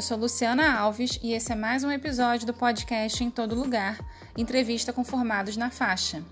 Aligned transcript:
Eu 0.00 0.02
sou 0.02 0.16
Luciana 0.16 0.80
Alves 0.80 1.20
e 1.22 1.34
esse 1.34 1.52
é 1.52 1.54
mais 1.54 1.84
um 1.84 1.90
episódio 1.90 2.46
do 2.46 2.54
podcast 2.54 3.22
Em 3.22 3.30
Todo 3.30 3.54
Lugar 3.54 3.98
entrevista 4.34 4.94
com 4.94 5.04
formados 5.04 5.58
na 5.58 5.70
faixa. 5.70 6.24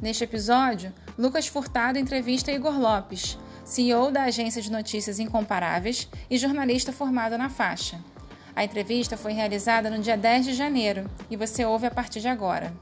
Neste 0.00 0.22
episódio, 0.22 0.92
Lucas 1.18 1.48
Furtado 1.48 1.98
entrevista 1.98 2.52
Igor 2.52 2.78
Lopes, 2.78 3.36
CEO 3.64 4.12
da 4.12 4.22
agência 4.22 4.62
de 4.62 4.70
notícias 4.70 5.18
Incomparáveis 5.18 6.08
e 6.30 6.38
jornalista 6.38 6.92
formado 6.92 7.36
na 7.36 7.50
faixa. 7.50 7.98
A 8.54 8.62
entrevista 8.62 9.16
foi 9.16 9.32
realizada 9.32 9.90
no 9.90 9.98
dia 9.98 10.16
10 10.16 10.44
de 10.44 10.54
janeiro 10.54 11.10
e 11.28 11.36
você 11.36 11.64
ouve 11.64 11.88
a 11.88 11.90
partir 11.90 12.20
de 12.20 12.28
agora. 12.28 12.72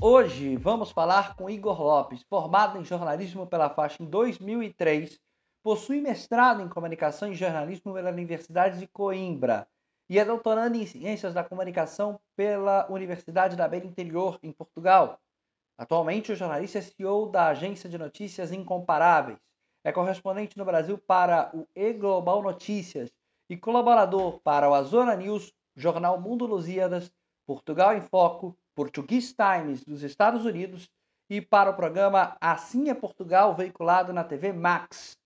Hoje 0.00 0.56
vamos 0.56 0.90
falar 0.90 1.36
com 1.36 1.48
Igor 1.48 1.80
Lopes, 1.80 2.24
formado 2.28 2.76
em 2.80 2.84
jornalismo 2.84 3.46
pela 3.46 3.70
faixa 3.70 4.02
em 4.02 4.06
2003, 4.06 5.16
possui 5.62 6.00
mestrado 6.00 6.62
em 6.62 6.68
comunicação 6.68 7.30
e 7.30 7.34
jornalismo 7.34 7.92
pela 7.92 8.10
Universidade 8.10 8.78
de 8.78 8.86
Coimbra 8.86 9.68
e 10.08 10.18
é 10.18 10.24
doutorando 10.24 10.76
em 10.76 10.86
ciências 10.86 11.34
da 11.34 11.44
comunicação 11.44 12.18
pela 12.34 12.90
Universidade 12.90 13.56
da 13.56 13.68
Beira 13.68 13.86
Interior, 13.86 14.38
em 14.42 14.52
Portugal. 14.52 15.20
Atualmente, 15.76 16.32
o 16.32 16.36
jornalista 16.36 16.78
é 16.78 16.82
CEO 16.82 17.28
da 17.28 17.48
agência 17.48 17.88
de 17.88 17.98
notícias 17.98 18.50
Incomparáveis, 18.50 19.38
é 19.84 19.92
correspondente 19.92 20.56
no 20.56 20.64
Brasil 20.64 20.98
para 20.98 21.50
o 21.54 21.66
E-Global 21.74 22.42
Notícias 22.42 23.10
e 23.48 23.56
colaborador 23.56 24.40
para 24.40 24.68
o 24.68 24.74
Azora 24.74 25.14
News, 25.16 25.52
Jornal 25.76 26.20
Mundo 26.20 26.46
Lusíadas, 26.46 27.12
Portugal 27.46 27.96
em 27.96 28.00
Foco 28.00 28.56
Portuguese 28.78 29.34
Times 29.34 29.84
dos 29.84 30.04
Estados 30.04 30.44
Unidos 30.44 30.88
e 31.28 31.40
para 31.40 31.70
o 31.70 31.74
programa 31.74 32.36
Assim 32.40 32.88
é 32.88 32.94
Portugal, 32.94 33.52
veiculado 33.52 34.12
na 34.12 34.22
TV 34.22 34.52
Max. 34.52 35.17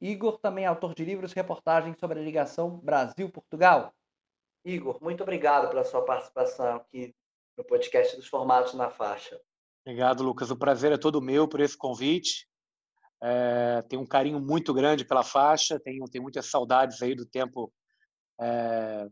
Igor 0.00 0.38
também 0.38 0.64
é 0.64 0.68
autor 0.68 0.94
de 0.94 1.04
livros 1.04 1.32
e 1.32 1.34
reportagens 1.34 1.98
sobre 1.98 2.20
a 2.20 2.22
ligação 2.22 2.78
Brasil-Portugal. 2.78 3.92
Igor, 4.64 5.02
muito 5.02 5.22
obrigado 5.22 5.68
pela 5.68 5.84
sua 5.84 6.04
participação 6.04 6.76
aqui 6.76 7.14
no 7.56 7.64
podcast 7.64 8.16
dos 8.16 8.28
Formatos 8.28 8.74
na 8.74 8.90
Faixa. 8.90 9.40
Obrigado, 9.84 10.22
Lucas. 10.22 10.50
O 10.50 10.56
prazer 10.56 10.92
é 10.92 10.98
todo 10.98 11.22
meu 11.22 11.48
por 11.48 11.60
esse 11.60 11.76
convite. 11.76 12.46
É, 13.20 13.82
tenho 13.88 14.02
um 14.02 14.06
carinho 14.06 14.38
muito 14.38 14.72
grande 14.72 15.04
pela 15.04 15.24
faixa, 15.24 15.80
tenho, 15.80 16.04
tenho 16.04 16.22
muitas 16.22 16.46
saudades 16.46 17.02
aí 17.02 17.14
do 17.14 17.26
tempo 17.26 17.72
é, 18.40 19.08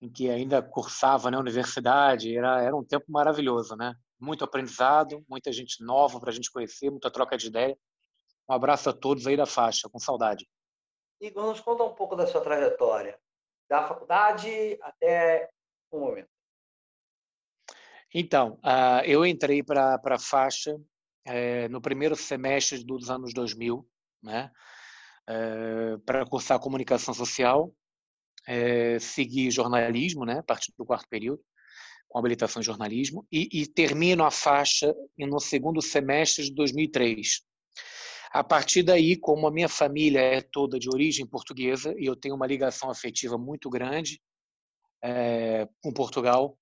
em 0.00 0.10
que 0.10 0.30
ainda 0.30 0.62
cursava 0.62 1.30
na 1.30 1.36
né, 1.36 1.40
universidade, 1.42 2.34
era, 2.34 2.62
era 2.62 2.74
um 2.74 2.84
tempo 2.84 3.04
maravilhoso, 3.08 3.76
né? 3.76 3.94
Muito 4.18 4.44
aprendizado, 4.44 5.22
muita 5.28 5.52
gente 5.52 5.84
nova 5.84 6.18
para 6.18 6.30
a 6.30 6.32
gente 6.32 6.50
conhecer, 6.50 6.90
muita 6.90 7.10
troca 7.10 7.36
de 7.36 7.48
ideia. 7.48 7.76
Um 8.50 8.52
abraço 8.52 8.90
a 8.90 8.92
todos 8.92 9.28
aí 9.28 9.36
da 9.36 9.46
faixa, 9.46 9.88
com 9.88 10.00
saudade. 10.00 10.44
Igor, 11.20 11.46
nos 11.46 11.60
conta 11.60 11.84
um 11.84 11.94
pouco 11.94 12.16
da 12.16 12.26
sua 12.26 12.40
trajetória, 12.40 13.16
da 13.68 13.86
faculdade 13.86 14.76
até 14.82 15.48
o 15.88 16.00
momento. 16.00 16.28
Então, 18.12 18.54
uh, 18.64 19.04
eu 19.04 19.24
entrei 19.24 19.62
para 19.62 20.00
a 20.04 20.18
faixa 20.18 20.76
é, 21.24 21.68
no 21.68 21.80
primeiro 21.80 22.16
semestre 22.16 22.82
dos 22.82 23.08
anos 23.08 23.32
2000, 23.32 23.88
né? 24.20 24.50
É, 25.28 25.96
para 26.04 26.26
cursar 26.26 26.58
comunicação 26.58 27.14
social 27.14 27.72
é, 28.48 28.98
segui 28.98 29.48
jornalismo, 29.48 30.24
né, 30.24 30.40
a 30.40 30.42
partir 30.42 30.72
do 30.76 30.84
quarto 30.84 31.08
período, 31.08 31.40
com 32.08 32.18
habilitação 32.18 32.60
em 32.60 32.64
jornalismo, 32.64 33.24
e, 33.30 33.48
e 33.52 33.66
termino 33.68 34.24
a 34.24 34.30
faixa 34.32 34.92
no 35.16 35.38
segundo 35.38 35.80
semestre 35.80 36.46
de 36.46 36.54
2003. 36.54 37.48
A 38.32 38.44
partir 38.44 38.84
daí, 38.84 39.16
como 39.16 39.46
a 39.46 39.50
minha 39.50 39.68
família 39.68 40.20
é 40.20 40.40
toda 40.40 40.78
de 40.78 40.88
origem 40.88 41.26
portuguesa 41.26 41.94
e 41.98 42.06
eu 42.06 42.14
tenho 42.14 42.36
uma 42.36 42.46
ligação 42.46 42.88
afetiva 42.88 43.36
muito 43.36 43.68
grande 43.68 44.20
é, 45.02 45.68
com 45.82 45.92
Portugal, 45.92 46.56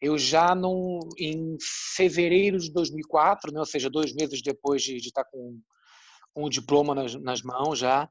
eu 0.00 0.16
já 0.16 0.54
no, 0.54 1.00
em 1.18 1.56
fevereiro 1.96 2.58
de 2.58 2.72
2004, 2.72 3.52
né, 3.52 3.58
ou 3.58 3.66
seja, 3.66 3.90
dois 3.90 4.14
meses 4.14 4.40
depois 4.42 4.82
de, 4.82 5.00
de 5.00 5.08
estar 5.08 5.24
com, 5.24 5.60
com 6.32 6.44
o 6.44 6.50
diploma 6.50 6.94
nas, 6.94 7.14
nas 7.16 7.42
mãos 7.42 7.80
já, 7.80 8.08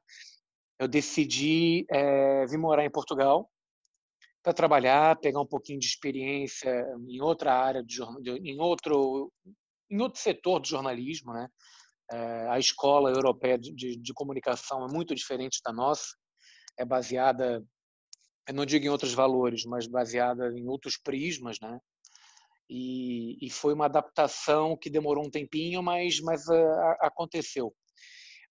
eu 0.78 0.86
decidi 0.86 1.86
é, 1.90 2.46
vir 2.46 2.58
morar 2.58 2.84
em 2.84 2.90
Portugal 2.90 3.50
para 4.42 4.52
trabalhar, 4.52 5.18
pegar 5.18 5.40
um 5.40 5.46
pouquinho 5.46 5.78
de 5.78 5.86
experiência 5.86 6.70
em 7.08 7.20
outra 7.22 7.54
área, 7.54 7.82
de, 7.82 8.00
em 8.44 8.60
outro 8.60 9.32
em 9.90 10.02
outro 10.02 10.20
setor 10.20 10.60
do 10.60 10.68
jornalismo, 10.68 11.32
né? 11.32 11.48
É, 12.10 12.48
a 12.48 12.58
escola 12.58 13.10
europeia 13.10 13.58
de, 13.58 13.72
de, 13.74 13.96
de, 13.96 14.12
comunicação 14.14 14.84
é 14.86 14.92
muito 14.92 15.14
diferente 15.14 15.60
da 15.64 15.72
nossa, 15.72 16.06
é 16.78 16.84
baseada, 16.84 17.62
não 18.52 18.64
digo 18.64 18.86
em 18.86 18.88
outros 18.88 19.12
valores, 19.12 19.64
mas 19.64 19.86
baseada 19.86 20.50
em 20.56 20.66
outros 20.66 20.96
prismas, 20.96 21.58
né? 21.60 21.78
E, 22.70 23.46
e 23.46 23.50
foi 23.50 23.72
uma 23.72 23.86
adaptação 23.86 24.76
que 24.76 24.90
demorou 24.90 25.26
um 25.26 25.30
tempinho, 25.30 25.82
mas, 25.82 26.20
mas 26.20 26.46
uh, 26.48 26.96
aconteceu. 27.00 27.74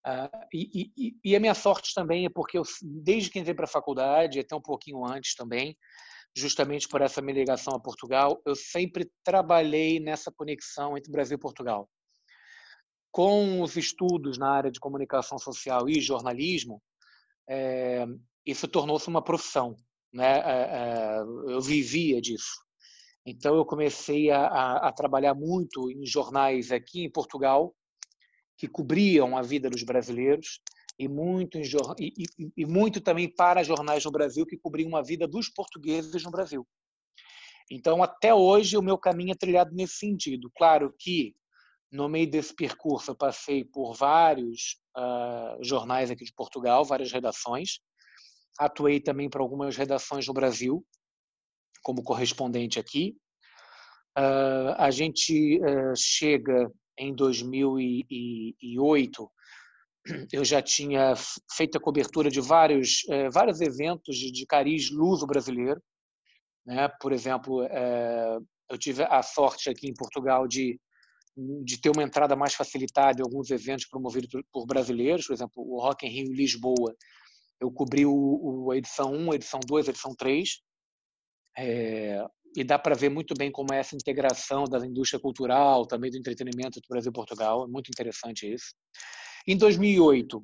Uh, 0.05 0.47
e, 0.53 0.91
e, 0.97 1.13
e, 1.23 1.35
a 1.35 1.39
minha 1.39 1.53
sorte 1.53 1.93
também 1.93 2.25
é 2.25 2.29
porque 2.29 2.57
eu, 2.57 2.63
desde 2.81 3.29
que 3.29 3.39
entrei 3.39 3.53
para 3.53 3.65
a 3.65 3.69
faculdade, 3.69 4.39
até 4.39 4.55
um 4.55 4.61
pouquinho 4.61 5.05
antes 5.05 5.35
também, 5.35 5.77
justamente 6.35 6.87
por 6.87 7.01
essa 7.01 7.21
minha 7.21 7.37
ligação 7.37 7.73
a 7.75 7.79
Portugal, 7.79 8.41
eu 8.45 8.55
sempre 8.55 9.09
trabalhei 9.23 9.99
nessa 9.99 10.31
conexão 10.31 10.97
entre 10.97 11.11
Brasil 11.11 11.35
e 11.35 11.39
Portugal. 11.39 11.89
Com 13.17 13.63
os 13.63 13.75
estudos 13.75 14.37
na 14.37 14.51
área 14.51 14.69
de 14.69 14.79
comunicação 14.79 15.39
social 15.39 15.89
e 15.89 15.99
jornalismo, 15.99 16.79
é, 17.49 18.05
isso 18.45 18.67
tornou-se 18.67 19.07
uma 19.07 19.23
profissão. 19.23 19.75
Né? 20.13 20.37
É, 20.37 20.41
é, 20.43 21.19
eu 21.51 21.59
vivia 21.59 22.21
disso. 22.21 22.63
Então, 23.25 23.55
eu 23.55 23.65
comecei 23.65 24.29
a, 24.29 24.45
a, 24.45 24.89
a 24.89 24.91
trabalhar 24.91 25.33
muito 25.33 25.89
em 25.89 26.05
jornais 26.05 26.71
aqui 26.71 27.05
em 27.05 27.09
Portugal, 27.09 27.75
que 28.55 28.67
cobriam 28.67 29.35
a 29.35 29.41
vida 29.41 29.67
dos 29.67 29.81
brasileiros 29.81 30.61
e 30.99 31.07
muito, 31.07 31.57
e, 31.57 31.73
e, 31.99 32.51
e 32.55 32.65
muito 32.67 33.01
também 33.01 33.27
para 33.27 33.63
jornais 33.63 34.05
no 34.05 34.11
Brasil 34.11 34.45
que 34.45 34.59
cobriam 34.59 34.95
a 34.95 35.01
vida 35.01 35.27
dos 35.27 35.49
portugueses 35.49 36.23
no 36.23 36.29
Brasil. 36.29 36.67
Então, 37.71 38.03
até 38.03 38.31
hoje, 38.31 38.77
o 38.77 38.83
meu 38.83 38.95
caminho 38.95 39.31
é 39.31 39.35
trilhado 39.35 39.73
nesse 39.73 39.95
sentido. 39.95 40.51
Claro 40.55 40.93
que, 40.99 41.35
no 41.91 42.07
meio 42.09 42.29
desse 42.29 42.53
percurso, 42.53 43.11
eu 43.11 43.15
passei 43.15 43.63
por 43.63 43.95
vários 43.95 44.77
uh, 44.97 45.63
jornais 45.63 46.11
aqui 46.11 46.25
de 46.25 46.33
Portugal, 46.33 46.83
várias 46.83 47.09
redações. 47.11 47.79
Atuei 48.59 48.99
também 48.99 49.29
para 49.29 49.41
algumas 49.41 49.77
redações 49.77 50.27
no 50.27 50.33
Brasil, 50.33 50.85
como 51.83 52.03
correspondente 52.03 52.79
aqui. 52.79 53.15
Uh, 54.17 54.73
a 54.77 54.91
gente 54.91 55.61
uh, 55.61 55.95
chega 55.95 56.69
em 56.97 57.15
2008, 57.15 59.31
eu 60.33 60.43
já 60.43 60.61
tinha 60.61 61.13
feito 61.55 61.77
a 61.77 61.81
cobertura 61.81 62.29
de 62.29 62.41
vários, 62.41 63.03
vários 63.31 63.61
eventos 63.61 64.17
de, 64.17 64.31
de 64.31 64.45
cariz 64.47 64.89
luso 64.89 65.27
brasileiro. 65.27 65.79
Né? 66.65 66.89
Por 66.99 67.13
exemplo, 67.13 67.63
eu 68.69 68.77
tive 68.79 69.03
a 69.03 69.21
sorte 69.21 69.69
aqui 69.69 69.87
em 69.87 69.93
Portugal 69.93 70.47
de, 70.47 70.79
de 71.63 71.79
ter 71.79 71.89
uma 71.89 72.03
entrada 72.03 72.35
mais 72.35 72.53
facilitada 72.53 73.19
em 73.19 73.23
alguns 73.23 73.51
eventos 73.51 73.85
promovidos 73.85 74.29
por, 74.51 74.65
brasileiros, 74.65 75.27
por 75.27 75.33
exemplo, 75.33 75.53
o 75.57 75.79
Rock 75.79 76.05
in 76.05 76.09
Rio 76.09 76.33
Lisboa. 76.33 76.95
Eu 77.59 77.71
cobri 77.71 78.05
o, 78.05 78.11
o, 78.11 78.71
a 78.71 78.77
edição 78.77 79.13
1, 79.13 79.31
a 79.31 79.35
edição 79.35 79.59
2, 79.65 79.87
a 79.87 79.91
edição 79.91 80.15
3. 80.15 80.61
É, 81.57 82.23
e 82.55 82.63
dá 82.63 82.79
para 82.79 82.95
ver 82.95 83.09
muito 83.09 83.33
bem 83.37 83.51
como 83.51 83.73
é 83.73 83.79
essa 83.79 83.95
integração 83.95 84.63
da 84.63 84.85
indústria 84.85 85.19
cultural, 85.19 85.85
também 85.85 86.09
do 86.09 86.17
entretenimento 86.17 86.79
do 86.79 86.87
Brasil 86.89 87.11
e 87.11 87.13
Portugal. 87.13 87.65
É 87.65 87.67
muito 87.67 87.89
interessante 87.89 88.51
isso. 88.51 88.73
Em 89.45 89.55
2008, 89.55 90.43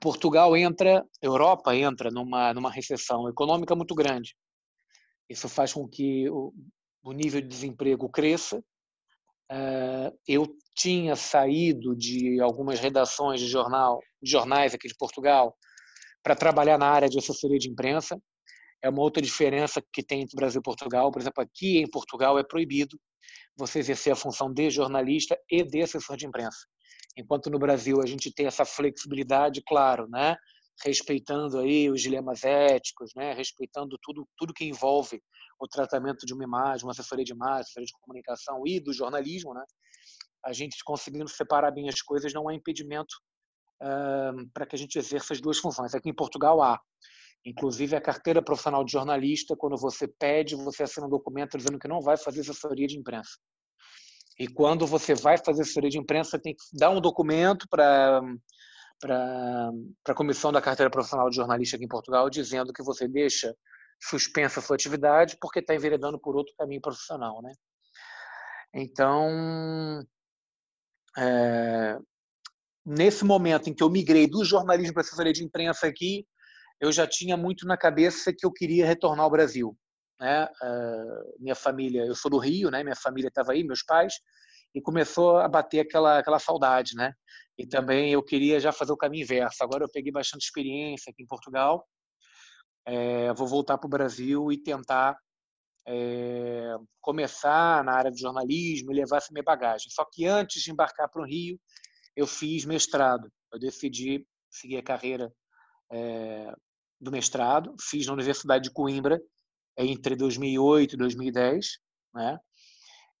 Portugal 0.00 0.56
entra, 0.56 1.04
Europa 1.22 1.74
entra 1.74 2.10
numa 2.10 2.52
numa 2.52 2.70
recessão 2.70 3.28
econômica 3.28 3.74
muito 3.74 3.94
grande. 3.94 4.36
Isso 5.28 5.48
faz 5.48 5.72
com 5.72 5.88
que 5.88 6.28
o, 6.28 6.52
o 7.02 7.12
nível 7.12 7.40
de 7.40 7.48
desemprego 7.48 8.08
cresça. 8.08 8.62
Uh, 9.50 10.16
eu 10.26 10.46
tinha 10.74 11.14
saído 11.16 11.94
de 11.94 12.40
algumas 12.40 12.80
redações 12.80 13.40
de 13.40 13.46
jornal, 13.46 14.00
de 14.22 14.30
jornais 14.30 14.74
aqui 14.74 14.88
de 14.88 14.94
Portugal, 14.96 15.54
para 16.22 16.34
trabalhar 16.34 16.78
na 16.78 16.88
área 16.88 17.08
de 17.08 17.18
assessoria 17.18 17.58
de 17.58 17.68
imprensa 17.68 18.18
é 18.84 18.88
uma 18.90 19.00
outra 19.00 19.22
diferença 19.22 19.82
que 19.90 20.02
tem 20.02 20.20
entre 20.20 20.36
Brasil 20.36 20.60
e 20.60 20.62
Portugal. 20.62 21.10
Por 21.10 21.20
exemplo, 21.20 21.42
aqui 21.42 21.78
em 21.78 21.88
Portugal 21.88 22.38
é 22.38 22.44
proibido 22.44 23.00
você 23.56 23.78
exercer 23.78 24.12
a 24.12 24.16
função 24.16 24.52
de 24.52 24.68
jornalista 24.68 25.38
e 25.50 25.62
de 25.64 25.80
assessor 25.80 26.18
de 26.18 26.26
imprensa. 26.26 26.58
Enquanto 27.16 27.48
no 27.48 27.58
Brasil 27.58 28.02
a 28.02 28.06
gente 28.06 28.30
tem 28.30 28.46
essa 28.46 28.64
flexibilidade, 28.66 29.62
claro, 29.66 30.06
né? 30.10 30.36
Respeitando 30.82 31.58
aí 31.58 31.90
os 31.90 32.00
dilemas 32.00 32.42
éticos, 32.44 33.10
né? 33.14 33.32
respeitando 33.32 33.96
tudo, 34.02 34.26
tudo 34.36 34.54
que 34.54 34.64
envolve 34.64 35.20
o 35.60 35.68
tratamento 35.68 36.26
de 36.26 36.34
uma 36.34 36.44
imagem, 36.44 36.84
uma 36.84 36.92
assessoria 36.92 37.24
de 37.24 37.32
imagem, 37.32 37.60
assessoria 37.60 37.86
de 37.86 37.92
comunicação 38.00 38.62
e 38.66 38.80
do 38.80 38.92
jornalismo, 38.92 39.54
né? 39.54 39.64
a 40.44 40.52
gente 40.52 40.76
conseguindo 40.84 41.28
separar 41.28 41.70
bem 41.70 41.88
as 41.88 42.02
coisas 42.02 42.32
não 42.32 42.48
há 42.48 42.54
impedimento 42.54 43.14
uh, 43.82 44.48
para 44.52 44.66
que 44.66 44.76
a 44.76 44.78
gente 44.78 44.98
exerça 44.98 45.32
as 45.32 45.40
duas 45.40 45.58
funções. 45.58 45.94
Aqui 45.94 46.10
em 46.10 46.14
Portugal 46.14 46.62
há, 46.62 46.78
inclusive 47.44 47.96
a 47.96 48.00
carteira 48.00 48.42
profissional 48.42 48.84
de 48.84 48.92
jornalista, 48.92 49.56
quando 49.56 49.76
você 49.76 50.06
pede, 50.06 50.54
você 50.54 50.82
assina 50.82 51.06
um 51.06 51.10
documento 51.10 51.56
dizendo 51.56 51.78
que 51.78 51.88
não 51.88 52.00
vai 52.00 52.16
fazer 52.16 52.40
assessoria 52.40 52.86
de 52.86 52.98
imprensa. 52.98 53.38
E 54.38 54.48
quando 54.48 54.86
você 54.86 55.14
vai 55.14 55.38
fazer 55.38 55.62
assessoria 55.62 55.90
de 55.90 55.98
imprensa, 55.98 56.38
tem 56.38 56.54
que 56.54 56.62
dar 56.76 56.90
um 56.90 57.00
documento 57.00 57.66
para 57.70 58.20
para 59.00 59.70
a 60.08 60.14
comissão 60.14 60.52
da 60.52 60.62
carteira 60.62 60.90
profissional 60.90 61.28
de 61.28 61.36
jornalista 61.36 61.76
aqui 61.76 61.84
em 61.84 61.88
Portugal, 61.88 62.30
dizendo 62.30 62.72
que 62.72 62.82
você 62.82 63.06
deixa 63.06 63.54
suspensa 64.00 64.60
a 64.60 64.62
sua 64.62 64.76
atividade 64.76 65.36
porque 65.40 65.60
está 65.60 65.74
enveredando 65.74 66.18
por 66.18 66.36
outro 66.36 66.54
caminho 66.58 66.80
profissional, 66.80 67.40
né? 67.42 67.52
Então, 68.74 70.04
é, 71.16 71.96
nesse 72.84 73.24
momento 73.24 73.70
em 73.70 73.74
que 73.74 73.82
eu 73.82 73.90
migrei 73.90 74.26
do 74.26 74.44
jornalismo 74.44 74.94
para 74.94 75.02
a 75.02 75.04
assessoria 75.04 75.32
de 75.32 75.44
imprensa 75.44 75.86
aqui, 75.86 76.26
eu 76.80 76.90
já 76.90 77.06
tinha 77.06 77.36
muito 77.36 77.66
na 77.66 77.76
cabeça 77.76 78.32
que 78.32 78.44
eu 78.44 78.52
queria 78.52 78.86
retornar 78.86 79.24
ao 79.24 79.30
Brasil. 79.30 79.76
Né? 80.20 80.44
Uh, 80.44 81.42
minha 81.42 81.54
família, 81.54 82.04
eu 82.04 82.14
sou 82.14 82.30
do 82.30 82.38
Rio, 82.38 82.70
né? 82.70 82.82
Minha 82.82 82.96
família 82.96 83.28
estava 83.28 83.52
aí, 83.52 83.64
meus 83.64 83.82
pais, 83.82 84.14
e 84.74 84.80
começou 84.80 85.38
a 85.38 85.48
bater 85.48 85.80
aquela 85.80 86.18
aquela 86.18 86.38
saudade, 86.38 86.94
né? 86.94 87.12
E 87.56 87.66
também 87.66 88.12
eu 88.12 88.22
queria 88.22 88.58
já 88.58 88.72
fazer 88.72 88.92
o 88.92 88.96
caminho 88.96 89.22
inverso. 89.22 89.62
Agora 89.62 89.84
eu 89.84 89.90
peguei 89.90 90.10
bastante 90.10 90.42
experiência 90.42 91.10
aqui 91.10 91.22
em 91.22 91.26
Portugal, 91.26 91.86
é, 92.86 93.32
vou 93.34 93.46
voltar 93.46 93.78
para 93.78 93.86
o 93.86 93.90
Brasil 93.90 94.52
e 94.52 94.58
tentar 94.58 95.16
é, 95.86 96.76
começar 97.00 97.84
na 97.84 97.92
área 97.92 98.10
de 98.10 98.20
jornalismo 98.20 98.92
e 98.92 98.96
levar 98.96 99.18
essa 99.18 99.32
minha 99.32 99.42
bagagem. 99.42 99.90
Só 99.90 100.04
que 100.04 100.26
antes 100.26 100.62
de 100.62 100.70
embarcar 100.70 101.08
para 101.08 101.22
o 101.22 101.26
Rio, 101.26 101.58
eu 102.16 102.26
fiz 102.26 102.64
mestrado. 102.64 103.30
Eu 103.52 103.58
decidi 103.58 104.26
seguir 104.50 104.78
a 104.78 104.82
carreira 104.82 105.32
é, 105.92 106.52
do 107.00 107.10
mestrado, 107.10 107.74
fiz 107.80 108.06
na 108.06 108.12
Universidade 108.12 108.64
de 108.64 108.70
Coimbra 108.70 109.20
entre 109.76 110.14
2008 110.14 110.94
e 110.94 110.96
2010, 110.96 111.66
né? 112.14 112.38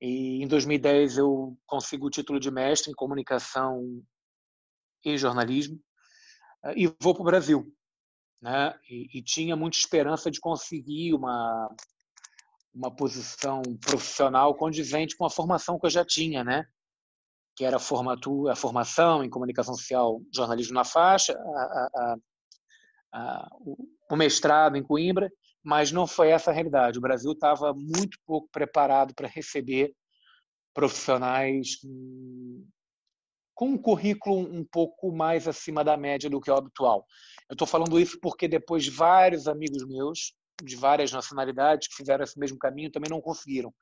E 0.00 0.42
em 0.42 0.46
2010 0.46 1.18
eu 1.18 1.56
consigo 1.66 2.06
o 2.06 2.10
título 2.10 2.38
de 2.38 2.50
mestre 2.50 2.90
em 2.90 2.94
comunicação 2.94 4.02
e 5.04 5.16
jornalismo 5.16 5.80
e 6.76 6.86
vou 7.00 7.14
para 7.14 7.22
o 7.22 7.26
Brasil, 7.26 7.74
né? 8.40 8.74
E, 8.88 9.18
e, 9.18 9.22
tinha 9.22 9.54
muita 9.54 9.76
esperança 9.76 10.30
de 10.30 10.40
conseguir 10.40 11.14
uma 11.14 11.68
uma 12.74 12.90
posição 12.90 13.62
profissional 13.80 14.52
condizente 14.56 15.16
com 15.16 15.24
a 15.24 15.30
formação 15.30 15.78
que 15.78 15.86
eu 15.86 15.90
já 15.90 16.04
tinha, 16.04 16.42
né? 16.42 16.66
Que 17.54 17.64
era 17.64 17.76
a, 17.76 17.80
formatura, 17.80 18.52
a 18.52 18.56
formação 18.56 19.22
em 19.22 19.30
comunicação 19.30 19.74
social, 19.74 20.20
jornalismo 20.34 20.74
na 20.74 20.82
faixa, 20.82 21.34
a, 21.34 22.16
a, 23.12 23.48
o 24.10 24.16
mestrado 24.16 24.76
em 24.76 24.82
Coimbra, 24.82 25.30
mas 25.64 25.90
não 25.90 26.06
foi 26.06 26.28
essa 26.28 26.50
a 26.50 26.54
realidade. 26.54 26.98
O 26.98 27.02
Brasil 27.02 27.32
estava 27.32 27.72
muito 27.72 28.18
pouco 28.26 28.48
preparado 28.52 29.14
para 29.14 29.26
receber 29.26 29.94
profissionais 30.74 31.78
com 33.54 33.68
um 33.68 33.78
currículo 33.78 34.40
um 34.40 34.64
pouco 34.64 35.12
mais 35.12 35.48
acima 35.48 35.82
da 35.84 35.96
média 35.96 36.28
do 36.28 36.40
que 36.40 36.50
o 36.50 36.56
habitual. 36.56 37.06
Eu 37.48 37.54
estou 37.54 37.66
falando 37.66 37.98
isso 37.98 38.18
porque 38.20 38.48
depois 38.48 38.86
vários 38.88 39.46
amigos 39.46 39.86
meus 39.86 40.34
de 40.62 40.76
várias 40.76 41.10
nacionalidades 41.10 41.88
que 41.88 41.96
fizeram 41.96 42.24
esse 42.24 42.38
mesmo 42.38 42.58
caminho 42.58 42.90
também 42.90 43.10
não 43.10 43.20
conseguiram. 43.20 43.72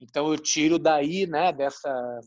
Então 0.00 0.30
eu 0.30 0.38
tiro 0.38 0.78
daí, 0.78 1.26
né, 1.26 1.52
dessa 1.52 2.20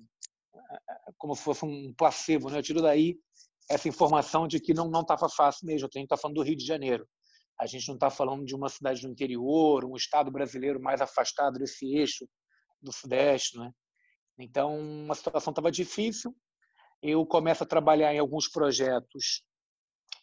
como 1.18 1.36
se 1.36 1.44
fosse 1.44 1.66
um 1.66 1.94
placebo, 1.94 2.50
né? 2.50 2.58
Eu 2.58 2.64
tiro 2.64 2.82
daí 2.82 3.18
essa 3.70 3.88
informação 3.88 4.48
de 4.48 4.60
que 4.60 4.74
não 4.74 4.90
não 4.90 5.02
estava 5.02 5.30
fácil 5.30 5.68
mesmo. 5.68 5.88
A 5.88 5.98
gente 5.98 6.06
está 6.06 6.18
falando 6.18 6.36
do 6.36 6.44
Rio 6.44 6.56
de 6.56 6.66
Janeiro. 6.66 7.08
A 7.60 7.66
gente 7.66 7.88
não 7.88 7.96
está 7.96 8.10
falando 8.10 8.46
de 8.46 8.56
uma 8.56 8.70
cidade 8.70 9.02
do 9.02 9.10
interior, 9.10 9.84
um 9.84 9.96
estado 9.96 10.32
brasileiro 10.32 10.82
mais 10.82 11.02
afastado 11.02 11.60
desse 11.60 11.86
eixo 11.94 12.28
do 12.82 12.92
Sudeste, 12.92 13.58
né? 13.58 13.72
Então, 14.38 15.06
a 15.10 15.16
situação 15.16 15.52
estava 15.52 15.70
difícil. 15.70 16.34
Eu 17.02 17.26
começo 17.26 17.64
a 17.64 17.68
trabalhar 17.68 18.14
em 18.14 18.20
alguns 18.20 18.48
projetos 18.48 19.44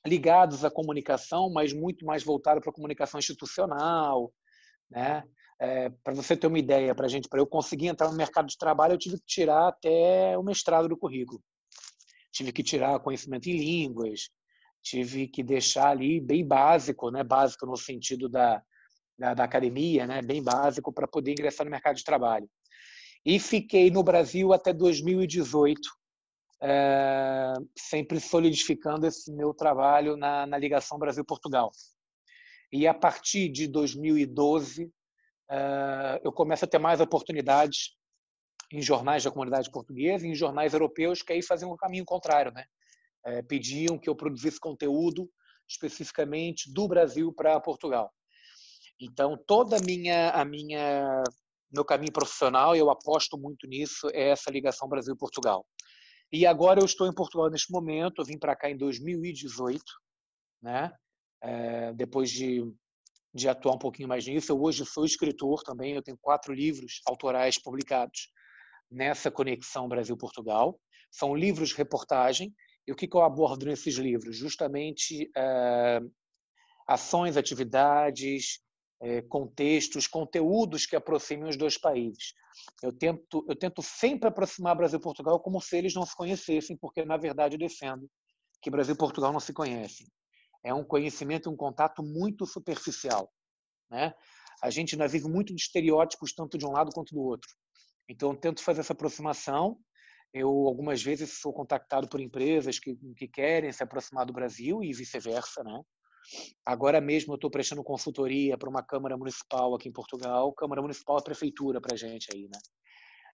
ligados 0.06 0.65
à 0.65 0.71
comunicação, 0.71 1.50
mas 1.50 1.73
muito 1.73 2.06
mais 2.06 2.23
voltado 2.23 2.61
para 2.61 2.71
a 2.71 2.75
comunicação 2.75 3.19
institucional, 3.19 4.33
né? 4.91 5.23
É, 5.59 5.88
para 5.88 6.15
você 6.15 6.37
ter 6.37 6.47
uma 6.47 6.59
ideia, 6.59 6.94
para 6.94 7.09
gente, 7.09 7.29
para 7.29 7.41
eu 7.41 7.47
conseguir 7.47 7.88
entrar 7.88 8.11
no 8.11 8.17
mercado 8.17 8.47
de 8.47 8.59
trabalho, 8.59 8.94
eu 8.94 8.99
tive 8.99 9.17
que 9.19 9.27
tirar 9.27 9.69
até 9.69 10.37
o 10.37 10.43
mestrado 10.43 10.88
do 10.88 10.97
currículo. 10.97 11.43
Tive 12.31 12.53
que 12.53 12.62
tirar 12.62 13.00
conhecimento 13.00 13.49
em 13.49 13.56
línguas, 13.56 14.29
tive 14.87 15.27
que 15.27 15.43
deixar 15.43 15.88
ali 15.88 16.21
bem 16.21 16.47
básico, 16.47 17.11
né? 17.11 17.25
Básico 17.25 17.67
no 17.67 17.77
sentido 17.77 18.29
da, 18.29 18.62
da, 19.19 19.35
da 19.35 19.44
academia, 19.44 20.06
né? 20.06 20.23
Bem 20.23 20.43
básico 20.43 20.93
para 20.93 21.09
poder 21.09 21.33
ingressar 21.33 21.65
no 21.65 21.71
mercado 21.73 21.97
de 21.97 22.05
trabalho. 22.05 22.49
E 23.25 23.41
fiquei 23.41 23.91
no 23.91 24.05
Brasil 24.05 24.53
até 24.53 24.73
2018, 24.73 25.81
é, 26.62 27.53
sempre 27.77 28.21
solidificando 28.21 29.06
esse 29.09 29.33
meu 29.33 29.53
trabalho 29.53 30.17
na, 30.17 30.47
na 30.47 30.56
ligação 30.56 30.99
Brasil-Portugal. 30.99 31.73
E 32.71 32.87
a 32.87 32.94
partir 32.94 33.49
de 33.49 33.67
2012, 33.67 34.88
é, 35.50 36.21
eu 36.23 36.31
começo 36.31 36.65
a 36.65 36.69
ter 36.69 36.79
mais 36.79 37.00
oportunidades 37.00 37.97
em 38.73 38.81
jornais 38.81 39.25
da 39.25 39.33
comunidade 39.33 39.69
portuguesa, 39.69 40.27
em 40.27 40.35
jornais 40.35 40.75
europeus 40.75 41.23
que 41.23 41.33
aí 41.33 41.43
faziam 41.43 41.73
o 41.73 41.77
caminho 41.77 42.05
contrário, 42.05 42.53
né? 42.53 42.65
É, 43.26 43.43
pediam 43.43 43.99
que 43.99 44.08
eu 44.08 44.14
produzisse 44.14 44.61
conteúdo 44.61 45.28
especificamente 45.69 46.73
do 46.73 46.87
Brasil 46.87 47.32
para 47.32 47.61
Portugal. 47.61 48.12
Então 49.00 49.37
toda 49.46 49.76
a 49.76 49.81
minha 49.81 50.31
a 50.31 50.44
minha 50.44 51.23
meu 51.73 51.84
caminho 51.84 52.12
profissional, 52.12 52.75
eu 52.76 52.90
aposto 52.90 53.37
muito 53.37 53.67
nisso, 53.67 54.08
é 54.12 54.31
essa 54.31 54.50
ligação 54.50 54.88
Brasil-Portugal. 54.88 55.67
E 56.32 56.46
agora 56.46 56.81
eu 56.81 56.84
estou 56.84 57.06
em 57.06 57.14
Portugal 57.14 57.50
neste 57.50 57.70
momento, 57.73 58.20
eu 58.20 58.25
vim 58.25 58.38
para 58.38 58.56
cá 58.56 58.70
em 58.70 58.76
2018, 58.76 59.82
né? 60.62 60.93
É, 61.43 61.93
depois 61.93 62.31
de, 62.31 62.62
de 63.34 63.49
atuar 63.49 63.75
um 63.75 63.78
pouquinho 63.78 64.08
mais 64.08 64.26
nisso. 64.26 64.50
Eu 64.50 64.61
hoje 64.61 64.84
sou 64.87 65.05
escritor 65.05 65.62
também, 65.62 65.95
eu 65.95 66.02
tenho 66.02 66.18
quatro 66.21 66.52
livros 66.52 67.00
autorais 67.06 67.61
publicados 67.61 68.33
nessa 68.90 69.30
conexão 69.30 69.88
Brasil-Portugal. 69.88 70.80
São 71.11 71.35
livros 71.35 71.73
reportagem. 71.73 72.52
E 72.87 72.93
o 72.93 72.95
que, 72.95 73.09
eu 73.12 73.23
abordo 73.23 73.66
nesses 73.66 73.97
livros? 73.97 74.37
Justamente 74.37 75.31
é, 75.37 76.00
ações, 76.87 77.37
atividades, 77.37 78.61
é, 79.00 79.23
contextos, 79.23 80.07
conteúdos 80.07 80.87
que 80.87 80.97
aproximem 80.97 81.49
os 81.49 81.57
dois 81.57 81.76
países. 81.76 82.33
Eu 82.83 82.93
tento, 82.93 83.45
eu 83.49 83.57
tento 83.57 83.83
sempre 83.83 84.28
aproximar 84.28 84.76
Brasil 84.76 84.99
e 84.99 85.02
Portugal 85.02 85.40
como 85.40 85.61
se 85.61 85.76
eles 85.76 85.95
não 85.95 86.07
se 86.07 86.16
conhecessem, 86.16 86.76
porque 86.76 87.05
na 87.05 87.16
verdade 87.16 87.57
eu 87.57 87.59
defendo 87.59 88.09
que 88.62 88.71
Brasil 88.71 88.95
e 88.95 88.99
Portugal 88.99 89.33
não 89.33 89.40
se 89.40 89.52
conhecem. 89.52 90.07
É 90.64 90.73
um 90.73 90.85
conhecimento, 90.85 91.50
um 91.50 91.57
contato 91.57 92.02
muito 92.02 92.47
superficial, 92.47 93.31
né? 93.90 94.14
A 94.62 94.71
gente 94.71 94.95
ainda 94.95 95.07
vive 95.07 95.28
muito 95.28 95.55
de 95.55 95.61
estereótipos 95.61 96.33
tanto 96.33 96.57
de 96.57 96.66
um 96.66 96.73
lado 96.73 96.90
quanto 96.93 97.14
do 97.14 97.21
outro. 97.21 97.49
Então 98.09 98.31
eu 98.31 98.37
tento 98.37 98.62
fazer 98.62 98.81
essa 98.81 98.93
aproximação. 98.93 99.78
Eu 100.33 100.49
algumas 100.66 101.02
vezes 101.02 101.38
sou 101.40 101.52
contactado 101.52 102.09
por 102.09 102.21
empresas 102.21 102.78
que, 102.78 102.97
que 103.16 103.28
querem 103.28 103.73
se 103.73 103.83
aproximar 103.83 104.26
do 104.26 104.33
Brasil 104.33 104.83
e 104.83 104.92
vice-versa, 104.92 105.62
né? 105.64 105.80
Agora 106.64 107.00
mesmo 107.00 107.33
eu 107.33 107.37
estou 107.37 107.50
prestando 107.50 107.85
consultoria 107.85 108.59
para 108.59 108.68
uma 108.68 108.83
Câmara 108.83 109.16
Municipal 109.16 109.75
aqui 109.75 109.88
em 109.88 109.92
Portugal. 109.92 110.52
Câmara 110.52 110.83
Municipal 110.83 111.18
é 111.18 111.23
prefeitura 111.23 111.80
para 111.80 111.97
gente 111.97 112.28
aí, 112.35 112.49
né? 112.49 112.59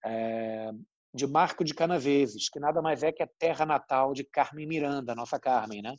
É, 0.05 0.71
de 1.15 1.27
Marco 1.27 1.65
de 1.65 1.75
Canaveses, 1.75 2.49
que 2.49 2.61
nada 2.61 2.81
mais 2.81 3.03
é 3.03 3.13
que 3.13 3.23
a 3.23 3.29
terra 3.39 3.67
natal 3.67 4.13
de 4.13 4.25
Carmen 4.25 4.67
Miranda, 4.67 5.15
nossa 5.15 5.39
Carmen, 5.39 5.83
né? 5.83 5.97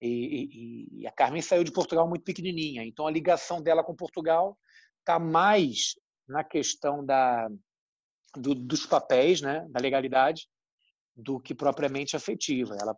E, 0.00 0.08
e, 0.08 1.00
e 1.00 1.06
a 1.06 1.12
Carmen 1.12 1.40
saiu 1.40 1.64
de 1.64 1.72
Portugal 1.72 2.08
muito 2.08 2.24
pequenininha, 2.24 2.84
então 2.84 3.06
a 3.06 3.10
ligação 3.10 3.62
dela 3.62 3.82
com 3.82 3.94
Portugal 3.94 4.58
está 4.98 5.18
mais 5.18 5.94
na 6.28 6.42
questão 6.42 7.04
da, 7.04 7.48
do, 8.36 8.54
dos 8.54 8.86
papéis, 8.86 9.40
né, 9.40 9.66
da 9.70 9.80
legalidade, 9.80 10.48
do 11.14 11.40
que 11.40 11.54
propriamente 11.54 12.16
afetiva. 12.16 12.76
Ela, 12.80 12.96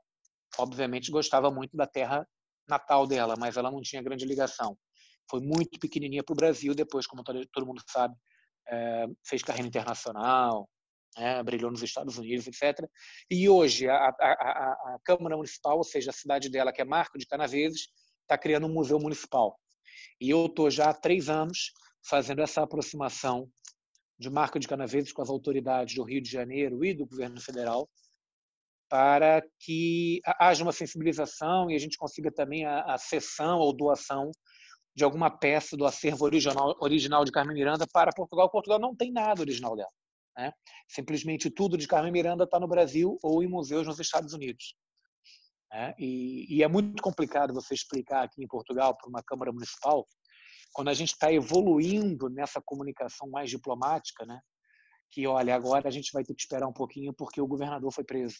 obviamente, 0.59 1.11
gostava 1.11 1.51
muito 1.51 1.77
da 1.77 1.87
terra 1.87 2.27
natal 2.69 3.07
dela, 3.07 3.35
mas 3.39 3.57
ela 3.57 3.71
não 3.71 3.81
tinha 3.81 4.03
grande 4.03 4.25
ligação. 4.25 4.77
Foi 5.31 5.41
muito 5.41 5.79
pequenininha 5.79 6.23
para 6.23 6.33
o 6.33 6.37
Brasil, 6.37 6.75
depois, 6.75 7.07
como 7.07 7.23
todo 7.23 7.67
mundo 7.67 7.83
sabe, 7.89 8.15
é, 8.69 9.07
fez 9.25 9.43
carreira 9.43 9.69
internacional, 9.69 10.69
é, 11.17 11.43
brilhou 11.43 11.71
nos 11.71 11.83
Estados 11.83 12.19
Unidos, 12.19 12.47
etc. 12.47 12.87
E 13.31 13.49
hoje, 13.49 13.89
a, 13.89 13.95
a, 13.95 14.11
a, 14.11 14.73
a, 14.95 14.99
Câmara 15.05 15.37
Municipal, 15.37 15.77
ou 15.79 15.85
seja, 15.85 16.11
a 16.11 16.15
cidade 16.15 16.49
dela, 16.49 16.73
que 16.73 16.83
é 16.83 16.85
Marco 16.85 17.19
de 17.19 17.27
Canaveses, 17.27 17.89
está 18.23 18.37
criando 18.37 18.67
um 18.67 18.73
museu 18.73 18.99
municipal. 18.99 19.59
E 20.21 20.31
eu 20.31 20.47
estou 20.47 20.71
já 20.71 20.91
há 20.91 20.95
três 20.95 21.29
anos 21.29 21.73
fazendo 22.09 22.43
essa 22.43 22.63
aproximação 22.63 23.49
de 24.19 24.31
Marco 24.31 24.59
de 24.59 24.69
Canaveses 24.69 25.13
com 25.13 25.23
as 25.23 25.29
autoridades 25.29 25.95
do 25.95 26.03
Rio 26.03 26.23
de 26.23 26.31
Janeiro 26.31 26.85
e 26.85 26.95
do 26.95 27.07
governo 27.07 27.41
federal 27.41 27.89
para 28.89 29.43
que 29.59 30.21
haja 30.39 30.63
uma 30.63 30.73
sensibilização 30.73 31.71
e 31.71 31.75
a 31.75 31.79
gente 31.79 31.99
consiga 31.99 32.31
também 32.31 32.65
a, 32.65 32.97
cessão 32.99 33.59
ou 33.59 33.77
doação 33.77 34.31
de 34.95 35.05
alguma 35.05 35.31
peça 35.31 35.77
do 35.77 35.85
acervo 35.85 36.25
original, 36.25 36.75
original 36.81 37.25
de 37.25 37.33
Carmen 37.33 37.55
Miranda 37.55 37.87
para 37.93 38.13
Portugal. 38.13 38.51
Portugal 38.51 38.79
não 38.79 38.95
tem 38.95 39.13
nada 39.13 39.41
original 39.41 39.77
dela. 39.77 39.91
Né? 40.37 40.53
Simplesmente 40.89 41.51
tudo 41.51 41.77
de 41.77 41.89
Carmen 41.89 42.13
Miranda 42.13 42.45
está 42.45 42.61
no 42.61 42.69
Brasil 42.69 43.19
ou 43.23 43.43
em 43.43 43.49
museus 43.49 43.87
nos 43.87 43.99
Estados 43.99 44.33
Unidos. 44.33 44.75
Né? 45.73 45.95
E, 45.99 46.57
e, 46.57 46.63
é 46.63 46.69
muito 46.69 47.03
complicado 47.03 47.53
você 47.53 47.75
explicar 47.75 48.23
aqui 48.23 48.43
em 48.43 48.47
Portugal 48.47 48.97
para 48.97 49.09
uma 49.09 49.23
Câmara 49.23 49.53
Municipal, 49.53 50.07
quando 50.77 50.89
a 50.89 50.95
gente 50.95 51.13
está 51.13 51.33
evoluindo 51.33 52.29
nessa 52.29 52.61
comunicação 52.61 53.31
mais 53.31 53.49
diplomática, 53.49 54.27
né? 54.27 54.39
que 55.11 55.27
olha, 55.27 55.55
agora 55.55 55.89
a 55.89 55.91
gente 55.91 56.13
vai 56.13 56.23
ter 56.23 56.35
que 56.35 56.43
esperar 56.43 56.69
um 56.69 56.73
pouquinho 56.73 57.15
porque 57.15 57.41
o 57.41 57.47
governador 57.47 57.91
foi 57.91 58.05
preso. 58.05 58.37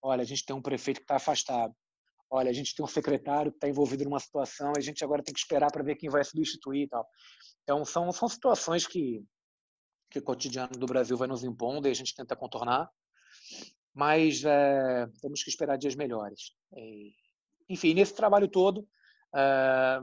Olha, 0.00 0.22
a 0.22 0.24
gente 0.24 0.44
tem 0.44 0.56
um 0.56 0.62
prefeito 0.62 0.98
que 0.98 1.04
está 1.04 1.16
afastado 1.16 1.74
olha, 2.32 2.48
a 2.48 2.52
gente 2.54 2.74
tem 2.74 2.82
um 2.82 2.88
secretário 2.88 3.52
que 3.52 3.58
está 3.58 3.68
envolvido 3.68 4.04
numa 4.04 4.18
situação, 4.18 4.72
a 4.74 4.80
gente 4.80 5.04
agora 5.04 5.22
tem 5.22 5.34
que 5.34 5.40
esperar 5.40 5.70
para 5.70 5.82
ver 5.82 5.96
quem 5.96 6.08
vai 6.08 6.24
substituir 6.24 6.84
e 6.84 6.88
tal. 6.88 7.06
Então, 7.62 7.84
são, 7.84 8.10
são 8.10 8.26
situações 8.26 8.86
que, 8.86 9.22
que 10.10 10.18
o 10.18 10.22
cotidiano 10.22 10.72
do 10.72 10.86
Brasil 10.86 11.14
vai 11.14 11.28
nos 11.28 11.44
impondo 11.44 11.86
e 11.86 11.90
a 11.90 11.94
gente 11.94 12.14
tenta 12.14 12.34
contornar, 12.34 12.90
mas 13.92 14.42
é, 14.44 15.06
temos 15.20 15.42
que 15.42 15.50
esperar 15.50 15.76
dias 15.76 15.94
melhores. 15.94 16.54
E, 16.74 17.12
enfim, 17.68 17.92
nesse 17.92 18.14
trabalho 18.14 18.48
todo, 18.48 18.88
é, 19.36 20.00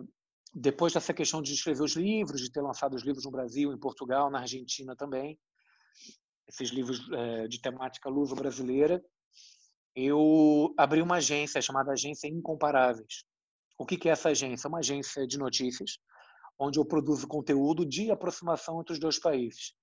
depois 0.53 0.94
dessa 0.94 1.13
questão 1.13 1.41
de 1.41 1.53
escrever 1.53 1.84
os 1.84 1.96
livros, 1.96 2.41
de 2.41 2.51
ter 2.51 2.62
lançado 2.62 2.96
os 2.96 3.03
livros 3.03 3.25
no 3.25 3.32
Brasil, 3.32 3.72
em 3.72 3.79
Portugal, 3.79 4.29
na 4.29 4.39
Argentina 4.39 4.96
também, 4.96 5.39
esses 6.48 6.70
livros 6.70 7.08
é, 7.12 7.48
de 7.48 7.62
temática 7.62 8.10
luso-brasileira, 8.10 9.03
eu 9.96 10.74
abri 10.77 11.01
uma 11.01 11.18
agência 11.18 11.62
chamada 11.62 11.91
Agência 11.91 12.27
Incomparáveis. 12.27 13.24
O 13.77 13.86
que 13.86 14.10
é 14.10 14.12
essa 14.12 14.29
agência? 14.29 14.68
É 14.68 14.70
uma 14.70 14.79
agência 14.79 15.25
de 15.27 15.38
notícias, 15.38 16.00
onde 16.58 16.79
eu 16.79 16.86
produzo 16.86 17.27
conteúdo 17.27 17.86
de 17.86 18.12
aproximação 18.12 18.82
entre 18.82 18.94
os 18.94 19.00
dois 19.00 19.20
países. 19.20 19.74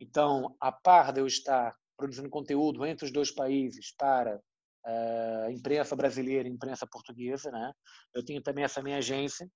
Então, 0.00 0.56
a 0.60 0.72
par 0.72 1.12
de 1.12 1.20
eu 1.20 1.26
estar 1.26 1.74
produzindo 1.96 2.28
conteúdo 2.28 2.84
entre 2.84 3.04
os 3.04 3.12
dois 3.12 3.30
países 3.30 3.94
para 3.96 4.40
a 4.84 5.46
uh, 5.48 5.50
imprensa 5.50 5.94
brasileira 5.94 6.48
e 6.48 6.50
imprensa 6.50 6.86
portuguesa, 6.86 7.50
né? 7.50 7.72
eu 8.12 8.24
tenho 8.24 8.42
também 8.42 8.64
essa 8.64 8.82
minha 8.82 8.98
agência, 8.98 9.48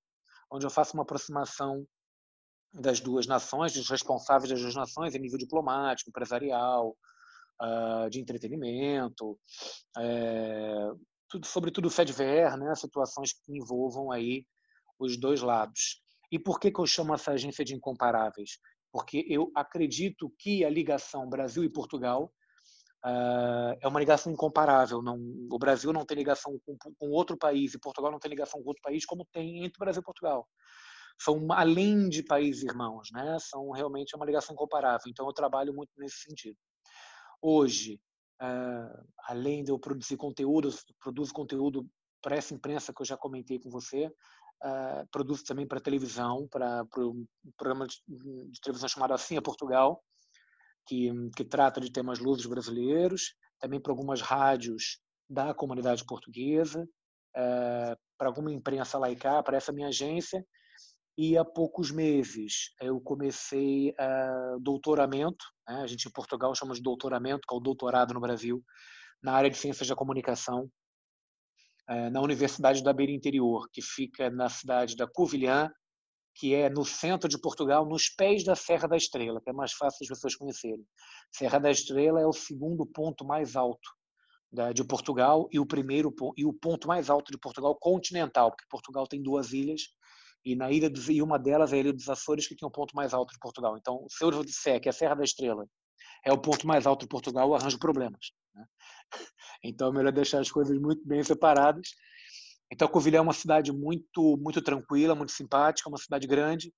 onde 0.50 0.66
eu 0.66 0.70
faço 0.70 0.94
uma 0.94 1.02
aproximação 1.02 1.86
das 2.72 3.00
duas 3.00 3.26
nações, 3.26 3.72
dos 3.72 3.88
responsáveis 3.88 4.50
das 4.50 4.60
duas 4.60 4.74
nações, 4.74 5.14
em 5.14 5.18
nível 5.18 5.38
diplomático, 5.38 6.10
empresarial, 6.10 6.96
uh, 7.62 8.10
de 8.10 8.20
entretenimento, 8.20 9.38
é, 9.96 10.90
tudo, 11.28 11.46
sobretudo 11.46 11.90
FedVer, 11.90 12.56
né, 12.56 12.74
situações 12.74 13.32
que 13.32 13.56
envolvam 13.56 14.10
aí 14.10 14.44
os 14.98 15.18
dois 15.18 15.40
lados. 15.40 16.02
E 16.30 16.38
por 16.38 16.60
que, 16.60 16.70
que 16.70 16.80
eu 16.80 16.86
chamo 16.86 17.14
essa 17.14 17.32
agência 17.32 17.64
de 17.64 17.74
incomparáveis? 17.74 18.58
Porque 18.92 19.24
eu 19.28 19.50
acredito 19.54 20.32
que 20.38 20.64
a 20.64 20.70
ligação 20.70 21.28
Brasil 21.28 21.64
e 21.64 21.72
Portugal 21.72 22.32
é 23.80 23.88
uma 23.88 24.00
ligação 24.00 24.32
incomparável. 24.32 25.00
Não, 25.02 25.16
o 25.50 25.58
Brasil 25.58 25.92
não 25.92 26.04
tem 26.04 26.16
ligação 26.16 26.58
com, 26.64 26.76
com, 26.76 27.10
outro 27.10 27.36
país 27.36 27.74
e 27.74 27.78
Portugal 27.78 28.10
não 28.10 28.18
tem 28.18 28.30
ligação 28.30 28.60
com 28.62 28.68
outro 28.68 28.82
país 28.82 29.04
como 29.04 29.26
tem 29.32 29.64
entre 29.64 29.78
Brasil 29.78 30.00
e 30.00 30.04
Portugal. 30.04 30.46
São 31.20 31.52
além 31.52 32.08
de 32.08 32.22
países 32.22 32.62
irmãos, 32.62 33.08
né? 33.12 33.38
São 33.40 33.70
realmente 33.70 34.14
uma 34.14 34.26
ligação 34.26 34.54
incomparável. 34.54 35.08
Então 35.08 35.26
eu 35.26 35.32
trabalho 35.32 35.74
muito 35.74 35.90
nesse 35.96 36.18
sentido. 36.18 36.56
Hoje, 37.42 38.00
uh, 38.42 39.06
além 39.26 39.64
de 39.64 39.70
eu 39.70 39.78
produzir 39.78 40.16
conteúdo, 40.16 40.68
eu 40.68 40.74
produzo 41.00 41.32
conteúdo 41.32 41.88
para 42.22 42.36
essa 42.36 42.54
imprensa 42.54 42.92
que 42.92 43.00
eu 43.00 43.06
já 43.06 43.16
comentei 43.16 43.58
com 43.58 43.70
você, 43.70 44.06
uh, 44.06 45.08
produzo 45.10 45.44
também 45.44 45.66
para 45.66 45.80
televisão, 45.80 46.48
para 46.48 46.84
um 46.98 47.26
programa 47.56 47.86
de, 47.86 47.96
de, 48.06 48.60
televisão 48.60 48.88
chamado 48.88 49.14
Assim 49.14 49.36
é 49.36 49.40
Portugal, 49.40 50.02
que, 50.88 51.12
que 51.36 51.44
trata 51.44 51.80
de 51.80 51.92
temas 51.92 52.18
lusos 52.18 52.46
brasileiros, 52.46 53.34
também 53.60 53.80
para 53.80 53.92
algumas 53.92 54.22
rádios 54.22 54.98
da 55.28 55.52
comunidade 55.52 56.04
portuguesa, 56.06 56.82
uh, 56.82 57.96
para 58.16 58.28
alguma 58.28 58.50
imprensa 58.50 58.98
laica, 58.98 59.42
para 59.42 59.58
essa 59.58 59.72
minha 59.72 59.88
agência, 59.88 60.42
e 61.16 61.36
há 61.36 61.44
poucos 61.44 61.90
meses 61.90 62.72
eu 62.80 63.00
comecei 63.00 63.92
doutoramento, 64.60 65.44
né? 65.68 65.82
a 65.82 65.86
gente 65.86 66.06
em 66.06 66.12
Portugal 66.12 66.54
chama 66.54 66.74
de 66.74 66.80
doutoramento, 66.80 67.40
que 67.46 67.52
é 67.52 67.58
o 67.58 67.60
doutorado 67.60 68.14
no 68.14 68.20
Brasil, 68.20 68.62
na 69.20 69.32
área 69.32 69.50
de 69.50 69.56
ciências 69.56 69.88
da 69.88 69.96
comunicação, 69.96 70.70
uh, 71.90 72.10
na 72.10 72.20
Universidade 72.20 72.82
da 72.82 72.92
Beira 72.92 73.12
Interior, 73.12 73.68
que 73.72 73.82
fica 73.82 74.30
na 74.30 74.48
cidade 74.48 74.96
da 74.96 75.06
Covilhã, 75.06 75.70
que 76.38 76.54
é 76.54 76.70
no 76.70 76.84
centro 76.84 77.28
de 77.28 77.38
Portugal, 77.38 77.84
nos 77.84 78.08
pés 78.08 78.44
da 78.44 78.54
Serra 78.54 78.86
da 78.86 78.96
Estrela, 78.96 79.40
que 79.40 79.50
é 79.50 79.52
mais 79.52 79.72
fácil 79.72 79.98
as 80.02 80.08
pessoas 80.08 80.36
conhecerem. 80.36 80.86
Serra 81.32 81.58
da 81.58 81.70
Estrela 81.70 82.20
é 82.20 82.26
o 82.26 82.32
segundo 82.32 82.86
ponto 82.86 83.24
mais 83.24 83.56
alto 83.56 83.90
de 84.72 84.84
Portugal 84.84 85.48
e 85.52 85.58
o 85.58 85.66
primeiro 85.66 86.14
e 86.36 86.46
o 86.46 86.52
ponto 86.52 86.88
mais 86.88 87.10
alto 87.10 87.30
de 87.32 87.38
Portugal 87.38 87.74
continental, 87.74 88.50
porque 88.50 88.64
Portugal 88.70 89.06
tem 89.06 89.20
duas 89.20 89.52
ilhas 89.52 89.82
e 90.44 90.54
na 90.54 90.70
ilha 90.70 90.88
dos, 90.88 91.08
e 91.08 91.20
uma 91.20 91.38
delas 91.38 91.72
é 91.72 91.76
a 91.76 91.78
Ilha 91.78 91.92
dos 91.92 92.08
Açores, 92.08 92.46
que 92.46 92.56
tem 92.56 92.66
o 92.66 92.70
ponto 92.70 92.94
mais 92.94 93.12
alto 93.12 93.32
de 93.32 93.38
Portugal. 93.38 93.76
Então, 93.76 94.06
se 94.08 94.24
eu 94.24 94.30
disser 94.44 94.80
que 94.80 94.88
a 94.88 94.92
Serra 94.92 95.16
da 95.16 95.24
Estrela 95.24 95.66
é 96.24 96.32
o 96.32 96.38
ponto 96.38 96.66
mais 96.66 96.86
alto 96.86 97.02
de 97.02 97.08
Portugal, 97.08 97.48
eu 97.48 97.54
arranjo 97.54 97.78
problemas. 97.78 98.30
Né? 98.54 98.64
Então, 99.64 99.88
é 99.88 99.92
melhor 99.92 100.12
deixar 100.12 100.40
as 100.40 100.50
coisas 100.52 100.78
muito 100.78 101.04
bem 101.04 101.22
separadas. 101.24 101.88
Então, 102.70 102.88
Covilhã 102.88 103.18
é 103.18 103.22
uma 103.22 103.32
cidade 103.32 103.72
muito 103.72 104.36
muito 104.38 104.60
tranquila, 104.60 105.14
muito 105.14 105.32
simpática, 105.32 105.88
uma 105.88 105.98
cidade 105.98 106.26
grande, 106.26 106.72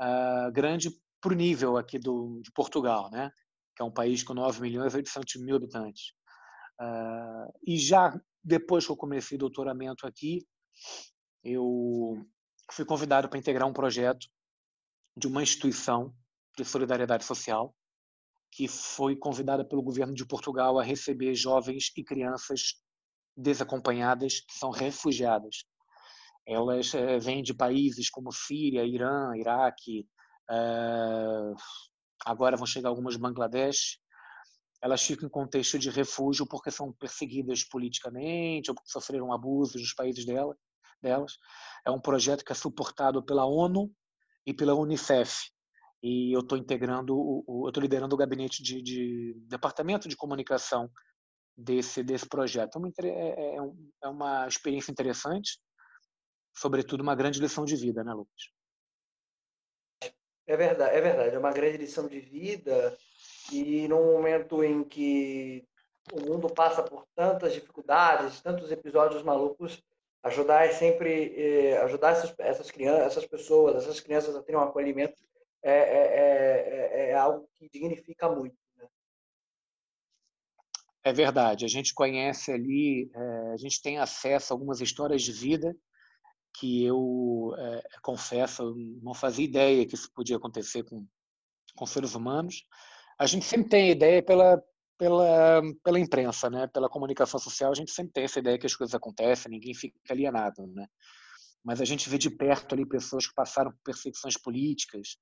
uh, 0.00 0.50
grande 0.52 0.90
para 1.20 1.32
o 1.32 1.36
nível 1.36 1.76
aqui 1.76 1.98
do, 1.98 2.40
de 2.42 2.50
Portugal, 2.52 3.10
né? 3.10 3.30
que 3.74 3.82
é 3.82 3.84
um 3.84 3.92
país 3.92 4.22
com 4.22 4.32
9 4.32 4.60
milhões 4.60 4.94
e 4.94 4.96
800 4.96 5.42
mil 5.42 5.56
habitantes. 5.56 6.12
Uh, 6.80 7.52
e 7.66 7.76
já 7.76 8.18
depois 8.42 8.86
que 8.86 8.92
eu 8.92 8.96
comecei 8.96 9.36
doutoramento 9.36 10.06
aqui, 10.06 10.46
eu 11.44 12.16
fui 12.70 12.84
convidado 12.84 13.28
para 13.28 13.38
integrar 13.38 13.68
um 13.68 13.72
projeto 13.72 14.26
de 15.16 15.26
uma 15.26 15.42
instituição 15.42 16.14
de 16.56 16.64
solidariedade 16.64 17.24
social 17.24 17.74
que 18.50 18.66
foi 18.68 19.14
convidada 19.16 19.64
pelo 19.64 19.82
governo 19.82 20.14
de 20.14 20.24
Portugal 20.24 20.78
a 20.78 20.82
receber 20.82 21.34
jovens 21.34 21.92
e 21.94 22.02
crianças 22.02 22.80
desacompanhadas 23.36 24.40
que 24.40 24.54
são 24.54 24.70
refugiadas. 24.70 25.64
Elas 26.46 26.94
é, 26.94 27.18
vêm 27.18 27.42
de 27.42 27.52
países 27.52 28.08
como 28.08 28.32
Síria, 28.32 28.84
Irã, 28.84 29.36
Iraque, 29.36 30.08
é, 30.50 31.54
agora 32.24 32.56
vão 32.56 32.66
chegar 32.66 32.88
algumas 32.88 33.16
Bangladesh. 33.16 33.98
Elas 34.82 35.02
ficam 35.02 35.26
em 35.26 35.30
contexto 35.30 35.78
de 35.78 35.90
refúgio 35.90 36.46
porque 36.46 36.70
são 36.70 36.92
perseguidas 36.92 37.64
politicamente 37.64 38.70
ou 38.70 38.74
porque 38.74 38.90
sofreram 38.90 39.32
abusos 39.32 39.80
nos 39.80 39.94
países 39.94 40.24
dela, 40.24 40.56
delas. 41.02 41.32
É 41.84 41.90
um 41.90 42.00
projeto 42.00 42.44
que 42.44 42.52
é 42.52 42.54
suportado 42.54 43.24
pela 43.24 43.44
ONU 43.44 43.90
e 44.46 44.54
pela 44.54 44.74
Unicef. 44.74 45.50
E 46.02 46.32
eu 46.32 46.40
estou 46.40 46.56
integrando, 46.56 47.44
eu 47.48 47.68
estou 47.68 47.82
liderando 47.82 48.14
o 48.14 48.18
gabinete 48.18 48.62
de, 48.62 48.82
de, 48.82 49.34
departamento 49.48 50.08
de 50.08 50.16
comunicação 50.16 50.90
desse 51.56 52.02
desse 52.02 52.28
projeto. 52.28 52.78
É, 53.02 53.08
é, 53.08 53.56
é, 53.56 53.58
é 54.02 54.08
uma 54.08 54.46
experiência 54.46 54.90
interessante, 54.90 55.58
sobretudo 56.54 57.02
uma 57.02 57.14
grande 57.14 57.40
lição 57.40 57.64
de 57.64 57.76
vida, 57.76 58.04
né, 58.04 58.12
Lucas? 58.12 58.50
É 60.46 60.56
verdade, 60.56 60.96
é 60.96 61.00
verdade, 61.00 61.34
é 61.34 61.38
uma 61.38 61.52
grande 61.52 61.78
lição 61.78 62.06
de 62.06 62.20
vida 62.20 62.96
e 63.50 63.88
num 63.88 64.12
momento 64.12 64.62
em 64.62 64.84
que 64.84 65.66
o 66.12 66.20
mundo 66.20 66.48
passa 66.48 66.82
por 66.84 67.04
tantas 67.16 67.52
dificuldades, 67.52 68.40
tantos 68.40 68.70
episódios 68.70 69.24
malucos, 69.24 69.82
ajudar 70.22 70.66
é 70.66 70.72
sempre 70.72 71.34
eh, 71.36 71.78
ajudar 71.78 72.12
essas, 72.12 72.34
essas 72.38 72.70
crianças, 72.70 73.06
essas 73.06 73.26
pessoas, 73.26 73.76
essas 73.76 73.98
crianças 73.98 74.36
a 74.36 74.42
terem 74.42 74.60
um 74.60 74.64
acolhimento 74.64 75.16
é, 75.62 75.72
é, 75.72 77.00
é, 77.08 77.10
é 77.10 77.14
algo 77.14 77.48
que 77.54 77.68
dignifica 77.68 78.28
muito. 78.28 78.56
É 81.06 81.12
verdade. 81.12 81.64
A 81.64 81.68
gente 81.68 81.94
conhece 81.94 82.50
ali, 82.50 83.08
a 83.54 83.56
gente 83.56 83.80
tem 83.80 83.96
acesso 83.96 84.52
a 84.52 84.54
algumas 84.54 84.80
histórias 84.80 85.22
de 85.22 85.30
vida 85.30 85.72
que 86.52 86.84
eu 86.84 87.52
confesso, 88.02 88.74
não 89.00 89.14
fazia 89.14 89.44
ideia 89.44 89.86
que 89.86 89.94
isso 89.94 90.10
podia 90.12 90.36
acontecer 90.36 90.82
com, 90.82 91.06
com 91.76 91.86
seres 91.86 92.16
humanos. 92.16 92.64
A 93.20 93.24
gente 93.24 93.44
sempre 93.44 93.68
tem 93.68 93.92
ideia 93.92 94.20
pela 94.20 94.60
pela, 94.98 95.62
pela 95.84 96.00
imprensa, 96.00 96.50
né? 96.50 96.66
pela 96.66 96.88
comunicação 96.88 97.38
social, 97.38 97.70
a 97.70 97.74
gente 97.74 97.92
sempre 97.92 98.12
tem 98.12 98.24
essa 98.24 98.40
ideia 98.40 98.58
que 98.58 98.66
as 98.66 98.74
coisas 98.74 98.94
acontecem, 98.94 99.52
ninguém 99.52 99.74
fica 99.74 99.94
alienado. 100.10 100.66
Né? 100.66 100.88
Mas 101.64 101.80
a 101.80 101.84
gente 101.84 102.08
vê 102.08 102.18
de 102.18 102.30
perto 102.30 102.74
ali 102.74 102.84
pessoas 102.84 103.28
que 103.28 103.34
passaram 103.34 103.70
por 103.70 103.80
perseguições 103.84 104.36
políticas, 104.36 105.18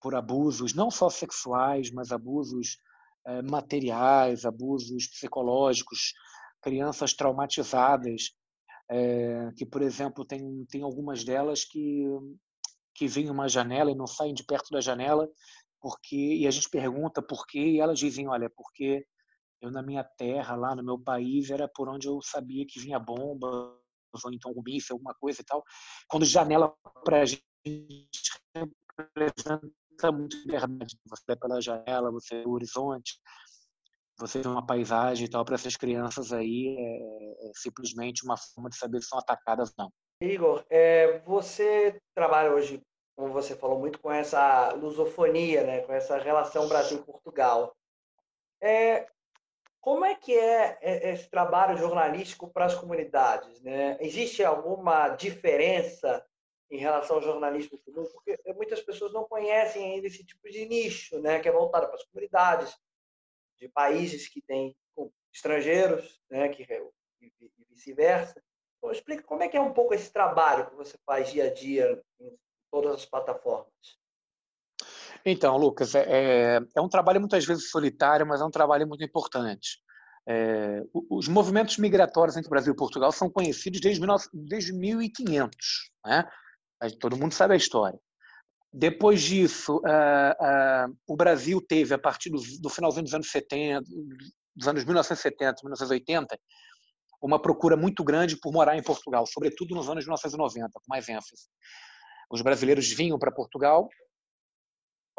por 0.00 0.14
abusos, 0.14 0.72
não 0.72 0.90
só 0.90 1.10
sexuais, 1.10 1.90
mas 1.90 2.10
abusos 2.10 2.78
é, 3.26 3.42
materiais, 3.42 4.44
abusos 4.44 5.06
psicológicos, 5.08 6.12
crianças 6.62 7.12
traumatizadas, 7.14 8.30
é, 8.90 9.50
que, 9.56 9.64
por 9.64 9.82
exemplo, 9.82 10.24
tem, 10.24 10.64
tem 10.66 10.82
algumas 10.82 11.24
delas 11.24 11.64
que, 11.64 12.04
que 12.94 13.06
vêm 13.06 13.30
uma 13.30 13.48
janela 13.48 13.90
e 13.90 13.96
não 13.96 14.06
saem 14.06 14.34
de 14.34 14.44
perto 14.44 14.70
da 14.70 14.80
janela, 14.80 15.28
porque 15.80 16.16
e 16.16 16.46
a 16.46 16.50
gente 16.50 16.68
pergunta 16.68 17.22
por 17.22 17.46
quê, 17.46 17.60
e 17.60 17.80
elas 17.80 17.98
dizem, 17.98 18.28
olha, 18.28 18.50
porque 18.50 19.06
eu 19.60 19.70
na 19.70 19.82
minha 19.82 20.04
terra, 20.04 20.56
lá 20.56 20.74
no 20.74 20.82
meu 20.82 20.98
país, 20.98 21.50
era 21.50 21.68
por 21.68 21.88
onde 21.88 22.08
eu 22.08 22.20
sabia 22.22 22.66
que 22.66 22.80
vinha 22.80 22.98
bomba, 22.98 23.46
ou 23.46 24.32
então 24.32 24.52
um 24.56 24.62
míssil, 24.62 24.96
alguma 24.96 25.14
coisa 25.14 25.40
e 25.40 25.44
tal. 25.44 25.62
Quando 26.08 26.24
janela 26.24 26.74
para 27.04 27.22
a 27.22 27.24
gente 27.24 27.42
representa 28.98 29.60
muito 30.10 30.36
verdade. 30.46 30.96
Você 31.06 31.24
vai 31.26 31.36
pela 31.36 31.60
janela, 31.60 32.10
você 32.10 32.42
vê 32.42 32.46
o 32.46 32.52
horizonte, 32.52 33.18
você 34.18 34.40
vê 34.40 34.48
uma 34.48 34.64
paisagem 34.64 35.26
e 35.26 35.30
tal. 35.30 35.44
Para 35.44 35.54
essas 35.54 35.76
crianças 35.76 36.32
aí, 36.32 36.76
é, 36.78 37.48
é, 37.48 37.52
simplesmente 37.54 38.24
uma 38.24 38.36
forma 38.36 38.70
de 38.70 38.76
saber 38.76 39.00
se 39.02 39.08
são 39.08 39.18
atacadas 39.18 39.72
ou 39.78 39.84
não. 39.84 39.92
Igor, 40.22 40.64
é, 40.68 41.18
você 41.20 41.98
trabalha 42.14 42.52
hoje, 42.52 42.82
como 43.16 43.32
você 43.32 43.56
falou, 43.56 43.78
muito 43.78 43.98
com 43.98 44.12
essa 44.12 44.72
lusofonia, 44.74 45.64
né? 45.64 45.80
com 45.80 45.92
essa 45.92 46.18
relação 46.18 46.68
Brasil-Portugal. 46.68 47.74
É, 48.62 49.08
como 49.80 50.04
é 50.04 50.14
que 50.14 50.36
é, 50.38 50.78
é 50.82 51.12
esse 51.14 51.30
trabalho 51.30 51.78
jornalístico 51.78 52.48
para 52.52 52.66
as 52.66 52.74
comunidades? 52.74 53.62
Né? 53.62 53.96
Existe 53.98 54.44
alguma 54.44 55.08
diferença 55.08 56.22
em 56.70 56.78
relação 56.78 57.16
ao 57.16 57.22
jornalismo 57.22 57.78
comum? 57.78 58.04
Porque 58.12 58.38
muitas 58.54 58.80
pessoas 58.80 59.12
não 59.12 59.24
conhecem 59.24 59.92
ainda 59.94 60.06
esse 60.06 60.24
tipo 60.24 60.48
de 60.48 60.66
nicho, 60.66 61.18
né? 61.20 61.40
que 61.40 61.48
é 61.48 61.52
voltado 61.52 61.86
para 61.86 61.96
as 61.96 62.04
comunidades 62.04 62.76
de 63.58 63.68
países 63.68 64.28
que 64.28 64.40
têm 64.40 64.76
estrangeiros, 65.32 66.20
né? 66.30 66.48
que, 66.48 66.62
e 67.20 67.50
vice-versa. 67.68 68.42
Então, 68.78 68.90
explica 68.90 69.22
como 69.22 69.42
é 69.42 69.48
que 69.48 69.56
é 69.56 69.60
um 69.60 69.72
pouco 69.72 69.94
esse 69.94 70.12
trabalho 70.12 70.68
que 70.70 70.76
você 70.76 70.96
faz 71.04 71.30
dia 71.30 71.44
a 71.44 71.52
dia 71.52 72.02
em 72.20 72.36
todas 72.70 72.94
as 72.94 73.04
plataformas. 73.04 74.00
Então, 75.24 75.56
Lucas, 75.56 75.94
é, 75.94 76.06
é, 76.08 76.60
é 76.74 76.80
um 76.80 76.88
trabalho 76.88 77.20
muitas 77.20 77.44
vezes 77.44 77.70
solitário, 77.70 78.26
mas 78.26 78.40
é 78.40 78.44
um 78.44 78.50
trabalho 78.50 78.86
muito 78.88 79.04
importante. 79.04 79.78
É, 80.26 80.82
os 81.10 81.28
movimentos 81.28 81.76
migratórios 81.76 82.36
entre 82.36 82.48
Brasil 82.48 82.72
e 82.72 82.76
Portugal 82.76 83.10
são 83.12 83.28
conhecidos 83.28 83.80
desde, 83.80 84.06
desde 84.32 84.72
1500, 84.72 85.90
né? 86.04 86.30
Todo 86.98 87.16
mundo 87.16 87.32
sabe 87.32 87.54
a 87.54 87.56
história. 87.56 87.98
Depois 88.72 89.20
disso, 89.20 89.78
uh, 89.78 90.88
uh, 90.88 90.96
o 91.06 91.16
Brasil 91.16 91.60
teve, 91.60 91.92
a 91.92 91.98
partir 91.98 92.30
do, 92.30 92.40
do 92.60 92.68
finalzinho 92.68 93.04
dos 93.04 93.14
anos 93.14 93.30
70, 93.30 93.82
dos 94.54 94.68
anos 94.68 94.84
1970, 94.84 95.56
1980, 95.62 96.38
uma 97.20 97.40
procura 97.40 97.76
muito 97.76 98.04
grande 98.04 98.36
por 98.36 98.52
morar 98.52 98.76
em 98.76 98.82
Portugal, 98.82 99.26
sobretudo 99.26 99.74
nos 99.74 99.88
anos 99.88 100.04
1990, 100.04 100.70
com 100.72 100.80
mais 100.88 101.08
ênfase. 101.08 101.48
Os 102.30 102.42
brasileiros 102.42 102.88
vinham 102.88 103.18
para 103.18 103.32
Portugal 103.32 103.88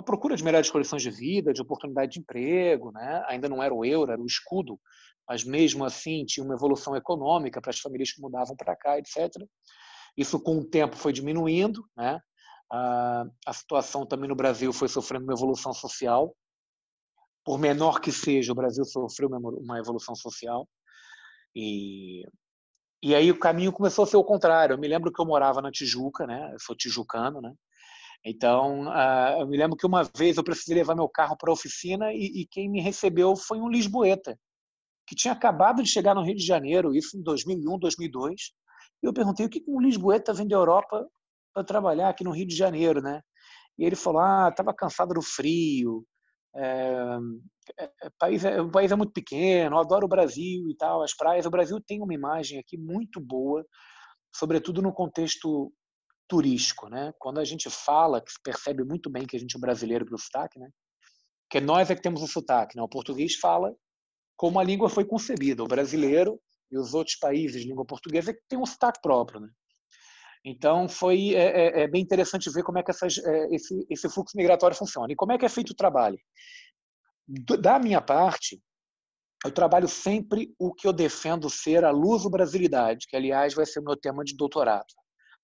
a 0.01 0.03
procura 0.03 0.36
de 0.36 0.44
melhores 0.44 0.70
condições 0.70 1.03
de 1.03 1.12
vida, 1.12 1.53
de 1.53 1.62
oportunidade 1.62 2.13
de 2.13 2.20
emprego, 2.20 2.91
né? 2.91 3.24
ainda 3.27 3.48
não 3.48 3.62
era 3.62 3.74
o 3.74 3.86
euro, 3.86 4.12
era 4.12 4.22
o 4.22 4.25
escudo, 4.25 4.80
mas 5.27 5.44
mesmo 5.44 5.86
assim 5.86 6.25
tinha 6.25 6.44
uma 6.44 6.56
evolução 6.56 6.96
econômica 6.96 7.62
para 7.62 7.70
as 7.70 7.80
famílias 7.80 8.12
que 8.12 8.22
mudavam 8.22 8.56
para 8.56 8.75
cá, 8.75 8.98
etc. 8.98 9.30
Isso 10.18 10.39
com 10.39 10.58
o 10.58 10.65
tempo 10.65 10.96
foi 10.96 11.13
diminuindo, 11.13 11.86
né? 11.96 12.20
a, 12.72 13.53
situação 13.53 14.06
também 14.06 14.30
no 14.30 14.36
Brasil 14.36 14.72
foi 14.72 14.88
sofrendo 14.88 15.25
uma 15.25 15.34
evolução 15.34 15.74
social, 15.74 16.36
por 17.44 17.59
menor 17.59 18.00
que 18.00 18.12
seja, 18.12 18.51
o 18.51 18.55
Brasil 18.55 18.86
sofreu 18.86 19.29
uma 19.29 19.79
evolução 19.79 20.16
social 20.16 20.68
e 21.55 22.24
e 23.03 23.16
aí 23.16 23.31
o 23.31 23.40
caminho 23.40 23.72
começou 23.72 24.03
a 24.03 24.07
ser 24.07 24.18
o 24.18 24.24
contrário. 24.24 24.75
Eu 24.75 24.77
me 24.77 24.88
lembro 24.88 25.12
que 25.12 25.20
eu 25.20 25.25
morava 25.25 25.59
na 25.59 25.72
Tijuca, 25.72 26.27
né? 26.27 26.51
Eu 26.53 26.59
sou 26.59 26.75
tijucano, 26.75 27.42
né? 27.42 27.51
Então, 28.24 28.86
eu 29.40 29.48
me 29.48 29.57
lembro 29.57 29.75
que 29.75 29.88
uma 29.88 30.03
vez 30.16 30.38
eu 30.38 30.44
precisei 30.44 30.75
levar 30.75 30.94
meu 30.94 31.09
carro 31.09 31.36
para 31.36 31.50
a 31.50 31.53
oficina 31.53 32.14
e, 32.14 32.46
quem 32.51 32.70
me 32.70 32.79
recebeu 32.79 33.36
foi 33.36 33.59
um 33.59 33.68
lisboeta, 33.68 34.38
que 35.07 35.16
tinha 35.16 35.33
acabado 35.33 35.81
de 35.81 35.90
chegar 35.90 36.14
no 36.14 36.22
Rio 36.22 36.36
de 36.36 36.46
Janeiro, 36.46 36.96
isso 36.96 37.18
em 37.18 37.24
2001, 37.24 37.79
2002. 37.79 38.53
E 39.01 39.07
eu 39.07 39.14
perguntei 39.14 39.46
o 39.46 39.50
que 39.50 39.64
um 39.68 39.81
lisboeta 39.81 40.33
vem 40.33 40.48
da 40.48 40.55
Europa 40.55 41.07
para 41.53 41.64
trabalhar 41.64 42.09
aqui 42.09 42.24
no 42.24 42.31
Rio 42.31 42.48
de 42.48 42.55
Janeiro, 42.55 43.01
né? 43.01 43.22
E 43.77 43.85
ele 43.85 43.96
falou: 43.96 44.22
ah, 44.22 44.50
estava 44.50 44.74
cansado 44.74 45.14
do 45.14 45.22
frio, 45.22 46.05
é, 46.55 47.18
é, 47.79 48.09
país 48.20 48.44
é, 48.44 48.61
o 48.61 48.70
país 48.70 48.92
é 48.92 48.96
muito 48.96 49.14
pequeno, 49.14 49.75
eu 49.75 49.79
adoro 49.79 50.05
o 50.05 50.09
Brasil 50.09 50.70
e 50.70 50.75
tal, 50.75 51.01
as 51.01 51.16
praias. 51.16 51.46
O 51.46 51.51
Brasil 51.51 51.79
tem 51.85 52.01
uma 52.01 52.14
imagem 52.14 52.59
aqui 52.59 52.77
muito 52.77 53.20
boa, 53.20 53.66
sobretudo 54.35 54.81
no 54.81 54.94
contexto 54.94 55.72
turístico, 56.27 56.90
né? 56.90 57.14
Quando 57.20 57.40
a 57.40 57.44
gente 57.44 57.70
fala, 57.70 58.22
que 58.22 58.31
se 58.31 58.42
percebe 58.42 58.83
muito 58.83 59.09
bem 59.09 59.25
que 59.25 59.35
a 59.35 59.40
gente 59.40 59.55
é 59.55 59.59
brasileiro 59.59 60.05
pelo 60.05 60.18
sotaque, 60.18 60.59
né? 60.59 60.70
Que 61.50 61.59
nós 61.59 61.90
é 61.90 61.96
que 61.96 62.01
temos 62.01 62.22
o 62.22 62.27
sotaque, 62.27 62.75
né? 62.77 62.83
O 62.83 62.90
português 62.90 63.35
fala 63.35 63.74
como 64.37 64.59
a 64.59 64.64
língua 64.64 64.90
foi 64.90 65.05
concebida. 65.05 65.64
O 65.64 65.68
brasileiro 65.68 66.40
e 66.72 66.77
os 66.77 66.94
outros 66.94 67.16
países 67.18 67.62
de 67.62 67.68
língua 67.68 67.86
portuguesa 67.86 68.31
é 68.31 68.34
que 68.34 68.42
tem 68.48 68.57
um 68.57 68.66
sotaque 68.66 69.01
próprio, 69.01 69.42
né? 69.42 69.50
Então 70.44 70.90
foi 70.90 71.36
é, 71.36 71.81
é, 71.81 71.81
é 71.81 71.88
bem 71.88 72.01
interessante 72.01 72.50
ver 72.50 72.64
como 72.64 72.79
é 72.79 72.84
que 72.84 72.90
essas, 72.90 73.18
é, 73.20 73.48
esse, 73.53 73.86
esse 73.90 74.10
fluxo 74.10 74.36
migratório 74.36 74.75
funciona 74.75 75.12
e 75.12 75.16
como 75.16 75.31
é 75.31 75.38
que 75.38 75.46
é 75.46 75.50
feito 75.50 75.72
o 75.72 75.75
trabalho. 75.75 76.18
Da 77.60 77.77
minha 77.77 78.01
parte, 78.01 78.62
eu 79.46 79.51
trabalho 79.51 79.88
sempre 79.88 80.53
o 80.57 80.74
que 80.74 80.88
eu 80.88 80.94
defendo 80.94 81.50
ser 81.50 81.86
a 81.86 81.92
luso-brasilidade, 81.92 83.05
que 83.07 83.16
aliás 83.16 83.53
vai 83.53 83.66
ser 83.66 83.79
o 83.79 83.84
meu 83.84 83.96
tema 83.96 84.24
de 84.24 84.36
doutorado 84.36 84.94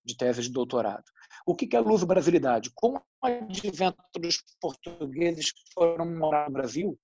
de 0.07 0.15
tese 0.15 0.41
de 0.41 0.49
doutorado. 0.49 1.03
O 1.45 1.53
que 1.53 1.75
é 1.75 1.79
luso-brasilidade? 1.79 2.71
Com 2.73 2.95
o 2.95 3.01
advento 3.21 3.97
dos 4.15 4.41
portugueses 4.59 5.51
que 5.51 5.61
foram 5.73 6.05
morar 6.05 6.47
no 6.47 6.53
Brasil, 6.53 6.97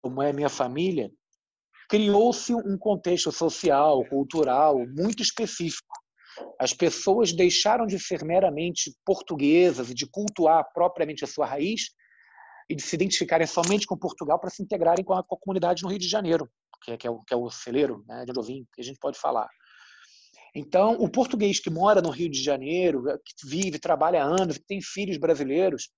como 0.00 0.22
é 0.22 0.30
a 0.30 0.32
minha 0.32 0.48
família, 0.48 1.10
criou-se 1.88 2.54
um 2.54 2.76
contexto 2.78 3.30
social, 3.30 4.04
cultural 4.08 4.76
muito 4.88 5.22
específico. 5.22 5.94
As 6.60 6.72
pessoas 6.72 7.32
deixaram 7.32 7.86
de 7.86 7.98
ser 7.98 8.24
meramente 8.24 8.92
portuguesas 9.04 9.90
e 9.90 9.94
de 9.94 10.06
cultuar 10.06 10.64
propriamente 10.74 11.24
a 11.24 11.26
sua 11.26 11.46
raiz 11.46 11.90
e 12.68 12.74
de 12.74 12.82
se 12.82 12.96
identificarem 12.96 13.46
somente 13.46 13.86
com 13.86 13.96
Portugal 13.96 14.38
para 14.38 14.50
se 14.50 14.62
integrarem 14.62 15.04
com 15.04 15.14
a, 15.14 15.22
com 15.22 15.34
a 15.34 15.38
comunidade 15.38 15.82
no 15.82 15.88
Rio 15.88 15.98
de 15.98 16.08
Janeiro, 16.08 16.48
que 16.84 16.92
é, 16.92 16.96
que 16.96 17.06
é, 17.06 17.10
o, 17.10 17.22
que 17.22 17.32
é 17.32 17.36
o 17.36 17.48
celeiro 17.50 18.04
né, 18.06 18.24
de 18.24 18.38
onde 18.38 18.66
que 18.74 18.80
a 18.80 18.84
gente 18.84 18.98
pode 18.98 19.18
falar. 19.18 19.48
Então, 20.54 20.94
o 20.94 21.08
português 21.08 21.60
que 21.60 21.70
mora 21.70 22.00
no 22.00 22.10
Rio 22.10 22.30
de 22.30 22.42
Janeiro, 22.42 23.04
que 23.24 23.46
vive, 23.46 23.78
trabalha 23.78 24.24
há 24.24 24.26
anos, 24.26 24.58
que 24.58 24.66
tem 24.66 24.80
filhos 24.80 25.18
brasileiros, 25.18 25.90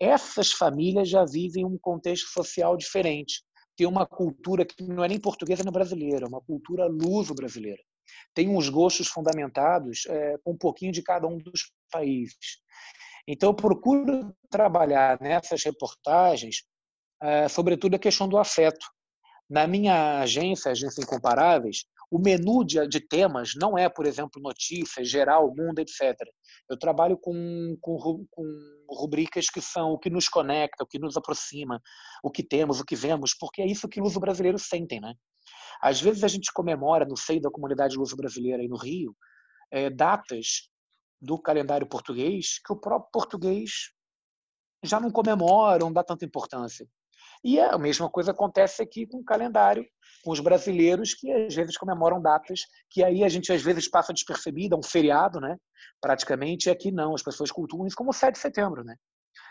essas 0.00 0.50
famílias 0.52 1.08
já 1.08 1.24
vivem 1.24 1.64
um 1.64 1.78
contexto 1.78 2.26
social 2.28 2.76
diferente. 2.76 3.42
Tem 3.78 3.86
uma 3.86 4.04
cultura 4.04 4.64
que 4.64 4.82
não 4.82 5.04
é 5.04 5.08
nem 5.08 5.20
portuguesa 5.20 5.62
nem 5.62 5.72
brasileira, 5.72 6.24
é 6.24 6.28
uma 6.28 6.40
cultura 6.40 6.86
luso-brasileira. 6.86 7.80
Tem 8.34 8.48
uns 8.48 8.68
gostos 8.68 9.06
fundamentados 9.06 10.04
é, 10.08 10.36
com 10.42 10.50
um 10.50 10.58
pouquinho 10.58 10.90
de 10.90 11.00
cada 11.00 11.28
um 11.28 11.38
dos 11.38 11.72
países. 11.88 12.58
Então, 13.24 13.50
eu 13.50 13.54
procuro 13.54 14.34
trabalhar 14.50 15.20
nessas 15.20 15.62
reportagens, 15.62 16.64
é, 17.22 17.46
sobretudo 17.46 17.94
a 17.94 18.00
questão 18.00 18.28
do 18.28 18.36
afeto. 18.36 18.84
Na 19.48 19.68
minha 19.68 20.22
agência, 20.22 20.72
Agência 20.72 21.00
Incomparáveis, 21.00 21.84
o 22.10 22.18
menu 22.18 22.64
de, 22.64 22.86
de, 22.88 23.00
temas 23.00 23.52
não 23.54 23.76
é, 23.76 23.88
por 23.88 24.06
exemplo, 24.06 24.40
notícias, 24.40 25.08
geral, 25.08 25.54
mundo, 25.54 25.78
etc. 25.78 26.16
Eu 26.68 26.78
trabalho 26.78 27.18
com, 27.18 27.76
com, 27.80 28.26
com, 28.30 28.86
rubricas 28.90 29.50
que 29.50 29.60
são 29.60 29.92
o 29.92 29.98
que 29.98 30.08
nos 30.08 30.28
conecta, 30.28 30.84
o 30.84 30.86
que 30.86 30.98
nos 30.98 31.16
aproxima, 31.16 31.80
o 32.22 32.30
que 32.30 32.42
temos, 32.42 32.80
o 32.80 32.84
que 32.84 32.96
vemos, 32.96 33.34
porque 33.34 33.60
é 33.60 33.66
isso 33.66 33.88
que 33.88 34.00
os 34.00 34.16
brasileiros 34.16 34.62
sentem, 34.62 35.00
né? 35.00 35.14
Às 35.80 36.00
vezes 36.00 36.24
a 36.24 36.28
gente 36.28 36.52
comemora 36.52 37.04
no 37.04 37.16
seio 37.16 37.40
da 37.40 37.50
comunidade 37.50 37.96
luso 37.96 38.16
brasileira 38.16 38.62
aí 38.62 38.68
no 38.68 38.76
Rio 38.76 39.14
é, 39.70 39.90
datas 39.90 40.68
do 41.20 41.38
calendário 41.38 41.86
português 41.86 42.58
que 42.64 42.72
o 42.72 42.76
próprio 42.76 43.10
português 43.12 43.92
já 44.84 45.00
não 45.00 45.10
comemora, 45.10 45.78
não 45.78 45.92
dá 45.92 46.02
tanta 46.04 46.24
importância. 46.24 46.88
E 47.44 47.60
a 47.60 47.78
mesma 47.78 48.10
coisa 48.10 48.32
acontece 48.32 48.82
aqui 48.82 49.06
com 49.06 49.18
o 49.18 49.24
calendário, 49.24 49.84
com 50.24 50.32
os 50.32 50.40
brasileiros 50.40 51.14
que 51.14 51.30
às 51.30 51.54
vezes 51.54 51.76
comemoram 51.76 52.20
datas 52.20 52.60
que 52.90 53.02
aí 53.02 53.22
a 53.22 53.28
gente 53.28 53.52
às 53.52 53.62
vezes 53.62 53.88
passa 53.88 54.12
despercebida, 54.12 54.76
um 54.76 54.82
feriado, 54.82 55.40
né? 55.40 55.56
Praticamente, 56.00 56.70
aqui 56.70 56.90
não, 56.90 57.14
as 57.14 57.22
pessoas 57.22 57.50
cultuam 57.50 57.86
isso 57.86 57.96
como 57.96 58.10
o 58.10 58.12
7 58.12 58.34
de 58.34 58.40
setembro, 58.40 58.84
né? 58.84 58.96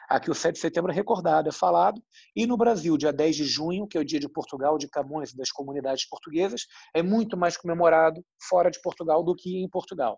Aqui 0.10 0.32
o 0.32 0.36
7 0.36 0.56
de 0.56 0.62
setembro 0.62 0.91
é 0.91 0.95
recordado, 0.95 1.50
é 1.50 1.52
falado, 1.52 2.02
e 2.36 2.45
no 2.47 2.56
Brasil, 2.56 2.97
dia 2.97 3.12
10 3.12 3.36
de 3.36 3.43
junho, 3.43 3.88
que 3.88 3.97
é 3.97 4.02
o 4.02 4.06
dia 4.06 4.19
de 4.19 4.30
Portugal, 4.30 4.78
de 4.78 4.88
Camões 4.88 5.32
e 5.32 5.38
das 5.38 5.52
comunidades 5.52 6.08
portuguesas, 6.08 6.62
é 6.93 7.04
muito 7.04 7.36
mais 7.36 7.58
comemorado 7.58 8.23
fora 8.50 8.69
de 8.69 8.82
Portugal 8.82 9.21
do 9.21 9.36
que 9.36 9.58
em 9.58 9.69
Portugal. 9.69 10.17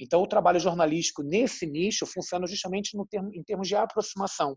Então, 0.00 0.22
o 0.22 0.26
trabalho 0.26 0.58
jornalístico 0.58 1.22
nesse 1.22 1.66
nicho 1.66 2.06
funciona 2.06 2.46
justamente 2.46 2.96
termo, 3.08 3.30
em 3.32 3.42
termos 3.44 3.68
de 3.68 3.76
aproximação 3.76 4.56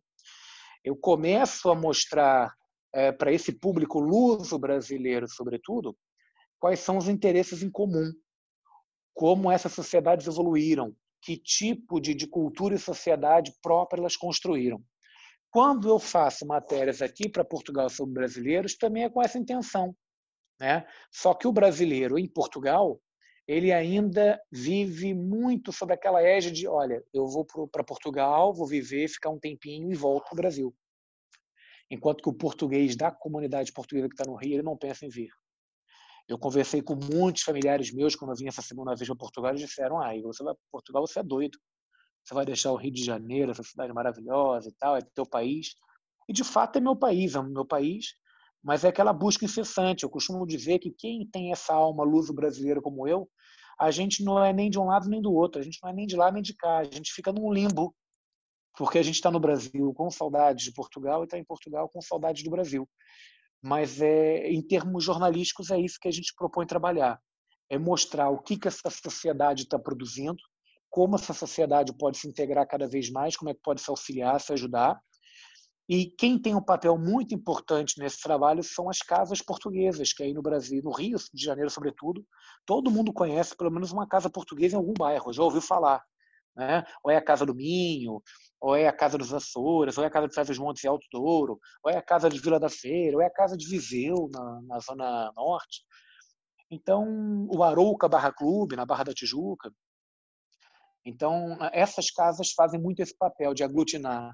eu 0.84 0.96
começo 0.96 1.70
a 1.70 1.76
mostrar 1.76 2.54
é, 2.94 3.12
para 3.12 3.32
esse 3.32 3.52
público 3.52 4.00
luso 4.00 4.58
brasileiro, 4.60 5.28
sobretudo, 5.28 5.98
quais 6.60 6.80
são 6.80 6.98
os 6.98 7.08
interesses 7.08 7.64
em 7.64 7.70
comum, 7.70 8.12
como 9.14 9.52
essas 9.52 9.74
sociedades 9.74 10.28
evoluíram, 10.28 10.96
que 11.22 11.38
tipo 11.38 12.00
de, 12.00 12.14
de 12.14 12.28
cultura 12.28 12.76
e 12.76 12.80
sociedade 12.80 13.54
própria 13.62 14.00
elas 14.00 14.18
construíram. 14.18 14.84
Quando 15.50 15.88
eu 15.88 16.00
faço 16.00 16.46
matérias 16.46 17.02
aqui 17.02 17.30
para 17.30 17.46
Portugal 17.46 17.90
sobre 17.90 18.16
brasileiros, 18.16 18.76
também 18.76 19.04
é 19.04 19.10
com 19.10 19.22
essa 19.22 19.38
intenção. 19.38 19.96
Né? 20.60 20.86
Só 21.12 21.34
que 21.34 21.48
o 21.48 21.52
brasileiro 21.52 22.18
em 22.18 22.28
Portugal, 22.28 23.00
ele 23.48 23.72
ainda 23.72 24.42
vive 24.52 25.14
muito 25.14 25.72
sob 25.72 25.94
aquela 25.94 26.22
égide 26.22 26.62
de, 26.62 26.68
olha, 26.68 27.04
eu 27.14 27.28
vou 27.28 27.46
para 27.70 27.84
Portugal, 27.84 28.54
vou 28.54 28.68
viver, 28.68 29.08
ficar 29.08 29.30
um 29.30 29.40
tempinho 29.40 29.92
e 29.92 29.96
volto 29.96 30.26
para 30.26 30.34
o 30.34 30.38
Brasil. 30.38 30.76
Enquanto 31.92 32.24
que 32.24 32.30
o 32.30 32.34
português 32.34 32.96
da 32.96 33.12
comunidade 33.12 33.72
portuguesa 33.72 34.08
que 34.08 34.16
está 34.16 34.26
no 34.26 34.36
Rio, 34.38 34.56
ele 34.56 34.64
não 34.64 34.78
pensa 34.78 35.06
em 35.06 35.10
vir. 35.10 35.30
Eu 36.28 36.40
conversei 36.40 36.82
com 36.82 36.96
muitos 36.96 37.44
familiares 37.44 37.94
meus 37.94 38.16
quando 38.16 38.32
eu 38.32 38.38
vim 38.38 38.48
essa 38.48 38.62
segunda 38.62 38.96
vez 38.96 39.08
para 39.08 39.18
Portugal, 39.18 39.52
eles 39.52 39.62
disseram: 39.62 40.02
"Ah, 40.02 40.14
você 40.24 40.44
vai 40.44 40.54
para 40.54 40.64
Portugal, 40.72 41.06
você 41.06 41.20
é 41.20 41.24
doido. 41.24 41.60
Você 42.24 42.34
vai 42.34 42.46
deixar 42.46 42.72
o 42.72 42.78
Rio 42.78 42.94
de 42.94 43.04
Janeiro, 43.04 43.52
essa 43.52 43.64
cidade 43.64 43.94
maravilhosa 43.94 44.70
e 44.70 44.74
tal, 44.74 44.96
é 44.96 45.02
teu 45.02 45.26
país". 45.26 45.76
E 46.28 46.34
de 46.34 46.44
fato 46.44 46.78
é 46.78 46.82
meu 46.82 46.96
país, 46.96 47.36
é 47.36 47.42
meu 47.42 47.66
país, 47.66 48.16
mas 48.64 48.84
é 48.84 48.88
aquela 48.88 49.12
busca 49.12 49.44
incessante. 49.44 50.04
Eu 50.04 50.10
costumo 50.10 50.48
dizer 50.48 50.80
que 50.80 50.90
quem 50.90 51.28
tem 51.28 51.52
essa 51.52 51.74
alma 51.74 52.04
luso-brasileira 52.04 52.82
como 52.82 53.08
eu, 53.08 53.30
a 53.80 53.92
gente 53.92 54.24
não 54.24 54.44
é 54.44 54.54
nem 54.54 54.70
de 54.70 54.80
um 54.80 54.86
lado 54.86 55.10
nem 55.10 55.22
do 55.22 55.34
outro, 55.34 55.60
a 55.60 55.64
gente 55.64 55.80
não 55.84 55.90
é 55.90 55.94
nem 55.94 56.08
de 56.08 56.16
lá 56.16 56.32
nem 56.32 56.42
de 56.42 56.56
cá, 56.56 56.78
a 56.78 56.84
gente 56.84 57.12
fica 57.12 57.34
num 57.34 57.52
limbo, 57.52 57.94
porque 58.78 58.98
a 58.98 59.04
gente 59.04 59.16
está 59.16 59.30
no 59.30 59.40
Brasil 59.40 59.94
com 59.94 60.10
saudades 60.10 60.64
de 60.64 60.72
Portugal 60.72 61.22
e 61.22 61.26
está 61.26 61.38
em 61.38 61.44
Portugal 61.44 61.90
com 61.90 62.02
saudades 62.02 62.44
do 62.44 62.50
Brasil. 62.50 62.88
Mas 63.62 64.02
é, 64.02 64.48
em 64.50 64.62
termos 64.62 65.04
jornalísticos 65.04 65.70
é 65.70 65.80
isso 65.80 65.98
que 66.00 66.08
a 66.08 66.12
gente 66.12 66.34
propõe 66.36 66.66
trabalhar, 66.66 67.20
é 67.70 67.78
mostrar 67.78 68.30
o 68.30 68.40
que 68.40 68.58
que 68.58 68.68
essa 68.68 68.90
sociedade 68.90 69.64
está 69.64 69.80
produzindo, 69.80 70.38
como 70.90 71.16
essa 71.16 71.34
sociedade 71.34 71.92
pode 71.98 72.18
se 72.18 72.28
integrar 72.28 72.68
cada 72.68 72.88
vez 72.88 73.10
mais, 73.10 73.36
como 73.36 73.50
é 73.50 73.54
que 73.54 73.62
pode 73.62 73.82
se 73.82 73.90
auxiliar, 73.90 74.40
se 74.40 74.54
ajudar, 74.54 75.02
e 75.88 76.06
quem 76.06 76.40
tem 76.40 76.56
um 76.56 76.64
papel 76.64 76.98
muito 76.98 77.36
importante 77.36 78.00
nesse 78.00 78.22
trabalho 78.22 78.64
são 78.64 78.90
as 78.90 79.00
casas 79.00 79.42
portuguesas, 79.42 80.14
que 80.14 80.24
aí 80.24 80.34
no 80.34 80.42
Brasil, 80.42 80.82
no 80.82 80.92
Rio 80.92 81.18
de 81.34 81.44
Janeiro, 81.44 81.70
sobretudo, 81.70 82.26
todo 82.66 82.90
mundo 82.90 83.12
conhece 83.12 83.56
pelo 83.56 83.72
menos 83.72 83.92
uma 83.92 84.08
casa 84.08 84.30
portuguesa 84.30 84.76
em 84.76 84.78
algum 84.78 84.94
bairro, 84.94 85.34
já 85.34 85.44
ouviu 85.44 85.62
falar. 85.62 86.02
Né? 86.56 86.86
Ou 87.04 87.12
é 87.12 87.18
a 87.18 87.24
Casa 87.24 87.46
do 87.46 87.54
Minho, 87.54 88.22
ou 88.62 88.76
é 88.76 88.88
a 88.88 88.94
Casa 88.94 89.18
dos 89.18 89.34
Açores, 89.34 89.98
ou 89.98 90.04
é 90.04 90.08
a 90.08 90.10
Casa 90.10 90.28
de 90.28 90.48
dos 90.48 90.60
Montes 90.60 90.84
e 90.84 90.88
Alto 90.88 91.06
Douro, 91.12 91.60
ou 91.84 91.92
é 91.92 91.98
a 91.98 92.02
Casa 92.02 92.30
de 92.30 92.40
Vila 92.40 92.60
da 92.60 92.70
Feira, 92.70 93.18
ou 93.18 93.22
é 93.22 93.26
a 93.26 93.34
Casa 93.34 93.58
de 93.58 93.68
Viseu, 93.68 94.30
na, 94.32 94.62
na 94.62 94.80
Zona 94.80 95.32
Norte. 95.36 95.84
Então, 96.72 97.48
o 97.50 97.62
Arouca 97.64 98.08
Barra 98.08 98.32
Clube, 98.32 98.76
na 98.76 98.86
Barra 98.86 99.06
da 99.06 99.14
Tijuca. 99.14 99.72
Então, 101.06 101.58
essas 101.74 102.10
casas 102.10 102.52
fazem 102.52 102.80
muito 102.80 103.02
esse 103.02 103.18
papel 103.18 103.54
de 103.54 103.64
aglutinar 103.64 104.34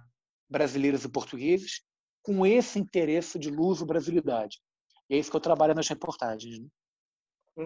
brasileiros 0.50 1.04
e 1.04 1.10
portugueses 1.10 1.82
com 2.24 2.46
esse 2.46 2.80
interesse 2.80 3.38
de 3.40 3.50
luso-brasilidade. 3.50 4.60
E 5.10 5.16
é 5.16 5.18
isso 5.18 5.30
que 5.30 5.36
eu 5.36 5.42
trabalho 5.42 5.74
nas 5.74 5.88
reportagens. 5.88 6.60
Né? 6.60 6.68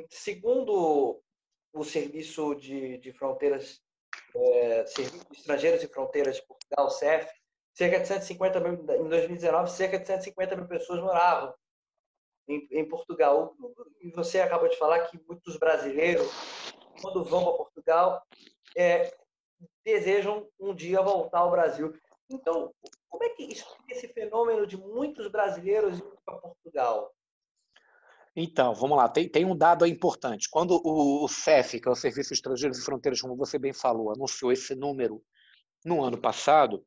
Segundo 0.09 1.21
o 1.73 1.83
Serviço 1.83 2.55
de, 2.55 2.97
de 2.99 3.11
Fronteiras, 3.13 3.81
é, 4.35 4.85
Serviço 4.85 5.25
de 5.31 5.37
Estrangeiros 5.37 5.83
e 5.83 5.87
Fronteiras 5.87 6.35
de 6.37 6.45
Portugal, 6.45 6.89
CEF, 6.89 7.27
cerca 7.73 7.99
de 7.99 8.07
150 8.07 8.59
mil, 8.59 8.73
em 8.73 9.09
2019, 9.09 9.71
cerca 9.71 9.99
de 9.99 10.07
150 10.07 10.55
mil 10.55 10.67
pessoas 10.67 11.01
moravam 11.01 11.53
em, 12.47 12.67
em 12.71 12.87
Portugal. 12.87 13.55
E 13.99 14.11
você 14.11 14.39
acabou 14.39 14.69
de 14.69 14.77
falar 14.77 15.07
que 15.07 15.19
muitos 15.27 15.57
brasileiros, 15.57 16.29
quando 17.01 17.23
vão 17.23 17.43
para 17.43 17.53
Portugal, 17.53 18.23
é, 18.77 19.15
desejam 19.83 20.47
um 20.59 20.73
dia 20.73 21.01
voltar 21.01 21.39
ao 21.39 21.51
Brasil. 21.51 21.93
Então, 22.29 22.73
como 23.09 23.23
é 23.23 23.29
que 23.29 23.43
explica 23.43 23.93
esse 23.93 24.07
fenômeno 24.07 24.65
de 24.65 24.77
muitos 24.77 25.27
brasileiros 25.27 25.99
indo 25.99 26.17
para 26.25 26.37
Portugal? 26.37 27.13
Então, 28.35 28.73
vamos 28.73 28.97
lá, 28.97 29.07
tem, 29.07 29.29
tem 29.29 29.45
um 29.45 29.55
dado 29.55 29.85
importante. 29.85 30.49
Quando 30.49 30.81
o, 30.83 31.23
o 31.23 31.27
CEF, 31.27 31.79
que 31.79 31.87
é 31.87 31.91
o 31.91 31.95
Serviço 31.95 32.33
Estrangeiros 32.33 32.79
e 32.79 32.83
Fronteiras, 32.83 33.21
como 33.21 33.35
você 33.35 33.59
bem 33.59 33.73
falou, 33.73 34.11
anunciou 34.11 34.51
esse 34.51 34.73
número 34.73 35.23
no 35.85 36.03
ano 36.03 36.17
passado, 36.17 36.83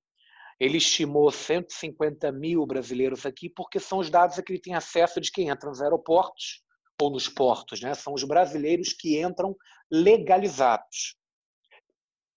ele 0.59 0.79
estimou 0.79 1.31
150 1.31 2.33
mil 2.33 2.66
brasileiros 2.66 3.25
aqui, 3.25 3.49
porque 3.49 3.79
são 3.79 3.99
os 3.99 4.11
dados 4.11 4.38
a 4.38 4.42
que 4.42 4.53
ele 4.53 4.61
tem 4.61 4.75
acesso 4.75 5.20
de 5.20 5.31
quem 5.31 5.49
entra 5.49 5.68
nos 5.68 5.81
aeroportos 5.81 6.64
ou 7.01 7.11
nos 7.11 7.29
portos, 7.29 7.81
né? 7.81 7.94
São 7.94 8.14
os 8.14 8.25
brasileiros 8.25 8.92
que 8.92 9.20
entram 9.20 9.55
legalizados. 9.90 11.16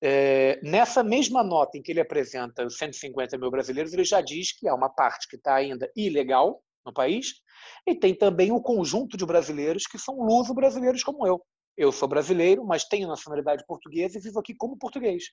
É, 0.02 0.60
nessa 0.64 1.04
mesma 1.04 1.44
nota 1.44 1.78
em 1.78 1.82
que 1.82 1.92
ele 1.92 2.00
apresenta 2.00 2.66
os 2.66 2.78
150 2.78 3.38
mil 3.38 3.52
brasileiros, 3.52 3.94
ele 3.94 4.06
já 4.06 4.22
diz 4.22 4.58
que 4.58 4.68
há 4.68 4.74
uma 4.74 4.90
parte 4.90 5.28
que 5.28 5.36
está 5.36 5.56
ainda 5.56 5.92
ilegal 5.96 6.62
no 6.86 6.94
país 6.94 7.34
e 7.86 7.94
tem 7.94 8.16
também 8.16 8.52
o 8.52 8.62
conjunto 8.62 9.18
de 9.18 9.26
brasileiros 9.26 9.86
que 9.86 9.98
são 9.98 10.16
luso-brasileiros 10.22 11.04
como 11.04 11.28
eu. 11.28 11.42
Eu 11.78 11.92
sou 11.92 12.08
brasileiro, 12.08 12.66
mas 12.66 12.84
tenho 12.84 13.08
nacionalidade 13.08 13.66
portuguesa 13.66 14.18
e 14.18 14.22
vivo 14.22 14.40
aqui 14.40 14.54
como 14.54 14.78
português. 14.78 15.24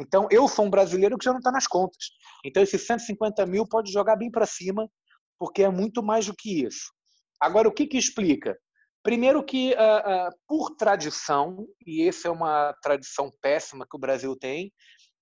Então, 0.00 0.26
eu 0.30 0.48
sou 0.48 0.64
um 0.64 0.70
brasileiro 0.70 1.16
que 1.16 1.24
já 1.24 1.30
não 1.30 1.38
está 1.38 1.52
nas 1.52 1.66
contas. 1.66 2.10
Então, 2.44 2.62
esses 2.62 2.84
150 2.86 3.46
mil 3.46 3.66
pode 3.68 3.92
jogar 3.92 4.16
bem 4.16 4.28
para 4.28 4.46
cima, 4.46 4.90
porque 5.38 5.62
é 5.62 5.68
muito 5.68 6.02
mais 6.02 6.26
do 6.26 6.34
que 6.34 6.64
isso. 6.64 6.92
Agora, 7.40 7.68
o 7.68 7.72
que, 7.72 7.86
que 7.86 7.98
explica? 7.98 8.58
Primeiro 9.02 9.44
que, 9.44 9.72
uh, 9.72 10.28
uh, 10.28 10.30
por 10.46 10.76
tradição, 10.76 11.66
e 11.84 12.06
essa 12.06 12.28
é 12.28 12.30
uma 12.30 12.72
tradição 12.82 13.30
péssima 13.40 13.86
que 13.88 13.96
o 13.96 14.00
Brasil 14.00 14.36
tem, 14.36 14.72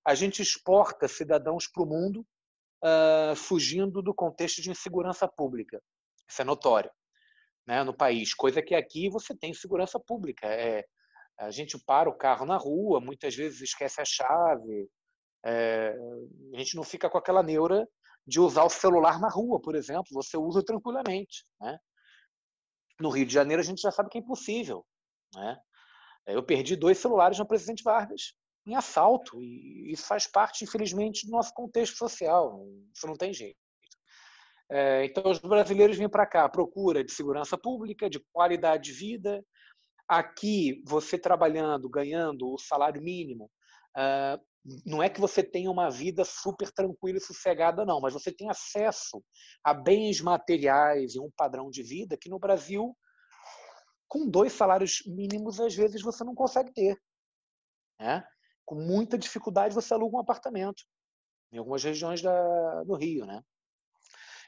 a 0.07 0.14
gente 0.14 0.43
exporta 0.43 1.09
cidadãos 1.09 1.66
para 1.66 1.83
o 1.83 1.87
mundo 1.87 2.27
uh, 2.85 3.35
fugindo 3.37 4.03
do 4.03 4.14
contexto 4.14 4.61
de 4.61 4.71
insegurança 4.71 5.27
pública. 5.27 5.81
Isso 6.29 6.43
é 6.43 6.45
notório 6.45 6.90
né, 7.66 7.85
no 7.85 7.95
país, 7.95 8.35
coisa 8.35 8.61
que 8.61 8.75
aqui 8.75 9.09
você 9.09 9.33
tem 9.33 9.55
segurança 9.55 9.99
pública. 10.01 10.47
É, 10.47 10.85
a 11.38 11.51
gente 11.53 11.79
para 11.79 12.09
o 12.09 12.16
carro 12.16 12.45
na 12.45 12.57
rua, 12.57 13.01
muitas 13.01 13.35
vezes 13.35 13.61
esquece 13.61 14.01
a 14.01 14.05
chave, 14.05 14.88
é, 15.45 15.95
a 16.53 16.59
gente 16.59 16.75
não 16.75 16.83
fica 16.83 17.09
com 17.09 17.16
aquela 17.16 17.45
neura 17.45 17.88
de 18.27 18.40
usar 18.40 18.64
o 18.64 18.71
celular 18.71 19.21
na 19.21 19.29
rua, 19.29 19.61
por 19.61 19.77
exemplo, 19.77 20.09
você 20.12 20.37
usa 20.37 20.64
tranquilamente. 20.64 21.45
Né? 21.61 21.79
No 23.01 23.11
Rio 23.11 23.27
de 23.27 23.33
Janeiro, 23.33 23.61
a 23.61 23.65
gente 23.65 23.81
já 23.81 23.91
sabe 23.91 24.11
que 24.11 24.19
é 24.19 24.21
impossível. 24.21 24.85
Né? 25.35 25.59
É, 26.27 26.35
eu 26.37 26.43
perdi 26.43 26.77
dois 26.77 26.99
celulares 26.99 27.39
no 27.39 27.47
Presidente 27.47 27.83
Vargas 27.83 28.35
em 28.67 28.75
assalto, 28.75 29.43
e 29.43 29.91
isso 29.91 30.07
faz 30.07 30.27
parte, 30.27 30.65
infelizmente, 30.65 31.27
do 31.27 31.33
nosso 31.33 31.53
contexto 31.55 31.97
social. 31.97 32.63
Isso 32.95 33.07
não 33.07 33.17
tem 33.17 33.33
jeito. 33.33 33.59
É, 34.71 35.05
então, 35.05 35.31
os 35.31 35.39
brasileiros 35.39 35.97
vêm 35.97 36.09
para 36.09 36.27
cá 36.27 36.45
à 36.45 36.49
procura 36.49 37.03
de 37.03 37.11
segurança 37.11 37.59
pública, 37.59 38.09
de 38.09 38.21
qualidade 38.33 38.85
de 38.85 38.93
vida. 38.93 39.45
Aqui, 40.07 40.83
você 40.87 41.19
trabalhando, 41.19 41.89
ganhando 41.89 42.53
o 42.53 42.59
salário 42.59 43.03
mínimo, 43.03 43.51
ah, 43.97 44.39
não 44.85 45.03
é 45.03 45.09
que 45.09 45.20
você 45.20 45.42
tenha 45.42 45.70
uma 45.70 45.90
vida 45.90 46.25
super 46.25 46.70
tranquila 46.70 47.18
e 47.18 47.20
sossegada, 47.20 47.85
não, 47.85 48.01
mas 48.01 48.12
você 48.12 48.31
tem 48.31 48.51
acesso 48.51 49.23
a 49.64 49.73
bens 49.73 50.20
materiais 50.20 51.14
e 51.14 51.20
um 51.20 51.31
padrão 51.35 51.70
de 51.70 51.83
vida 51.83 52.16
que 52.16 52.29
no 52.29 52.38
Brasil, 52.38 52.96
com 54.07 54.29
dois 54.29 54.53
salários 54.53 55.03
mínimos, 55.07 55.61
às 55.61 55.75
vezes 55.75 56.03
você 56.03 56.23
não 56.25 56.35
consegue 56.35 56.73
ter. 56.73 56.96
Né? 57.99 58.23
Com 58.66 58.75
muita 58.75 59.16
dificuldade 59.16 59.75
você 59.75 59.94
aluga 59.94 60.16
um 60.16 60.20
apartamento, 60.20 60.85
em 61.53 61.59
algumas 61.59 61.83
regiões 61.83 62.20
da, 62.20 62.85
do 62.85 62.94
Rio. 62.94 63.25
Né? 63.25 63.42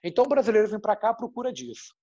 Então 0.04 0.24
o 0.24 0.28
brasileiro 0.28 0.68
vem 0.68 0.80
para 0.80 0.96
cá 0.96 1.10
à 1.10 1.14
procura 1.14 1.50
disso. 1.52 1.94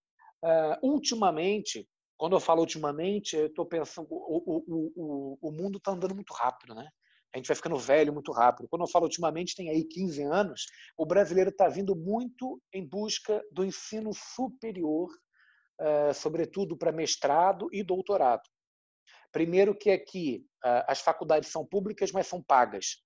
Uh, 0.43 0.87
ultimamente, 0.87 1.87
quando 2.17 2.35
eu 2.35 2.39
falo 2.39 2.61
ultimamente, 2.61 3.35
eu 3.35 3.47
estou 3.47 3.65
pensando, 3.65 4.07
o, 4.09 4.43
o, 4.45 4.93
o, 4.95 5.37
o 5.41 5.51
mundo 5.51 5.77
está 5.77 5.91
andando 5.91 6.15
muito 6.15 6.33
rápido, 6.33 6.73
né? 6.73 6.89
A 7.33 7.37
gente 7.37 7.47
vai 7.47 7.55
ficando 7.55 7.77
velho 7.77 8.13
muito 8.13 8.31
rápido. 8.31 8.67
Quando 8.67 8.83
eu 8.83 8.87
falo 8.87 9.05
ultimamente, 9.05 9.55
tem 9.55 9.69
aí 9.69 9.83
15 9.83 10.23
anos, 10.23 10.65
o 10.97 11.05
brasileiro 11.05 11.51
está 11.51 11.67
vindo 11.67 11.95
muito 11.95 12.61
em 12.73 12.87
busca 12.87 13.43
do 13.51 13.63
ensino 13.63 14.11
superior, 14.13 15.09
uh, 15.79 16.13
sobretudo 16.13 16.75
para 16.75 16.91
mestrado 16.91 17.69
e 17.71 17.83
doutorado. 17.83 18.41
Primeiro 19.31 19.75
que 19.75 19.91
aqui 19.91 20.43
uh, 20.65 20.85
as 20.87 21.01
faculdades 21.01 21.51
são 21.51 21.65
públicas, 21.65 22.11
mas 22.11 22.25
são 22.25 22.41
pagas. 22.41 22.97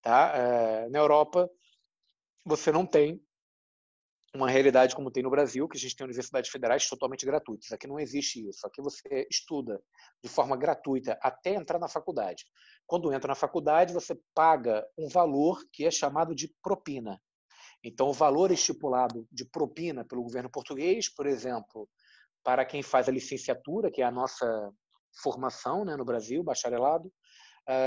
Tá? 0.00 0.32
Uh, 0.34 0.90
na 0.90 0.98
Europa, 0.98 1.50
você 2.44 2.72
não 2.72 2.86
tem 2.86 3.22
uma 4.38 4.50
realidade 4.50 4.94
como 4.94 5.10
tem 5.10 5.22
no 5.22 5.30
Brasil, 5.30 5.68
que 5.68 5.76
a 5.76 5.80
gente 5.80 5.96
tem 5.96 6.04
universidades 6.04 6.50
federais 6.50 6.88
totalmente 6.88 7.26
gratuitas. 7.26 7.72
Aqui 7.72 7.86
não 7.86 7.98
existe 7.98 8.48
isso. 8.48 8.66
Aqui 8.66 8.80
você 8.80 9.26
estuda 9.30 9.82
de 10.22 10.28
forma 10.28 10.56
gratuita 10.56 11.18
até 11.20 11.54
entrar 11.54 11.78
na 11.78 11.88
faculdade. 11.88 12.44
Quando 12.86 13.12
entra 13.12 13.28
na 13.28 13.34
faculdade, 13.34 13.92
você 13.92 14.18
paga 14.34 14.86
um 14.96 15.08
valor 15.08 15.62
que 15.72 15.84
é 15.84 15.90
chamado 15.90 16.34
de 16.34 16.54
propina. 16.62 17.20
Então, 17.82 18.08
o 18.08 18.12
valor 18.12 18.50
estipulado 18.50 19.26
de 19.30 19.44
propina 19.44 20.04
pelo 20.04 20.22
governo 20.22 20.50
português, 20.50 21.12
por 21.12 21.26
exemplo, 21.26 21.88
para 22.42 22.64
quem 22.64 22.82
faz 22.82 23.08
a 23.08 23.12
licenciatura, 23.12 23.90
que 23.90 24.02
é 24.02 24.04
a 24.04 24.10
nossa 24.10 24.72
formação 25.22 25.84
né, 25.84 25.96
no 25.96 26.04
Brasil, 26.04 26.42
bacharelado, 26.42 27.12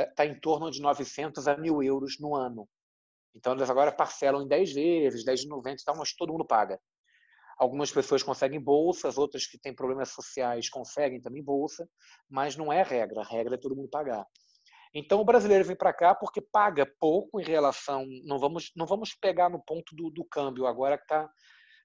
está 0.09 0.25
em 0.25 0.39
torno 0.39 0.69
de 0.69 0.81
900 0.81 1.47
a 1.47 1.57
1.000 1.57 1.83
euros 1.83 2.19
no 2.19 2.35
ano. 2.35 2.67
Então, 3.35 3.53
eles 3.53 3.69
agora 3.69 3.91
parcelam 3.91 4.41
em 4.41 4.47
10 4.47 4.73
vezes, 4.73 5.23
10 5.23 5.41
de 5.41 5.47
90 5.47 5.81
e 5.81 5.85
tal, 5.85 5.97
mas 5.97 6.13
todo 6.13 6.31
mundo 6.31 6.45
paga. 6.45 6.79
Algumas 7.57 7.91
pessoas 7.91 8.23
conseguem 8.23 8.59
bolsas, 8.59 9.17
outras 9.17 9.45
que 9.45 9.57
têm 9.57 9.73
problemas 9.73 10.09
sociais 10.09 10.69
conseguem 10.69 11.21
também 11.21 11.43
bolsa, 11.43 11.87
mas 12.29 12.55
não 12.55 12.73
é 12.73 12.81
regra. 12.81 13.21
A 13.21 13.23
regra 13.23 13.55
é 13.55 13.57
todo 13.57 13.75
mundo 13.75 13.89
pagar. 13.89 14.25
Então 14.93 15.21
o 15.21 15.25
brasileiro 15.25 15.63
vem 15.63 15.75
para 15.75 15.93
cá 15.93 16.13
porque 16.13 16.41
paga 16.41 16.85
pouco 16.99 17.39
em 17.39 17.43
relação. 17.43 18.05
Não 18.25 18.37
vamos, 18.37 18.71
não 18.75 18.85
vamos 18.85 19.13
pegar 19.13 19.49
no 19.49 19.63
ponto 19.63 19.95
do, 19.95 20.09
do 20.09 20.25
câmbio 20.25 20.65
agora 20.65 20.97
que 20.97 21.03
está 21.03 21.29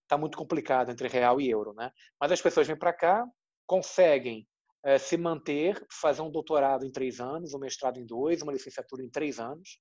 tá 0.09 0.19
muito 0.19 0.37
complicado 0.37 0.91
entre 0.91 1.09
real 1.09 1.41
e 1.41 1.49
euro, 1.49 1.73
né? 1.75 1.91
Mas 2.21 2.33
as 2.33 2.41
pessoas 2.41 2.67
vêm 2.67 2.77
para 2.77 2.93
cá, 2.93 3.25
conseguem 3.67 4.47
é, 4.85 4.99
se 4.99 5.17
manter, 5.17 5.85
fazer 5.91 6.23
um 6.23 6.31
doutorado 6.31 6.85
em 6.85 6.91
três 6.91 7.21
anos, 7.21 7.55
um 7.55 7.59
mestrado 7.59 7.99
em 7.99 8.07
dois, 8.07 8.43
uma 8.43 8.53
licenciatura 8.53 9.03
em 9.03 9.11
três 9.11 9.39
anos, 9.39 9.79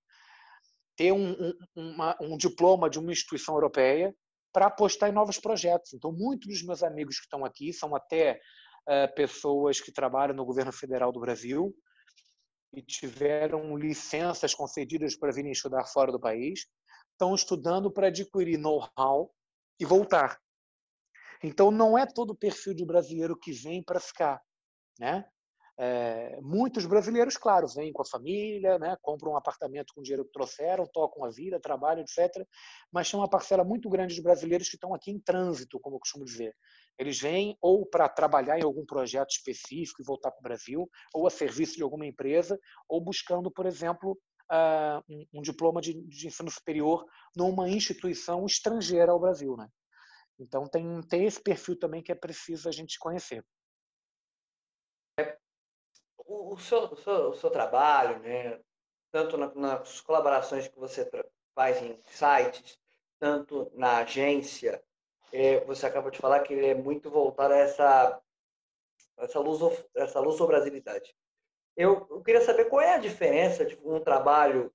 ter 0.96 1.12
um, 1.12 1.32
um, 1.32 1.54
uma, 1.76 2.18
um 2.22 2.38
diploma 2.38 2.90
de 2.90 3.00
uma 3.00 3.12
instituição 3.12 3.56
europeia 3.56 4.16
para 4.54 4.68
apostar 4.68 5.10
em 5.10 5.14
novos 5.14 5.40
projetos. 5.40 5.94
Então, 5.94 6.12
muitos 6.12 6.48
dos 6.48 6.64
meus 6.64 6.82
amigos 6.82 7.18
que 7.18 7.26
estão 7.26 7.44
aqui 7.44 7.74
são 7.74 7.94
até 7.94 8.40
uh, 8.88 9.14
pessoas 9.14 9.82
que 9.82 9.92
trabalham 9.92 10.36
no 10.36 10.46
governo 10.46 10.72
federal 10.72 11.12
do 11.12 11.20
Brasil 11.20 11.76
e 12.74 12.82
tiveram 12.82 13.76
licenças 13.78 14.54
concedidas 14.54 15.18
para 15.18 15.32
virem 15.32 15.52
estudar 15.52 15.86
fora 15.86 16.12
do 16.12 16.20
país, 16.20 16.68
estão 17.12 17.34
estudando 17.36 17.92
para 17.92 18.08
adquirir 18.08 18.58
know-how 18.58 19.34
e 19.80 19.86
voltar. 19.86 20.40
Então, 21.44 21.70
não 21.70 21.98
é 21.98 22.06
todo 22.06 22.32
o 22.32 22.38
perfil 22.38 22.74
de 22.74 22.86
brasileiro 22.86 23.38
que 23.38 23.52
vem 23.52 23.84
para 23.84 24.00
ficar. 24.00 24.42
Né? 25.00 25.26
É, 25.78 26.40
muitos 26.42 26.86
brasileiros, 26.86 27.36
claro, 27.36 27.68
vêm 27.68 27.92
com 27.92 28.02
a 28.02 28.06
família, 28.06 28.80
né, 28.80 28.96
compram 29.02 29.34
um 29.34 29.38
apartamento 29.38 29.94
com 29.94 30.00
o 30.00 30.04
dinheiro 30.04 30.24
que 30.24 30.32
trouxeram, 30.32 30.88
tocam 30.88 31.26
a 31.26 31.30
vida, 31.30 31.60
trabalham, 31.60 32.02
etc. 32.02 32.48
Mas 32.92 33.12
tem 33.12 33.20
uma 33.20 33.30
parcela 33.30 33.64
muito 33.64 33.90
grande 33.90 34.16
de 34.16 34.22
brasileiros 34.22 34.70
que 34.70 34.76
estão 34.76 34.94
aqui 34.94 35.12
em 35.12 35.20
trânsito, 35.20 35.80
como 35.80 35.98
eu 35.98 36.00
costumo 36.00 36.24
dizer. 36.24 36.56
Eles 36.98 37.20
vêm 37.20 37.58
ou 37.62 37.86
para 37.86 38.08
trabalhar 38.08 38.58
em 38.58 38.64
algum 38.64 38.86
projeto 38.86 39.32
específico 39.32 40.02
e 40.02 40.06
voltar 40.06 40.32
para 40.32 40.40
o 40.40 40.44
Brasil, 40.44 40.90
ou 41.14 41.28
a 41.28 41.30
serviço 41.30 41.76
de 41.76 41.84
alguma 41.84 42.06
empresa, 42.06 42.58
ou 42.88 43.04
buscando, 43.04 43.52
por 43.52 43.66
exemplo, 43.66 44.18
uh, 44.50 45.04
um, 45.10 45.40
um, 45.40 45.42
diploma 45.42 45.82
de, 45.82 45.94
de, 46.08 46.28
ensino 46.28 46.50
superior 46.50 47.06
numa 47.36 47.70
instituição 47.70 48.46
estrangeira 48.46 49.12
ao 49.12 49.20
Brasil. 49.20 49.58
Né? 49.58 49.68
Então 50.40 50.64
tem, 50.70 51.02
tem 51.02 51.26
esse 51.26 51.42
perfil 51.42 51.78
também 51.78 52.02
que 52.02 52.14
é 52.14 52.16
preciso 52.16 52.70
a 52.70 52.72
gente 52.72 52.98
conhecer 52.98 53.44
o, 56.26 56.54
o, 56.54 56.60
seu, 56.60 56.80
o, 56.86 56.96
seu, 56.98 57.30
o 57.30 57.36
seu 57.36 57.50
trabalho, 57.50 58.20
né, 58.20 58.60
tanto 59.12 59.38
na, 59.38 59.54
nas 59.56 60.02
colaborações 60.02 60.68
que 60.68 60.80
você 60.80 61.10
faz 61.54 61.82
em 61.82 61.98
sites, 62.04 62.78
tanto 63.20 63.72
na 63.74 63.98
agência, 64.00 64.84
é, 65.32 65.60
você 65.66 65.86
acabou 65.86 66.12
de 66.12 66.20
falar 66.20 66.42
que 66.42 66.54
ele 66.54 66.68
é 66.68 66.76
muito 66.76 67.10
voltado 67.10 67.54
a 67.54 67.58
essa, 67.58 68.22
essa, 69.18 69.40
luso, 69.40 69.72
essa 69.96 70.20
luso-brasilidade. 70.20 71.16
Eu, 71.76 72.08
eu 72.10 72.22
queria 72.22 72.42
saber 72.42 72.66
qual 72.66 72.82
é 72.82 72.96
a 72.96 73.00
diferença 73.00 73.66
de 73.66 73.78
um 73.84 74.00
trabalho 74.00 74.74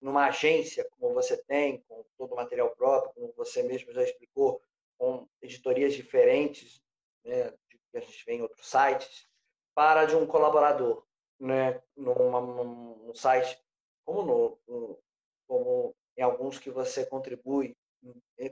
numa 0.00 0.26
agência, 0.26 0.86
como 0.98 1.14
você 1.14 1.36
tem, 1.44 1.80
com 1.88 2.04
todo 2.18 2.32
o 2.32 2.36
material 2.36 2.70
próprio, 2.76 3.12
como 3.14 3.32
você 3.34 3.62
mesmo 3.62 3.92
já 3.92 4.02
explicou, 4.02 4.60
com 4.98 5.26
editorias 5.40 5.94
diferentes, 5.94 6.82
né, 7.24 7.52
que 7.70 7.96
a 7.96 8.00
gente 8.00 8.24
vê 8.26 8.34
em 8.34 8.42
outros 8.42 8.68
sites, 8.68 9.26
para 9.74 10.04
de 10.04 10.14
um 10.14 10.26
colaborador, 10.26 11.04
né, 11.38 11.82
numa, 11.96 12.40
num 12.40 13.14
site 13.14 13.58
como 14.04 14.22
no, 14.22 14.98
como 15.46 15.94
em 16.16 16.22
alguns 16.22 16.58
que 16.58 16.70
você 16.70 17.04
contribui. 17.06 17.76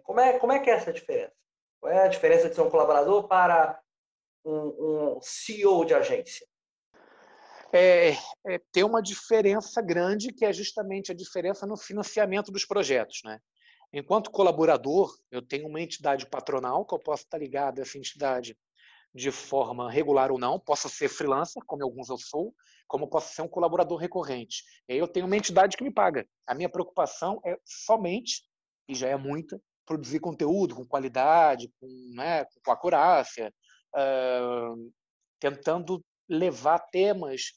Como 0.02 0.20
é, 0.20 0.38
como 0.38 0.52
é 0.52 0.60
que 0.60 0.70
é 0.70 0.74
essa 0.74 0.92
diferença? 0.92 1.32
Qual 1.80 1.92
é 1.92 2.04
a 2.04 2.08
diferença 2.08 2.48
de 2.48 2.54
ser 2.54 2.62
um 2.62 2.70
colaborador 2.70 3.28
para 3.28 3.80
um, 4.44 5.16
um 5.16 5.20
CEO 5.20 5.84
de 5.84 5.94
agência? 5.94 6.46
É, 7.72 8.10
é, 8.46 8.58
tem 8.70 8.84
uma 8.84 9.02
diferença 9.02 9.80
grande, 9.80 10.32
que 10.32 10.44
é 10.44 10.52
justamente 10.52 11.10
a 11.10 11.14
diferença 11.14 11.66
no 11.66 11.76
financiamento 11.76 12.52
dos 12.52 12.64
projetos. 12.64 13.22
Né? 13.24 13.40
Enquanto 13.92 14.30
colaborador, 14.30 15.14
eu 15.30 15.40
tenho 15.40 15.68
uma 15.68 15.80
entidade 15.80 16.26
patronal 16.26 16.84
que 16.84 16.94
eu 16.94 16.98
posso 16.98 17.24
estar 17.24 17.38
ligado 17.38 17.78
a 17.78 17.82
essa 17.82 17.96
entidade 17.96 18.56
de 19.14 19.30
forma 19.30 19.90
regular 19.90 20.30
ou 20.32 20.38
não, 20.38 20.58
posso 20.58 20.88
ser 20.88 21.08
freelancer, 21.08 21.62
como 21.66 21.84
alguns 21.84 22.08
eu 22.08 22.16
sou, 22.16 22.54
como 22.88 23.08
posso 23.08 23.34
ser 23.34 23.42
um 23.42 23.48
colaborador 23.48 23.98
recorrente. 23.98 24.64
Eu 24.88 25.06
tenho 25.06 25.26
uma 25.26 25.36
entidade 25.36 25.76
que 25.76 25.84
me 25.84 25.92
paga. 25.92 26.26
A 26.46 26.54
minha 26.54 26.68
preocupação 26.68 27.40
é 27.44 27.58
somente, 27.64 28.42
e 28.88 28.94
já 28.94 29.08
é 29.08 29.16
muita, 29.16 29.60
produzir 29.84 30.20
conteúdo 30.20 30.74
com 30.74 30.86
qualidade, 30.86 31.70
com, 31.80 31.88
né, 32.14 32.44
com 32.64 32.72
acurácia, 32.72 33.52
uh, 33.94 34.92
tentando 35.38 36.02
levar 36.28 36.78
temas 36.78 37.52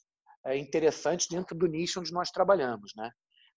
uh, 0.46 0.54
interessantes 0.54 1.28
dentro 1.28 1.56
do 1.56 1.68
nicho 1.68 2.00
onde 2.00 2.12
nós 2.12 2.32
trabalhamos. 2.32 2.92
Né? 2.96 3.10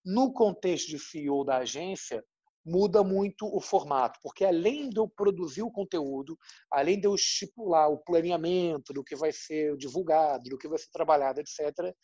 No 0.05 0.33
contexto 0.33 0.89
de 0.89 0.99
CEO 0.99 1.45
da 1.45 1.59
agência, 1.59 2.23
muda 2.69 3.03
muito 3.03 3.47
o 3.47 3.61
formato, 3.61 4.19
porque 4.23 4.45
além 4.45 4.91
de 4.91 5.01
eu 5.01 5.09
produzir 5.09 5.63
o 5.63 5.71
conteúdo, 5.71 6.39
além 6.71 7.01
de 7.01 7.07
eu 7.07 7.15
estipular 7.15 7.91
o 7.91 7.99
planeamento 7.99 8.93
do 8.93 9.03
que 9.03 9.17
vai 9.17 9.33
ser 9.33 9.77
divulgado, 9.77 10.51
do 10.51 10.59
que 10.59 10.69
vai 10.69 10.79
ser 10.79 10.91
trabalhado, 10.93 11.41
etc., 11.41 11.95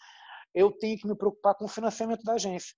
eu 0.55 0.72
tenho 0.72 0.98
que 0.98 1.07
me 1.07 1.16
preocupar 1.16 1.55
com 1.55 1.66
o 1.66 1.68
financiamento 1.68 2.22
da 2.22 2.35
agência. 2.35 2.74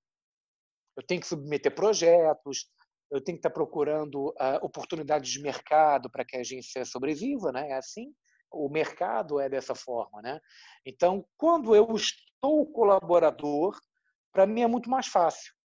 Eu 0.96 1.06
tenho 1.06 1.20
que 1.20 1.26
submeter 1.26 1.74
projetos, 1.74 2.66
eu 3.10 3.20
tenho 3.22 3.36
que 3.36 3.40
estar 3.40 3.50
procurando 3.50 4.30
uh, 4.30 4.58
oportunidades 4.62 5.30
de 5.30 5.40
mercado 5.40 6.10
para 6.10 6.24
que 6.24 6.36
a 6.36 6.40
agência 6.40 6.84
sobreviva, 6.84 7.52
né? 7.52 7.68
É 7.68 7.74
assim. 7.74 8.12
O 8.50 8.68
mercado 8.68 9.38
é 9.38 9.48
dessa 9.48 9.74
forma, 9.74 10.22
né? 10.22 10.40
Então, 10.84 11.24
quando 11.36 11.76
eu 11.76 11.94
estou 11.94 12.66
colaborador, 12.72 13.78
para 14.32 14.46
mim 14.46 14.62
é 14.62 14.66
muito 14.66 14.88
mais 14.88 15.06
fácil 15.06 15.55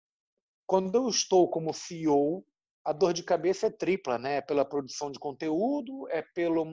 quando 0.72 0.96
eu 0.96 1.10
estou 1.10 1.50
como 1.50 1.74
CEO, 1.74 2.46
a 2.86 2.94
dor 2.94 3.12
de 3.12 3.24
cabeça 3.24 3.68
é 3.68 3.70
tripla, 3.70 4.18
né? 4.18 4.38
É 4.38 4.42
pela 4.42 4.64
produção 4.64 5.12
de 5.12 5.20
conteúdo, 5.20 6.08
é 6.10 6.22
pelo 6.34 6.64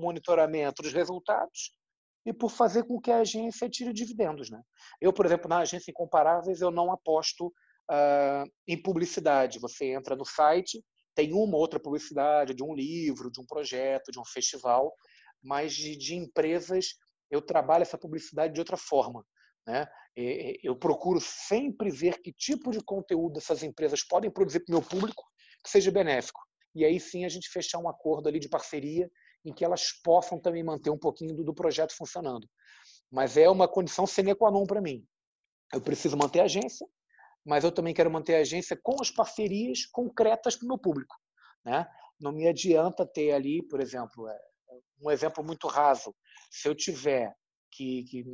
monitoramento 0.00 0.82
dos 0.82 0.94
resultados 0.94 1.76
e 2.24 2.32
por 2.32 2.50
fazer 2.50 2.84
com 2.84 2.98
que 2.98 3.10
a 3.10 3.18
agência 3.18 3.68
tire 3.68 3.92
dividendos, 3.92 4.48
né? 4.48 4.62
Eu, 4.98 5.12
por 5.12 5.26
exemplo, 5.26 5.46
na 5.46 5.58
agência 5.58 5.90
Incomparáveis, 5.90 6.62
eu 6.62 6.70
não 6.70 6.90
aposto 6.90 7.48
uh, 7.48 8.50
em 8.66 8.80
publicidade. 8.80 9.58
Você 9.58 9.92
entra 9.92 10.16
no 10.16 10.24
site, 10.24 10.82
tem 11.14 11.34
uma 11.34 11.58
outra 11.58 11.78
publicidade 11.78 12.54
de 12.54 12.64
um 12.64 12.72
livro, 12.74 13.30
de 13.30 13.42
um 13.42 13.44
projeto, 13.44 14.10
de 14.10 14.18
um 14.18 14.24
festival, 14.24 14.90
mas 15.42 15.74
de, 15.74 15.98
de 15.98 16.14
empresas 16.14 16.94
eu 17.30 17.42
trabalho 17.42 17.82
essa 17.82 17.98
publicidade 17.98 18.54
de 18.54 18.60
outra 18.60 18.78
forma. 18.78 19.22
Né? 19.66 19.86
Eu 20.62 20.76
procuro 20.76 21.20
sempre 21.20 21.90
ver 21.90 22.20
que 22.20 22.32
tipo 22.32 22.70
de 22.70 22.82
conteúdo 22.82 23.38
essas 23.38 23.62
empresas 23.62 24.02
podem 24.04 24.30
produzir 24.30 24.60
para 24.60 24.74
o 24.74 24.78
meu 24.78 24.86
público 24.86 25.24
que 25.62 25.70
seja 25.70 25.90
benéfico. 25.90 26.40
E 26.74 26.84
aí 26.84 26.98
sim 26.98 27.24
a 27.24 27.28
gente 27.28 27.50
fechar 27.50 27.78
um 27.78 27.88
acordo 27.88 28.28
ali 28.28 28.38
de 28.38 28.48
parceria 28.48 29.10
em 29.44 29.52
que 29.52 29.64
elas 29.64 29.92
possam 30.02 30.40
também 30.40 30.62
manter 30.62 30.90
um 30.90 30.98
pouquinho 30.98 31.34
do, 31.34 31.44
do 31.44 31.54
projeto 31.54 31.94
funcionando. 31.96 32.48
Mas 33.10 33.36
é 33.36 33.48
uma 33.48 33.68
condição 33.68 34.06
sine 34.06 34.34
qua 34.34 34.50
non 34.50 34.64
para 34.64 34.80
mim. 34.80 35.04
Eu 35.72 35.80
preciso 35.80 36.16
manter 36.16 36.40
a 36.40 36.44
agência, 36.44 36.86
mas 37.44 37.64
eu 37.64 37.72
também 37.72 37.94
quero 37.94 38.10
manter 38.10 38.36
a 38.36 38.40
agência 38.40 38.78
com 38.82 39.00
as 39.00 39.10
parcerias 39.10 39.86
concretas 39.86 40.56
para 40.56 40.64
o 40.64 40.68
meu 40.68 40.78
público. 40.78 41.14
Né? 41.64 41.86
Não 42.20 42.32
me 42.32 42.46
adianta 42.48 43.06
ter 43.06 43.32
ali, 43.32 43.62
por 43.68 43.80
exemplo, 43.80 44.28
é, 44.28 44.38
um 45.00 45.10
exemplo 45.10 45.42
muito 45.44 45.66
raso. 45.66 46.14
Se 46.50 46.68
eu 46.68 46.74
tiver 46.74 47.34
que, 47.72 48.04
que, 48.04 48.24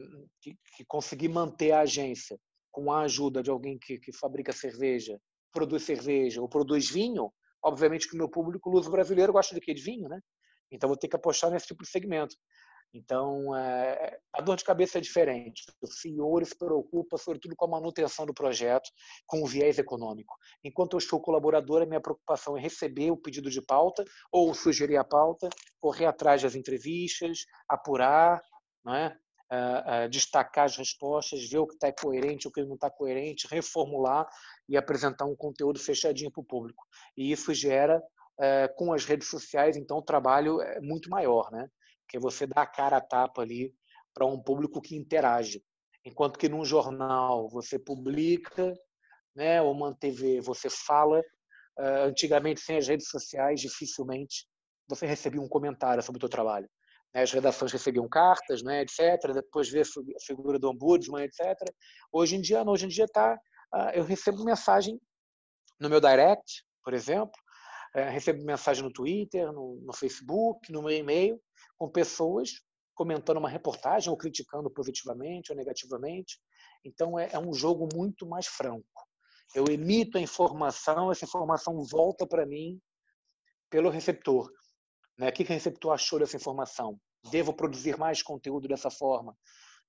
que, 0.76 0.84
conseguir 0.86 1.28
manter 1.28 1.72
a 1.72 1.80
agência 1.80 2.38
com 2.70 2.92
a 2.92 3.02
ajuda 3.02 3.42
de 3.42 3.50
alguém 3.50 3.78
que, 3.78 3.98
que 3.98 4.12
fabrica 4.12 4.52
cerveja, 4.52 5.18
produz 5.52 5.84
cerveja 5.84 6.40
ou 6.40 6.48
produz 6.48 6.90
vinho, 6.90 7.32
obviamente 7.62 8.08
que 8.08 8.14
o 8.14 8.18
meu 8.18 8.28
público 8.28 8.68
luso 8.68 8.90
brasileiro 8.90 9.32
gosta 9.32 9.54
de 9.54 9.60
quê? 9.60 9.72
De 9.72 9.82
vinho, 9.82 10.08
né? 10.08 10.20
Então 10.70 10.88
vou 10.88 10.96
ter 10.96 11.08
que 11.08 11.16
apostar 11.16 11.50
nesse 11.50 11.68
tipo 11.68 11.82
de 11.82 11.88
segmento. 11.88 12.36
Então, 12.92 13.54
é, 13.54 14.18
a 14.32 14.40
dor 14.40 14.56
de 14.56 14.64
cabeça 14.64 14.98
é 14.98 15.00
diferente. 15.00 15.62
O 15.80 15.86
CEO 15.86 16.44
se 16.44 16.56
preocupa, 16.56 17.18
sobretudo, 17.18 17.54
com 17.54 17.66
a 17.66 17.68
manutenção 17.68 18.24
do 18.24 18.32
projeto, 18.32 18.88
com 19.26 19.42
o 19.42 19.46
viés 19.46 19.78
econômico. 19.78 20.34
Enquanto 20.64 20.94
eu 20.94 20.98
estou 20.98 21.20
colaborador, 21.20 21.82
a 21.82 21.86
minha 21.86 22.00
preocupação 22.00 22.56
é 22.56 22.60
receber 22.60 23.10
o 23.10 23.16
pedido 23.16 23.50
de 23.50 23.60
pauta, 23.60 24.04
ou 24.32 24.54
sugerir 24.54 24.96
a 24.96 25.04
pauta, 25.04 25.50
correr 25.80 26.06
atrás 26.06 26.42
das 26.42 26.54
entrevistas, 26.54 27.44
apurar, 27.68 28.40
não 28.84 28.94
é? 28.94 29.16
Uh, 29.52 30.06
uh, 30.06 30.08
destacar 30.08 30.66
as 30.66 30.76
respostas, 30.76 31.48
ver 31.48 31.58
o 31.58 31.66
que 31.66 31.74
está 31.74 31.92
coerente, 31.92 32.48
o 32.48 32.50
que 32.50 32.64
não 32.64 32.74
está 32.74 32.90
coerente, 32.90 33.46
reformular 33.48 34.26
e 34.68 34.76
apresentar 34.76 35.24
um 35.24 35.36
conteúdo 35.36 35.78
fechadinho 35.78 36.30
para 36.30 36.40
o 36.40 36.44
público. 36.44 36.84
E 37.16 37.32
isso 37.32 37.52
gera 37.54 38.02
é, 38.40 38.68
com 38.68 38.92
as 38.92 39.04
redes 39.04 39.28
sociais, 39.28 39.76
então 39.76 39.98
o 39.98 40.02
trabalho 40.02 40.60
é 40.60 40.80
muito 40.80 41.10
maior, 41.10 41.50
né? 41.50 41.68
Porque 42.02 42.18
você 42.18 42.46
dá 42.46 42.62
a 42.62 42.66
cara 42.66 42.98
a 42.98 43.00
tapa 43.00 43.42
ali 43.42 43.74
para 44.14 44.26
um 44.26 44.40
público 44.40 44.80
que 44.80 44.96
interage. 44.96 45.62
Enquanto 46.04 46.38
que 46.38 46.48
num 46.48 46.64
jornal 46.64 47.48
você 47.48 47.78
publica, 47.78 48.72
né, 49.34 49.60
ou 49.60 49.72
uma 49.72 49.94
TV 49.94 50.40
você 50.40 50.70
fala, 50.70 51.20
uh, 51.20 52.06
antigamente 52.06 52.60
sem 52.60 52.76
as 52.76 52.86
redes 52.86 53.08
sociais 53.08 53.60
dificilmente 53.60 54.46
você 54.88 55.04
recebia 55.04 55.40
um 55.40 55.48
comentário 55.48 56.02
sobre 56.02 56.18
o 56.18 56.22
seu 56.22 56.28
trabalho. 56.28 56.68
Né? 57.14 57.22
As 57.22 57.32
redações 57.32 57.72
recebiam 57.72 58.08
cartas, 58.08 58.62
né, 58.62 58.82
etc. 58.82 59.32
Depois 59.32 59.68
ver 59.68 59.82
a 59.82 60.20
figura 60.24 60.58
do 60.58 60.70
ombudsman, 60.70 61.24
etc. 61.24 61.54
Hoje 62.12 62.36
em 62.36 62.40
dia, 62.40 62.64
não. 62.64 62.72
Hoje 62.72 62.86
em 62.86 62.88
dia 62.88 63.06
tá, 63.06 63.38
uh, 63.74 63.90
eu 63.94 64.04
recebo 64.04 64.44
mensagem 64.44 65.00
no 65.80 65.88
meu 65.88 66.00
direct, 66.00 66.64
por 66.82 66.94
exemplo, 66.94 67.32
uh, 67.96 68.10
recebo 68.10 68.44
mensagem 68.44 68.82
no 68.82 68.92
Twitter, 68.92 69.52
no, 69.52 69.80
no 69.84 69.92
Facebook, 69.92 70.70
no 70.72 70.82
meu 70.82 70.92
e-mail, 70.92 71.40
com 71.76 71.88
pessoas 71.88 72.50
comentando 72.98 73.36
uma 73.36 73.48
reportagem 73.48 74.10
ou 74.10 74.16
criticando 74.16 74.68
positivamente 74.68 75.52
ou 75.52 75.56
negativamente. 75.56 76.40
Então 76.84 77.16
é, 77.16 77.30
é 77.32 77.38
um 77.38 77.54
jogo 77.54 77.88
muito 77.94 78.26
mais 78.26 78.48
franco. 78.48 78.84
Eu 79.54 79.66
emito 79.70 80.18
a 80.18 80.20
informação, 80.20 81.10
essa 81.10 81.24
informação 81.24 81.80
volta 81.84 82.26
para 82.26 82.44
mim 82.44 82.80
pelo 83.70 83.88
receptor. 83.88 84.50
Né? 85.18 85.28
O 85.28 85.32
que 85.32 85.42
o 85.42 85.46
receptor 85.46 85.92
achou 85.92 86.18
dessa 86.18 86.36
informação? 86.36 86.98
Devo 87.30 87.52
produzir 87.52 87.98
mais 87.98 88.22
conteúdo 88.22 88.68
dessa 88.68 88.90
forma? 88.90 89.36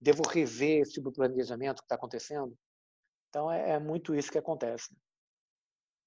Devo 0.01 0.23
rever 0.27 0.81
esse 0.81 0.93
tipo 0.93 1.09
de 1.09 1.15
planejamento 1.15 1.79
que 1.79 1.85
está 1.85 1.95
acontecendo? 1.95 2.57
Então 3.29 3.51
é, 3.51 3.71
é, 3.71 3.79
muito 3.79 4.15
isso 4.15 4.31
que 4.31 4.37
acontece. 4.37 4.95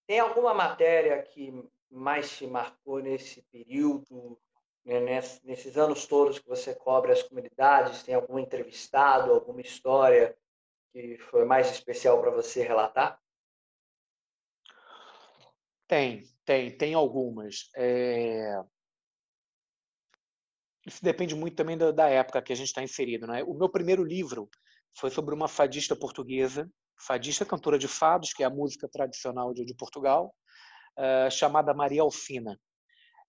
Tem 0.06 0.18
alguma 0.18 0.52
matéria 0.52 1.22
que 1.22 1.52
mais 1.88 2.37
te 2.37 2.46
marcou 2.46 3.00
nesse 3.00 3.42
período 3.52 4.38
né, 4.85 5.00
nesses 5.44 5.76
anos 5.76 6.06
todos 6.06 6.38
que 6.38 6.48
você 6.48 6.74
cobre 6.74 7.12
as 7.12 7.22
comunidades, 7.22 8.02
tem 8.02 8.14
algum 8.14 8.38
entrevistado, 8.38 9.32
alguma 9.32 9.61
história 9.61 10.37
que 10.92 11.16
foi 11.30 11.44
mais 11.44 11.70
especial 11.70 12.20
para 12.20 12.30
você 12.30 12.62
relatar? 12.62 13.20
Tem, 15.87 16.22
tem, 16.44 16.76
tem 16.76 16.94
algumas. 16.94 17.70
É... 17.76 18.61
Isso 20.87 21.03
depende 21.03 21.35
muito 21.35 21.57
também 21.57 21.79
da, 21.79 21.92
da 21.92 22.09
época 22.09 22.42
que 22.42 22.53
a 22.53 22.57
gente 22.57 22.68
está 22.68 22.83
inserido. 22.83 23.27
Né? 23.27 23.42
O 23.45 23.55
meu 23.55 23.68
primeiro 23.68 24.05
livro 24.05 24.49
foi 24.97 25.11
sobre 25.11 25.35
uma 25.35 25.49
fadista 25.49 25.95
portuguesa, 25.95 26.71
fadista 26.99 27.45
cantora 27.45 27.79
de 27.79 27.88
fados, 27.88 28.33
que 28.33 28.42
é 28.42 28.47
a 28.47 28.51
música 28.51 28.88
tradicional 28.88 29.53
de, 29.53 29.64
de 29.64 29.75
Portugal, 29.75 30.35
uh, 30.99 31.31
chamada 31.31 31.75
Maria 31.75 32.03
Alfina. 32.03 32.59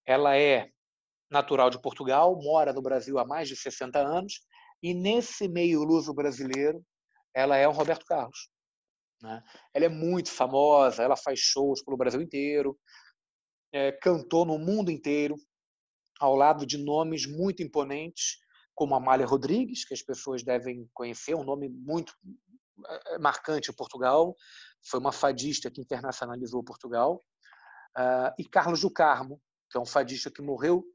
Ela 0.06 0.38
é 0.38 0.70
natural 1.30 1.70
de 1.70 1.82
Portugal, 1.82 2.36
mora 2.42 2.74
no 2.74 2.82
Brasil 2.82 3.18
há 3.18 3.26
mais 3.26 3.48
de 3.48 3.56
60 3.56 4.00
anos, 4.00 4.42
e 4.82 4.94
nesse 4.94 5.48
meio 5.48 5.84
luso 5.84 6.14
brasileiro, 6.14 6.84
ela 7.34 7.58
é 7.58 7.68
o 7.68 7.72
Roberto 7.72 8.06
Carlos. 8.06 8.50
Né? 9.22 9.42
Ela 9.74 9.86
é 9.86 9.90
muito 9.90 10.30
famosa, 10.30 11.02
ela 11.02 11.16
faz 11.16 11.40
shows 11.40 11.84
pelo 11.84 11.98
Brasil 11.98 12.22
inteiro, 12.22 12.78
é, 13.72 13.92
cantou 13.92 14.46
no 14.46 14.60
mundo 14.60 14.92
inteiro, 14.92 15.36
ao 16.24 16.38
lado 16.38 16.66
de 16.66 16.78
nomes 16.78 17.26
muito 17.26 17.62
imponentes, 17.62 18.38
como 18.74 18.96
Amália 18.96 19.26
Rodrigues, 19.26 19.84
que 19.84 19.94
as 19.94 20.02
pessoas 20.02 20.42
devem 20.42 20.90
conhecer, 20.94 21.36
um 21.36 21.44
nome 21.44 21.68
muito 21.68 22.16
é, 22.88 23.20
marcante 23.20 23.70
em 23.70 23.74
Portugal, 23.74 24.34
foi 24.82 25.02
uma 25.02 25.12
fadista 25.12 25.70
que 25.70 25.82
internacionalizou 25.82 26.64
Portugal, 26.64 27.22
uh, 27.98 28.34
e 28.40 28.46
Carlos 28.46 28.80
do 28.80 28.90
Carmo, 28.90 29.42
que 29.70 29.78
é 29.78 29.82
um 29.82 29.86
fadista 29.86 30.32
que 30.32 30.42
morreu 30.42 30.86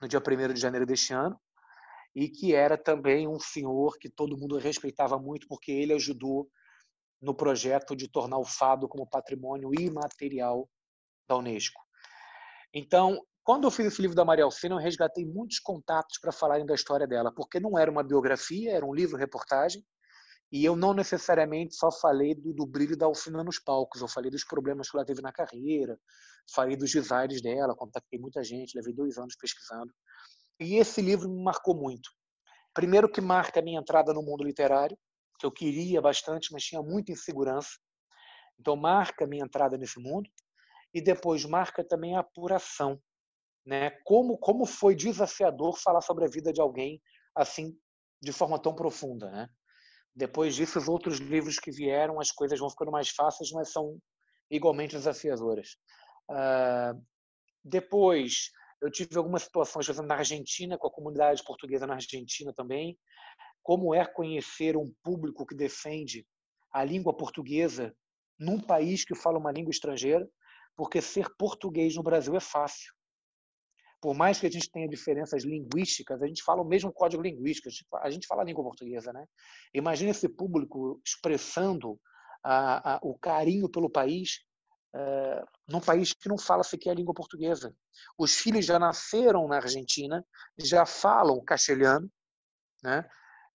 no 0.00 0.08
dia 0.08 0.18
1 0.18 0.52
de 0.52 0.60
janeiro 0.60 0.84
deste 0.84 1.14
ano, 1.14 1.40
e 2.12 2.28
que 2.28 2.52
era 2.52 2.76
também 2.76 3.28
um 3.28 3.38
senhor 3.38 3.96
que 4.00 4.10
todo 4.10 4.36
mundo 4.36 4.58
respeitava 4.58 5.16
muito, 5.16 5.46
porque 5.46 5.70
ele 5.70 5.92
ajudou 5.92 6.50
no 7.20 7.36
projeto 7.36 7.94
de 7.94 8.08
tornar 8.08 8.38
o 8.38 8.44
fado 8.44 8.88
como 8.88 9.08
patrimônio 9.08 9.70
imaterial 9.78 10.68
da 11.28 11.36
Unesco. 11.36 11.80
Então, 12.74 13.24
quando 13.44 13.64
eu 13.64 13.70
fiz 13.70 13.86
esse 13.86 14.00
livro 14.00 14.16
da 14.16 14.24
Maria 14.24 14.44
Alcina, 14.44 14.74
eu 14.74 14.78
resgatei 14.78 15.24
muitos 15.24 15.58
contatos 15.58 16.18
para 16.20 16.32
falarem 16.32 16.64
da 16.64 16.74
história 16.74 17.06
dela, 17.06 17.32
porque 17.34 17.58
não 17.58 17.78
era 17.78 17.90
uma 17.90 18.02
biografia, 18.02 18.72
era 18.72 18.86
um 18.86 18.94
livro-reportagem, 18.94 19.84
e 20.52 20.64
eu 20.64 20.76
não 20.76 20.92
necessariamente 20.92 21.74
só 21.74 21.90
falei 21.90 22.34
do, 22.34 22.52
do, 22.52 22.66
brilho 22.66 22.96
da 22.96 23.06
Alcina 23.06 23.42
nos 23.42 23.58
palcos, 23.58 24.02
eu 24.02 24.08
falei 24.08 24.30
dos 24.30 24.44
problemas 24.44 24.90
que 24.90 24.96
ela 24.96 25.04
teve 25.04 25.22
na 25.22 25.32
carreira, 25.32 25.98
falei 26.54 26.76
dos 26.76 26.92
desaires 26.92 27.40
dela, 27.40 27.74
contatei 27.74 28.18
muita 28.18 28.44
gente, 28.44 28.76
levei 28.76 28.92
dois 28.92 29.16
anos 29.16 29.34
pesquisando. 29.34 29.90
E 30.60 30.76
esse 30.76 31.00
livro 31.00 31.28
me 31.28 31.42
marcou 31.42 31.74
muito. 31.74 32.10
Primeiro 32.74 33.10
que 33.10 33.20
marca 33.20 33.60
a 33.60 33.62
minha 33.62 33.80
entrada 33.80 34.12
no 34.12 34.22
mundo 34.22 34.44
literário, 34.44 34.96
que 35.38 35.46
eu 35.46 35.50
queria 35.50 36.00
bastante, 36.00 36.52
mas 36.52 36.62
tinha 36.62 36.82
muita 36.82 37.12
insegurança. 37.12 37.70
Então 38.60 38.76
marca 38.76 39.24
a 39.24 39.28
minha 39.28 39.44
entrada 39.44 39.76
nesse 39.76 39.98
mundo. 39.98 40.30
E 40.94 41.02
depois 41.02 41.44
marca 41.44 41.82
também 41.82 42.14
a 42.14 42.20
apuração. 42.20 43.00
Né? 43.64 43.90
Como, 44.04 44.36
como 44.38 44.66
foi 44.66 44.94
desafiador 44.94 45.78
falar 45.78 46.00
sobre 46.00 46.24
a 46.24 46.28
vida 46.28 46.52
de 46.52 46.60
alguém 46.60 47.00
assim, 47.34 47.76
de 48.20 48.32
forma 48.32 48.58
tão 48.58 48.74
profunda. 48.74 49.30
Né? 49.30 49.48
Depois 50.14 50.54
disso, 50.54 50.78
os 50.78 50.88
outros 50.88 51.18
livros 51.18 51.58
que 51.58 51.70
vieram, 51.70 52.20
as 52.20 52.30
coisas 52.30 52.58
vão 52.58 52.70
ficando 52.70 52.90
mais 52.90 53.10
fáceis, 53.10 53.50
mas 53.52 53.72
são 53.72 53.98
igualmente 54.50 54.96
desafiadoras. 54.96 55.76
Uh, 56.30 57.02
depois, 57.64 58.50
eu 58.80 58.90
tive 58.90 59.16
algumas 59.16 59.44
situações, 59.44 59.88
na 59.98 60.16
Argentina, 60.16 60.76
com 60.76 60.86
a 60.86 60.92
comunidade 60.92 61.42
portuguesa 61.44 61.86
na 61.86 61.94
Argentina 61.94 62.52
também. 62.54 62.98
Como 63.62 63.94
é 63.94 64.04
conhecer 64.04 64.76
um 64.76 64.92
público 65.02 65.46
que 65.46 65.54
defende 65.54 66.26
a 66.72 66.84
língua 66.84 67.16
portuguesa 67.16 67.94
num 68.38 68.60
país 68.60 69.04
que 69.04 69.14
fala 69.14 69.38
uma 69.38 69.52
língua 69.52 69.70
estrangeira? 69.70 70.28
Porque 70.76 71.00
ser 71.00 71.28
português 71.38 71.94
no 71.94 72.02
Brasil 72.02 72.34
é 72.34 72.40
fácil 72.40 72.92
por 74.02 74.14
mais 74.14 74.40
que 74.40 74.46
a 74.48 74.50
gente 74.50 74.68
tenha 74.68 74.88
diferenças 74.88 75.44
linguísticas, 75.44 76.20
a 76.20 76.26
gente 76.26 76.42
fala 76.42 76.60
o 76.60 76.66
mesmo 76.66 76.92
código 76.92 77.22
linguístico, 77.22 77.68
a 78.02 78.10
gente 78.10 78.26
fala 78.26 78.42
a 78.42 78.44
língua 78.44 78.64
portuguesa, 78.64 79.12
né? 79.12 79.24
Imagina 79.72 80.10
esse 80.10 80.28
público 80.28 81.00
expressando 81.06 81.96
a, 82.42 82.96
a, 82.96 83.00
o 83.00 83.16
carinho 83.16 83.68
pelo 83.68 83.88
país 83.88 84.40
é, 84.92 85.44
num 85.68 85.80
país 85.80 86.12
que 86.12 86.28
não 86.28 86.36
fala 86.36 86.64
sequer 86.64 86.90
a 86.90 86.94
língua 86.94 87.14
portuguesa. 87.14 87.72
Os 88.18 88.34
filhos 88.34 88.66
já 88.66 88.76
nasceram 88.76 89.46
na 89.46 89.56
Argentina, 89.56 90.26
já 90.58 90.84
falam 90.84 91.42
castelhano, 91.44 92.10
né? 92.82 93.08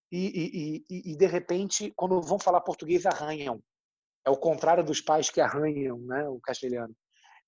E, 0.10 0.28
e, 0.28 0.86
e, 0.90 1.12
e 1.12 1.18
de 1.18 1.28
repente, 1.28 1.92
quando 1.94 2.22
vão 2.22 2.40
falar 2.40 2.62
português, 2.62 3.06
arranham. 3.06 3.62
É 4.26 4.30
o 4.30 4.38
contrário 4.38 4.84
dos 4.84 5.02
pais 5.02 5.30
que 5.30 5.42
arranham, 5.42 6.00
né? 6.00 6.26
O 6.30 6.40
castelhano. 6.40 6.96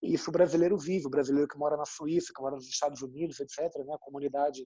Isso 0.01 0.29
o 0.29 0.33
brasileiro 0.33 0.77
vive, 0.77 1.07
o 1.07 1.09
brasileiro 1.09 1.47
que 1.47 1.57
mora 1.57 1.75
na 1.75 1.85
Suíça, 1.85 2.31
que 2.33 2.41
mora 2.41 2.55
nos 2.55 2.67
Estados 2.67 3.01
Unidos, 3.01 3.39
etc. 3.39 3.59
Né? 3.85 3.93
A 3.93 3.99
comunidade 3.99 4.65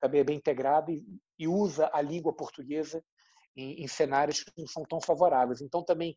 também 0.00 0.20
é 0.20 0.24
bem 0.24 0.36
integrada 0.36 0.92
e, 0.92 1.02
e 1.38 1.48
usa 1.48 1.90
a 1.92 2.02
língua 2.02 2.34
portuguesa 2.34 3.02
em, 3.56 3.82
em, 3.82 3.88
cenários 3.88 4.42
que 4.42 4.52
não 4.58 4.66
são 4.66 4.84
tão 4.84 5.00
favoráveis. 5.00 5.62
Então, 5.62 5.82
também 5.82 6.14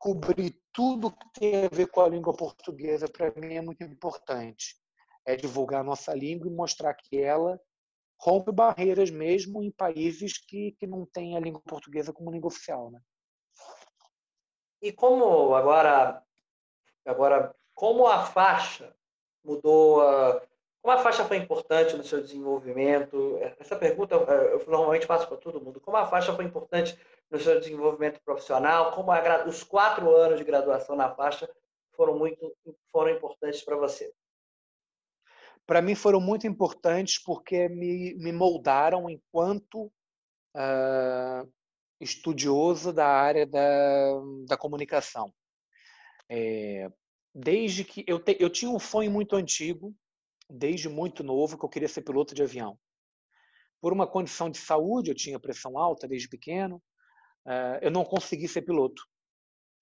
cobrir 0.00 0.58
tudo 0.72 1.12
que 1.12 1.40
tem 1.40 1.66
a 1.66 1.68
ver 1.68 1.86
com 1.88 2.00
a 2.00 2.08
língua 2.08 2.34
portuguesa, 2.34 3.06
para 3.06 3.32
mim, 3.40 3.54
é 3.54 3.60
muito 3.60 3.84
importante. 3.84 4.76
É 5.24 5.36
divulgar 5.36 5.82
a 5.82 5.84
nossa 5.84 6.12
língua 6.12 6.48
e 6.48 6.54
mostrar 6.54 6.94
que 6.94 7.18
ela 7.18 7.60
rompe 8.18 8.50
barreiras 8.50 9.10
mesmo 9.10 9.62
em 9.62 9.70
países 9.70 10.38
que, 10.38 10.72
que 10.72 10.86
não 10.86 11.06
têm 11.06 11.36
a 11.36 11.40
língua 11.40 11.62
portuguesa 11.62 12.12
como 12.12 12.32
língua 12.32 12.48
oficial. 12.48 12.90
Né? 12.90 13.00
E 14.82 14.92
como 14.92 15.54
agora, 15.54 16.22
agora 17.06 17.54
como 17.80 18.06
a 18.06 18.26
faixa 18.26 18.94
mudou, 19.42 20.02
a, 20.02 20.42
como 20.82 20.94
a 20.94 20.98
faixa 20.98 21.24
foi 21.24 21.38
importante 21.38 21.96
no 21.96 22.04
seu 22.04 22.20
desenvolvimento? 22.20 23.38
Essa 23.58 23.74
pergunta 23.74 24.16
eu 24.16 24.62
normalmente 24.66 25.06
faço 25.06 25.26
para 25.26 25.38
todo 25.38 25.62
mundo. 25.62 25.80
Como 25.80 25.96
a 25.96 26.06
faixa 26.06 26.36
foi 26.36 26.44
importante 26.44 26.94
no 27.30 27.40
seu 27.40 27.58
desenvolvimento 27.58 28.20
profissional? 28.20 28.92
Como 28.92 29.10
a, 29.10 29.46
os 29.46 29.62
quatro 29.62 30.14
anos 30.14 30.36
de 30.36 30.44
graduação 30.44 30.94
na 30.94 31.08
faixa 31.14 31.48
foram 31.96 32.18
muito 32.18 32.54
foram 32.92 33.12
importantes 33.12 33.62
para 33.62 33.76
você? 33.76 34.12
Para 35.66 35.80
mim 35.80 35.94
foram 35.94 36.20
muito 36.20 36.46
importantes 36.46 37.16
porque 37.16 37.66
me, 37.66 38.14
me 38.16 38.30
moldaram 38.30 39.08
enquanto 39.08 39.86
uh, 40.54 41.50
estudioso 41.98 42.92
da 42.92 43.06
área 43.06 43.46
da, 43.46 44.20
da 44.46 44.58
comunicação. 44.58 45.32
É, 46.28 46.90
desde 47.34 47.84
que 47.84 48.04
eu, 48.06 48.18
te, 48.18 48.36
eu 48.40 48.50
tinha 48.50 48.70
um 48.70 48.78
sonho 48.78 49.10
muito 49.10 49.36
antigo, 49.36 49.94
desde 50.48 50.88
muito 50.88 51.22
novo, 51.22 51.58
que 51.58 51.64
eu 51.64 51.68
queria 51.68 51.88
ser 51.88 52.02
piloto 52.02 52.34
de 52.34 52.42
avião. 52.42 52.78
Por 53.80 53.92
uma 53.92 54.06
condição 54.06 54.50
de 54.50 54.58
saúde, 54.58 55.10
eu 55.10 55.14
tinha 55.14 55.38
pressão 55.38 55.78
alta 55.78 56.06
desde 56.06 56.28
pequeno, 56.28 56.82
uh, 57.46 57.78
eu 57.80 57.90
não 57.90 58.04
consegui 58.04 58.48
ser 58.48 58.62
piloto. 58.62 59.02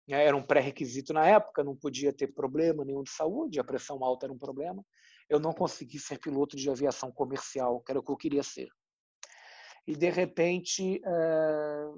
né, 0.07 0.25
era 0.25 0.37
um 0.37 0.43
pré-requisito 0.43 1.13
na 1.13 1.27
época, 1.27 1.65
não 1.65 1.77
podia 1.77 2.13
ter 2.13 2.29
problema 2.29 2.85
nenhum 2.85 3.03
de 3.03 3.11
saúde, 3.11 3.59
a 3.59 3.65
pressão 3.65 4.05
alta 4.05 4.27
era 4.27 4.33
um 4.33 4.39
problema. 4.39 4.85
Eu 5.29 5.41
não 5.41 5.53
consegui 5.53 5.99
ser 5.99 6.19
piloto 6.19 6.57
de 6.57 6.71
aviação 6.71 7.11
comercial, 7.13 7.81
que 7.81 7.93
era 7.93 7.99
o 7.99 8.03
que 8.03 8.11
eu 8.11 8.17
queria 8.17 8.43
ser. 8.43 8.69
E, 9.87 9.97
de 9.97 10.11
repente, 10.11 11.01
eh, 11.05 11.93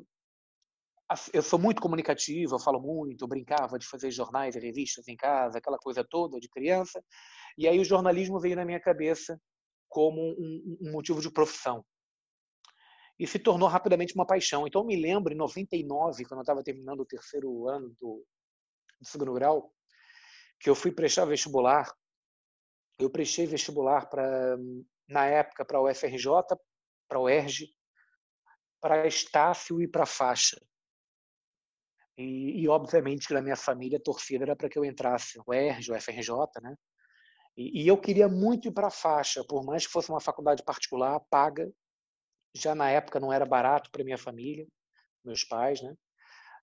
eu 1.32 1.42
sou 1.42 1.58
muito 1.58 1.82
comunicativo, 1.82 2.54
eu 2.54 2.60
falo 2.60 2.80
muito, 2.80 3.24
eu 3.24 3.28
brincava 3.28 3.78
de 3.78 3.86
fazer 3.86 4.10
jornais 4.10 4.54
e 4.54 4.60
revistas 4.60 5.08
em 5.08 5.16
casa, 5.16 5.58
aquela 5.58 5.78
coisa 5.78 6.04
toda 6.04 6.38
de 6.38 6.48
criança. 6.48 7.02
E 7.58 7.66
aí 7.66 7.80
o 7.80 7.84
jornalismo 7.84 8.38
veio 8.38 8.56
na 8.56 8.64
minha 8.64 8.80
cabeça 8.80 9.40
como 9.88 10.20
um, 10.20 10.78
um 10.80 10.92
motivo 10.92 11.20
de 11.20 11.30
profissão. 11.30 11.84
E 13.18 13.26
se 13.26 13.38
tornou 13.38 13.68
rapidamente 13.68 14.14
uma 14.14 14.26
paixão. 14.26 14.66
Então, 14.66 14.82
eu 14.82 14.86
me 14.86 14.96
lembro, 14.96 15.32
em 15.32 15.36
99, 15.36 16.24
quando 16.24 16.38
eu 16.38 16.42
estava 16.42 16.62
terminando 16.62 17.00
o 17.00 17.06
terceiro 17.06 17.68
ano 17.68 17.94
do, 18.00 18.24
do 19.00 19.06
segundo 19.06 19.34
grau, 19.34 19.70
que 20.60 20.70
eu 20.70 20.74
fui 20.74 20.92
prestar 20.92 21.24
vestibular. 21.24 21.92
Eu 22.98 23.10
prestei 23.10 23.46
vestibular 23.46 24.08
para, 24.08 24.56
na 25.08 25.26
época, 25.26 25.64
para 25.64 25.78
a 25.78 25.82
UFRJ, 25.82 26.24
para 27.08 27.18
a 27.18 27.20
UERJ, 27.20 27.68
para 28.80 29.06
Estácio 29.06 29.82
e 29.82 29.88
para 29.88 30.06
Faixa. 30.06 30.58
E, 32.16 32.62
e, 32.62 32.68
obviamente 32.68 33.26
que 33.26 33.34
na 33.34 33.40
minha 33.40 33.56
família 33.56 33.98
a 33.98 34.02
torcida 34.02 34.44
era 34.44 34.56
para 34.56 34.68
que 34.68 34.78
eu 34.78 34.84
entrasse 34.84 35.38
no 35.38 35.44
UERJ, 35.48 35.92
o 35.92 36.00
FRJ, 36.00 36.30
né? 36.62 36.74
E, 37.56 37.82
e 37.82 37.88
eu 37.88 37.98
queria 37.98 38.28
muito 38.28 38.68
ir 38.68 38.72
para 38.72 38.88
a 38.88 38.90
faixa, 38.90 39.44
por 39.44 39.64
mais 39.64 39.86
que 39.86 39.92
fosse 39.92 40.10
uma 40.10 40.20
faculdade 40.20 40.62
particular, 40.62 41.20
paga. 41.30 41.70
Já 42.54 42.74
na 42.74 42.90
época 42.90 43.20
não 43.20 43.32
era 43.32 43.46
barato 43.46 43.90
para 43.90 44.04
minha 44.04 44.18
família, 44.18 44.66
meus 45.24 45.44
pais, 45.44 45.80
né? 45.82 45.94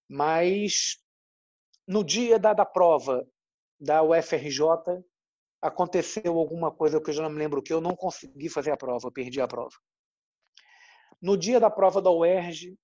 Mas 0.10 0.98
no 1.88 2.04
dia 2.04 2.38
da, 2.38 2.54
da 2.54 2.66
prova 2.66 3.26
da 3.80 4.04
UFRJ 4.04 5.04
aconteceu 5.62 6.38
alguma 6.38 6.72
coisa 6.72 7.02
que 7.02 7.10
eu 7.10 7.14
já 7.14 7.24
não 7.24 7.30
me 7.30 7.40
lembro 7.40 7.62
que, 7.62 7.74
eu 7.74 7.82
não 7.82 7.96
consegui 7.96 8.50
fazer 8.50 8.72
a 8.72 8.78
prova, 8.78 9.08
eu 9.08 9.12
perdi 9.12 9.42
a 9.42 9.48
prova. 9.48 9.76
No 11.22 11.38
dia 11.38 11.60
da 11.60 11.70
prova 11.70 12.02
da 12.02 12.12
UERJ, 12.12 12.78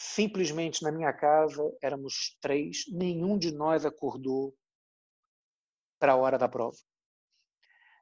simplesmente 0.00 0.84
na 0.84 0.92
minha 0.92 1.12
casa, 1.12 1.60
éramos 1.82 2.38
três, 2.40 2.84
nenhum 2.88 3.36
de 3.36 3.50
nós 3.50 3.84
acordou 3.84 4.54
para 5.98 6.12
a 6.12 6.16
hora 6.16 6.38
da 6.38 6.48
prova. 6.48 6.76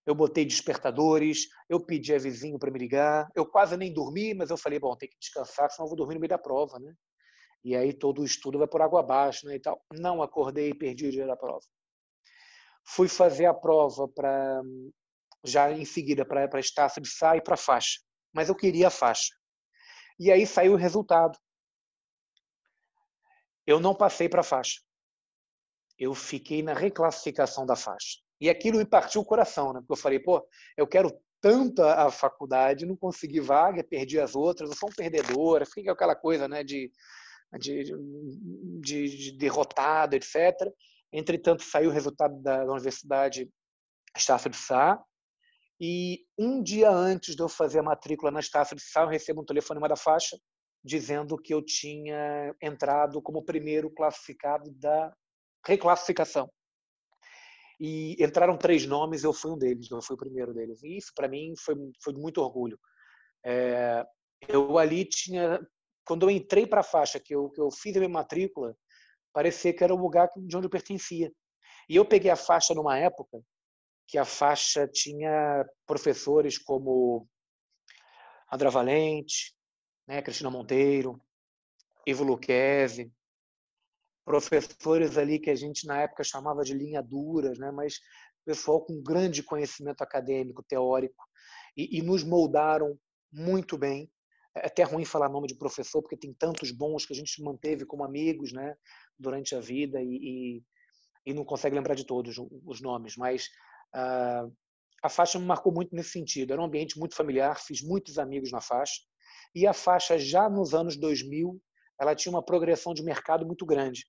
Eu 0.05 0.15
botei 0.15 0.45
despertadores, 0.45 1.49
eu 1.71 1.81
pedi 1.81 2.15
a 2.15 2.19
vizinho 2.19 2.59
para 2.59 2.71
me 2.71 2.79
ligar, 2.79 3.31
eu 3.35 3.47
quase 3.47 3.79
nem 3.79 3.91
dormi, 3.91 4.35
mas 4.35 4.51
eu 4.51 4.59
falei, 4.59 4.79
bom, 4.79 4.95
tem 4.95 5.09
que 5.09 5.17
descansar, 5.19 5.71
senão 5.71 5.87
eu 5.87 5.89
vou 5.89 5.97
dormir 5.97 6.17
no 6.17 6.21
meio 6.21 6.29
da 6.29 6.37
prova, 6.39 6.79
né? 6.79 6.95
E 7.65 7.75
aí 7.75 7.95
todo 7.95 8.21
o 8.21 8.27
estudo 8.27 8.59
vai 8.59 8.69
por 8.69 8.83
água 8.83 9.01
abaixo, 9.01 9.47
né, 9.47 9.57
e 9.57 9.61
tal. 9.61 9.83
Não 9.91 10.23
acordei 10.23 10.69
e 10.69 10.75
perdi 10.75 11.07
o 11.07 11.11
dia 11.11 11.27
da 11.27 11.35
prova. 11.35 11.65
Fui 12.85 13.09
fazer 13.09 13.47
a 13.47 13.55
prova 13.55 14.07
para 14.07 14.61
já 15.43 15.73
em 15.73 15.87
seguida 15.87 16.27
para 16.27 16.47
a 16.53 16.61
Estácio 16.61 17.01
de 17.01 17.09
Sá 17.09 17.39
e 17.39 17.41
para 17.41 17.55
a 17.55 17.59
faixa, 17.59 18.01
mas 18.35 18.51
eu 18.51 18.55
queria 18.55 18.89
a 18.89 18.91
faixa. 18.91 19.35
E 20.19 20.31
aí 20.31 20.47
saiu 20.47 20.75
o 20.75 20.77
resultado 20.77 21.39
eu 23.67 23.81
não 23.81 23.95
passei 23.95 24.29
para 24.29 24.41
a 24.41 24.45
faixa. 24.45 24.81
Eu 25.99 26.15
fiquei 26.15 26.63
na 26.63 26.75
reclassificação 26.75 27.67
da 27.67 27.75
faixa. 27.75 28.19
E 28.41 28.51
aquilo 28.51 28.79
me 28.79 28.85
partiu 28.85 29.23
o 29.23 29.25
coração, 29.25 29.73
né? 29.73 29.81
Porque 29.81 29.93
eu 29.95 29.97
falei, 29.97 30.21
pô, 30.21 30.47
eu 30.77 30.87
quero 30.87 31.11
tanto 31.41 31.83
a 31.83 32.11
faculdade, 32.11 32.87
não 32.87 32.97
consegui 32.97 33.41
vaga, 33.41 33.85
perdi 33.85 34.21
as 34.21 34.35
outras, 34.35 34.71
eu 34.71 34.77
sou 34.77 34.89
um 34.89 34.93
perdedor, 34.93 35.65
fiquei 35.67 35.89
aquela 35.89 36.17
coisa, 36.17 36.49
né, 36.49 36.65
de, 36.65 36.91
de, 37.59 37.85
de, 38.81 39.17
de 39.17 39.33
derrotado, 39.33 40.17
etc. 40.17 40.53
Entretanto, 41.13 41.63
saiu 41.63 41.91
o 41.91 41.93
resultado 41.93 42.41
da, 42.43 42.65
da 42.65 42.73
Universidade 42.73 43.49
Estácio 44.17 44.51
de 44.51 44.57
Sá, 44.57 45.01
e 45.79 46.25
um 46.39 46.63
dia 46.63 46.91
antes 46.91 47.37
de 47.37 47.43
eu 47.43 47.49
fazer 47.49 47.81
a 47.81 47.83
matrícula 47.83 48.31
na 48.31 48.41
Estácio 48.41 48.75
de 48.75 48.83
Sá, 48.83 49.03
eu 49.03 49.09
recebo 49.09 49.43
um 49.43 49.45
telefonema 49.45 49.89
da 49.89 49.97
faixa 49.97 50.37
dizendo 50.87 51.37
que 51.37 51.53
eu 51.53 51.61
tinha 51.61 52.55
entrado 52.63 53.21
como 53.21 53.45
primeiro 53.45 53.91
classificado 53.91 54.71
da 54.71 55.13
reclassificação. 55.67 56.49
E 57.81 58.17
entraram 58.23 58.57
três 58.57 58.87
nomes, 58.87 59.25
eu 59.25 59.33
fui 59.33 59.51
um 59.51 59.59
deles, 59.59 59.91
eu 59.91 60.01
fui 60.01 60.15
o 60.15 60.19
primeiro 60.19 60.55
deles. 60.55 60.81
E 60.85 60.97
isso, 60.97 61.13
para 61.13 61.27
mim, 61.27 61.55
foi, 61.59 61.75
foi 62.01 62.13
muito 62.15 62.41
orgulho. 62.41 62.79
É, 63.45 64.07
eu 64.49 64.79
ali 64.79 65.05
tinha, 65.05 65.61
quando 66.07 66.27
eu 66.27 66.31
entrei 66.31 66.67
para 66.69 66.81
a 66.81 66.85
faixa, 66.85 67.19
que 67.19 67.35
eu, 67.35 67.51
que 67.51 67.61
eu 67.61 67.69
fiz 67.71 67.97
a 67.97 67.99
minha 67.99 68.09
matrícula, 68.09 68.77
parecia 69.33 69.75
que 69.75 69.83
era 69.83 69.93
o 69.93 69.99
lugar 69.99 70.31
de 70.37 70.57
onde 70.57 70.67
eu 70.67 70.71
pertencia. 70.71 71.33
E 71.89 71.97
eu 71.97 72.05
peguei 72.05 72.31
a 72.31 72.37
faixa 72.37 72.75
numa 72.75 72.97
época 72.97 73.43
que 74.07 74.19
a 74.19 74.25
faixa 74.25 74.87
tinha 74.87 75.67
professores 75.85 76.59
como 76.59 77.29
André 78.53 78.71
Valente, 78.71 79.56
né? 80.07 80.23
Cristina 80.23 80.51
Monteiro, 80.51 81.21
Ivo 82.07 82.25
Luquezzi, 82.25 83.13
professores 84.25 85.17
ali 85.17 85.39
que 85.39 85.51
a 85.51 85.55
gente 85.55 85.87
na 85.87 86.03
época 86.03 86.25
chamava 86.25 86.63
de 86.63 86.75
linha 86.75 87.03
duras, 87.03 87.59
né? 87.59 87.71
mas 87.71 88.01
pessoal 88.45 88.85
com 88.85 89.03
grande 89.03 89.43
conhecimento 89.43 90.03
acadêmico, 90.03 90.63
teórico, 90.63 91.25
e, 91.77 91.99
e 91.99 92.03
nos 92.03 92.23
moldaram 92.23 92.99
muito 93.33 93.77
bem. 93.77 94.11
É 94.55 94.69
até 94.69 94.83
ruim 94.85 95.05
falar 95.05 95.29
nome 95.29 95.49
de 95.49 95.57
professor, 95.57 96.01
porque 96.01 96.17
tem 96.17 96.33
tantos 96.33 96.71
bons 96.71 97.05
que 97.05 97.13
a 97.13 97.17
gente 97.17 97.43
manteve 97.43 97.85
como 97.85 98.05
amigos 98.05 98.53
né? 98.53 98.75
durante 99.19 99.55
a 99.55 99.61
vida 99.61 100.01
e, 100.01 100.07
e, 100.07 100.65
e 101.27 101.35
não 101.35 101.45
consegue 101.45 101.77
lembrar 101.77 101.95
de 101.95 102.05
todos 102.07 102.37
os 102.65 102.81
nomes, 102.81 103.17
mas 103.17 103.49
uh, 103.95 104.51
a 105.03 105.09
faixa 105.09 105.39
me 105.39 105.45
marcou 105.45 105.73
muito 105.73 105.95
nesse 105.95 106.11
sentido. 106.11 106.53
Era 106.53 106.63
um 106.63 106.67
ambiente 106.67 106.99
muito 106.99 107.15
familiar, 107.15 107.61
fiz 107.61 107.83
muitos 107.83 108.19
amigos 108.19 108.51
na 108.51 108.61
faixa, 108.61 109.03
e 109.57 109.67
a 109.67 109.73
faixa 109.73 110.19
já 110.19 110.51
nos 110.51 110.75
anos 110.75 110.99
2000, 110.99 111.59
ela 111.99 112.15
tinha 112.15 112.31
uma 112.31 112.45
progressão 112.45 112.93
de 112.93 113.03
mercado 113.03 113.47
muito 113.47 113.65
grande. 113.65 114.05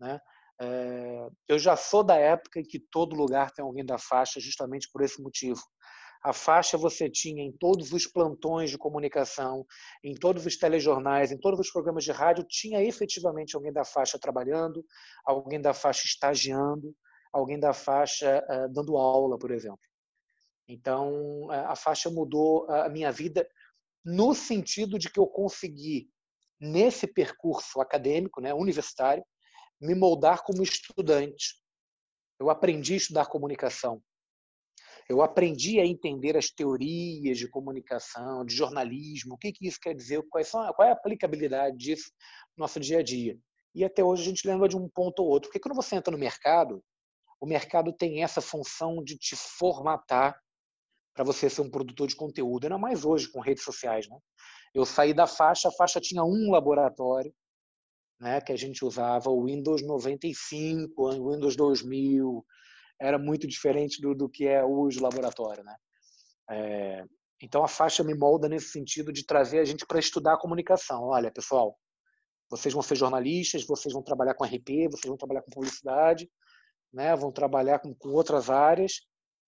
Né? 0.00 0.18
É, 0.60 1.28
eu 1.48 1.60
já 1.60 1.76
sou 1.76 2.02
da 2.02 2.16
época 2.16 2.58
em 2.58 2.64
que 2.64 2.80
todo 2.90 3.14
lugar 3.14 3.52
tem 3.52 3.64
alguém 3.64 3.86
da 3.86 3.98
faixa, 3.98 4.40
justamente 4.40 4.88
por 4.92 5.00
esse 5.00 5.22
motivo. 5.22 5.60
A 6.24 6.32
faixa 6.32 6.76
você 6.76 7.08
tinha 7.08 7.40
em 7.40 7.52
todos 7.52 7.92
os 7.92 8.04
plantões 8.04 8.68
de 8.68 8.76
comunicação, 8.76 9.64
em 10.02 10.12
todos 10.12 10.44
os 10.44 10.56
telejornais, 10.58 11.30
em 11.30 11.38
todos 11.38 11.60
os 11.60 11.70
programas 11.70 12.02
de 12.02 12.10
rádio, 12.10 12.44
tinha 12.48 12.82
efetivamente 12.82 13.54
alguém 13.54 13.72
da 13.72 13.84
faixa 13.84 14.18
trabalhando, 14.18 14.84
alguém 15.24 15.60
da 15.60 15.72
faixa 15.72 16.02
estagiando, 16.04 16.92
alguém 17.32 17.60
da 17.60 17.72
faixa 17.72 18.44
uh, 18.50 18.72
dando 18.72 18.98
aula, 18.98 19.38
por 19.38 19.52
exemplo. 19.52 19.78
Então, 20.68 21.48
a 21.50 21.74
faixa 21.74 22.10
mudou 22.10 22.68
a 22.70 22.88
minha 22.88 23.10
vida 23.10 23.48
no 24.04 24.34
sentido 24.34 24.98
de 24.98 25.10
que 25.10 25.20
eu 25.20 25.26
consegui, 25.26 26.08
nesse 26.60 27.06
percurso 27.06 27.80
acadêmico, 27.80 28.40
né, 28.40 28.52
universitário, 28.52 29.24
me 29.80 29.94
moldar 29.94 30.42
como 30.42 30.62
estudante. 30.62 31.56
Eu 32.38 32.50
aprendi 32.50 32.94
a 32.94 32.96
estudar 32.96 33.26
comunicação. 33.26 34.02
Eu 35.08 35.22
aprendi 35.22 35.80
a 35.80 35.86
entender 35.86 36.36
as 36.36 36.50
teorias 36.50 37.38
de 37.38 37.48
comunicação, 37.48 38.44
de 38.44 38.54
jornalismo, 38.54 39.34
o 39.34 39.38
que, 39.38 39.52
que 39.52 39.66
isso 39.66 39.78
quer 39.80 39.94
dizer, 39.94 40.22
são, 40.44 40.72
qual 40.72 40.86
é 40.86 40.90
a 40.90 40.94
aplicabilidade 40.94 41.76
disso 41.76 42.12
no 42.56 42.62
nosso 42.62 42.78
dia 42.78 42.98
a 42.98 43.02
dia. 43.02 43.36
E 43.74 43.84
até 43.84 44.04
hoje 44.04 44.22
a 44.22 44.24
gente 44.26 44.46
lembra 44.46 44.68
de 44.68 44.76
um 44.76 44.88
ponto 44.88 45.22
ou 45.22 45.28
outro. 45.28 45.48
Porque 45.48 45.60
quando 45.60 45.74
você 45.74 45.96
entra 45.96 46.12
no 46.12 46.18
mercado, 46.18 46.82
o 47.40 47.46
mercado 47.46 47.92
tem 47.92 48.22
essa 48.22 48.40
função 48.40 49.02
de 49.02 49.16
te 49.16 49.34
formatar 49.34 50.38
para 51.20 51.26
você 51.26 51.50
ser 51.50 51.60
um 51.60 51.70
produtor 51.70 52.08
de 52.08 52.16
conteúdo, 52.16 52.64
ainda 52.64 52.78
mais 52.78 53.04
hoje 53.04 53.28
com 53.28 53.40
redes 53.40 53.62
sociais. 53.62 54.08
Né? 54.08 54.16
Eu 54.74 54.86
saí 54.86 55.12
da 55.12 55.26
faixa, 55.26 55.68
a 55.68 55.72
faixa 55.72 56.00
tinha 56.00 56.24
um 56.24 56.50
laboratório, 56.50 57.30
né, 58.18 58.40
que 58.40 58.50
a 58.50 58.56
gente 58.56 58.82
usava 58.86 59.28
o 59.28 59.44
Windows 59.44 59.82
95, 59.82 60.94
o 60.96 61.30
Windows 61.30 61.54
2000, 61.56 62.42
era 62.98 63.18
muito 63.18 63.46
diferente 63.46 64.00
do, 64.00 64.14
do 64.14 64.30
que 64.30 64.46
é 64.46 64.64
hoje 64.64 64.98
o 64.98 65.02
laboratório. 65.02 65.62
Né? 65.62 65.76
É, 66.52 67.04
então 67.42 67.62
a 67.62 67.68
faixa 67.68 68.02
me 68.02 68.14
molda 68.14 68.48
nesse 68.48 68.70
sentido 68.70 69.12
de 69.12 69.26
trazer 69.26 69.58
a 69.58 69.64
gente 69.66 69.84
para 69.86 69.98
estudar 69.98 70.34
a 70.34 70.40
comunicação. 70.40 71.02
Olha, 71.02 71.30
pessoal, 71.30 71.78
vocês 72.48 72.72
vão 72.72 72.82
ser 72.82 72.96
jornalistas, 72.96 73.66
vocês 73.66 73.92
vão 73.92 74.02
trabalhar 74.02 74.32
com 74.32 74.44
RP, 74.44 74.88
vocês 74.90 75.06
vão 75.06 75.18
trabalhar 75.18 75.42
com 75.42 75.50
publicidade, 75.50 76.30
né, 76.90 77.14
vão 77.14 77.30
trabalhar 77.30 77.78
com, 77.78 77.94
com 77.94 78.08
outras 78.08 78.48
áreas, 78.48 79.02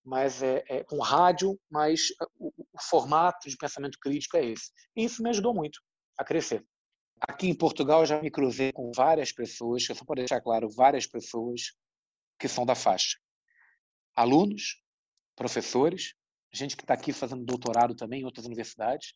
mas 0.05 0.43
é, 0.43 0.65
é 0.69 0.85
com 0.85 0.99
rádio, 1.01 1.59
mas 1.71 2.09
é, 2.21 2.25
o, 2.39 2.53
o, 2.59 2.81
formato 2.81 3.49
de 3.49 3.57
pensamento 3.57 3.99
crítico 4.01 4.37
é 4.37 4.45
esse. 4.47 4.71
E 4.97 5.05
isso 5.05 5.23
me 5.23 5.31
ajudou 5.31 5.55
muito 5.55 5.81
a 6.19 6.25
crescer. 6.25 6.65
Aqui 7.21 7.49
em 7.49 7.55
Portugal 7.55 8.01
eu 8.01 8.07
já 8.07 8.21
me 8.21 8.31
cruzei 8.31 8.73
com 8.73 8.91
várias 8.95 9.33
pessoas, 9.33 9.85
só 9.85 10.05
para 10.05 10.17
deixar 10.17 10.41
claro, 10.41 10.69
várias 10.69 11.07
pessoas 11.07 11.73
que 12.39 12.49
são 12.49 12.67
da 12.67 12.75
faixa. 12.75 13.17
Alunos, 14.17 14.83
professores, 15.37 16.15
gente 16.53 16.77
que 16.77 16.83
está 16.83 16.95
aqui 16.95 17.13
fazendo 17.13 17.45
doutorado 17.45 17.95
também 17.95 18.23
em 18.23 18.25
outras 18.25 18.47
universidades. 18.47 19.15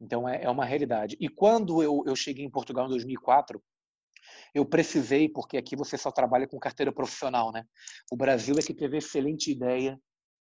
Então 0.00 0.28
é, 0.28 0.44
é 0.44 0.50
uma 0.50 0.64
realidade. 0.64 1.16
E 1.18 1.28
quando 1.28 1.82
eu, 1.82 2.04
eu 2.06 2.14
cheguei 2.14 2.44
em 2.44 2.50
Portugal 2.50 2.86
em 2.86 2.90
2004, 2.90 3.62
eu 4.54 4.64
precisei, 4.64 5.28
porque 5.28 5.56
aqui 5.56 5.74
você 5.74 5.96
só 5.96 6.10
trabalha 6.10 6.46
com 6.46 6.58
carteira 6.58 6.92
profissional, 6.92 7.50
né? 7.50 7.64
O 8.12 8.16
Brasil 8.16 8.54
é 8.58 8.62
que 8.62 8.74
teve 8.74 8.98
excelente 8.98 9.50
ideia 9.50 9.98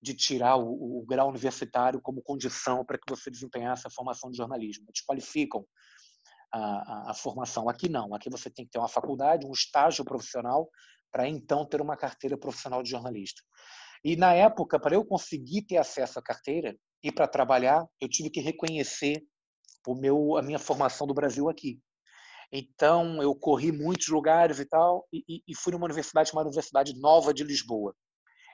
de 0.02 0.16
tirar 0.16 0.58
o, 0.58 1.00
o 1.00 1.06
grau 1.06 1.30
universitário 1.30 2.02
como 2.02 2.22
condição 2.22 2.84
para 2.84 2.98
que 2.98 3.10
você 3.10 3.30
desempenhasse 3.30 3.86
a 3.86 3.92
formação 3.92 4.32
de 4.32 4.38
jornalismo. 4.38 4.86
Eles 4.88 5.06
qualificam 5.06 5.66
a, 6.52 6.60
a, 6.60 7.12
a, 7.12 7.14
formação. 7.14 7.70
Aqui 7.70 7.88
não, 7.88 8.14
aqui 8.14 8.30
você 8.30 8.50
tem 8.50 8.66
que 8.66 8.72
ter 8.72 8.80
uma 8.80 8.88
faculdade, 8.88 9.46
um 9.46 9.52
estágio 9.52 10.04
profissional, 10.04 10.70
para 11.12 11.28
então 11.28 11.66
ter 11.66 11.82
uma 11.82 11.96
carteira 11.96 12.38
profissional 12.38 12.82
de 12.82 12.90
jornalista. 12.90 13.42
E 14.04 14.16
na 14.16 14.34
época, 14.34 14.80
para 14.80 14.96
eu 14.96 15.06
conseguir 15.06 15.62
ter 15.64 15.78
acesso 15.78 16.18
à 16.18 16.22
carteira 16.22 16.76
e 17.04 17.12
para 17.12 17.28
trabalhar, 17.28 17.86
eu 18.00 18.10
tive 18.10 18.30
que 18.30 18.40
reconhecer 18.40 19.24
o 19.88 19.94
meu, 19.94 20.38
a 20.38 20.42
minha 20.42 20.60
formação 20.60 21.06
do 21.06 21.14
Brasil 21.14 21.50
aqui. 21.50 21.80
Então, 22.52 23.22
eu 23.22 23.34
corri 23.36 23.72
muitos 23.72 24.08
lugares 24.08 24.60
e 24.60 24.66
tal, 24.66 25.08
e, 25.14 25.42
e 25.48 25.56
fui 25.56 25.72
numa 25.72 25.86
universidade 25.86 26.30
chamada 26.30 26.50
Universidade 26.50 27.00
Nova 27.00 27.34
de 27.34 27.44
Lisboa. 27.44 27.96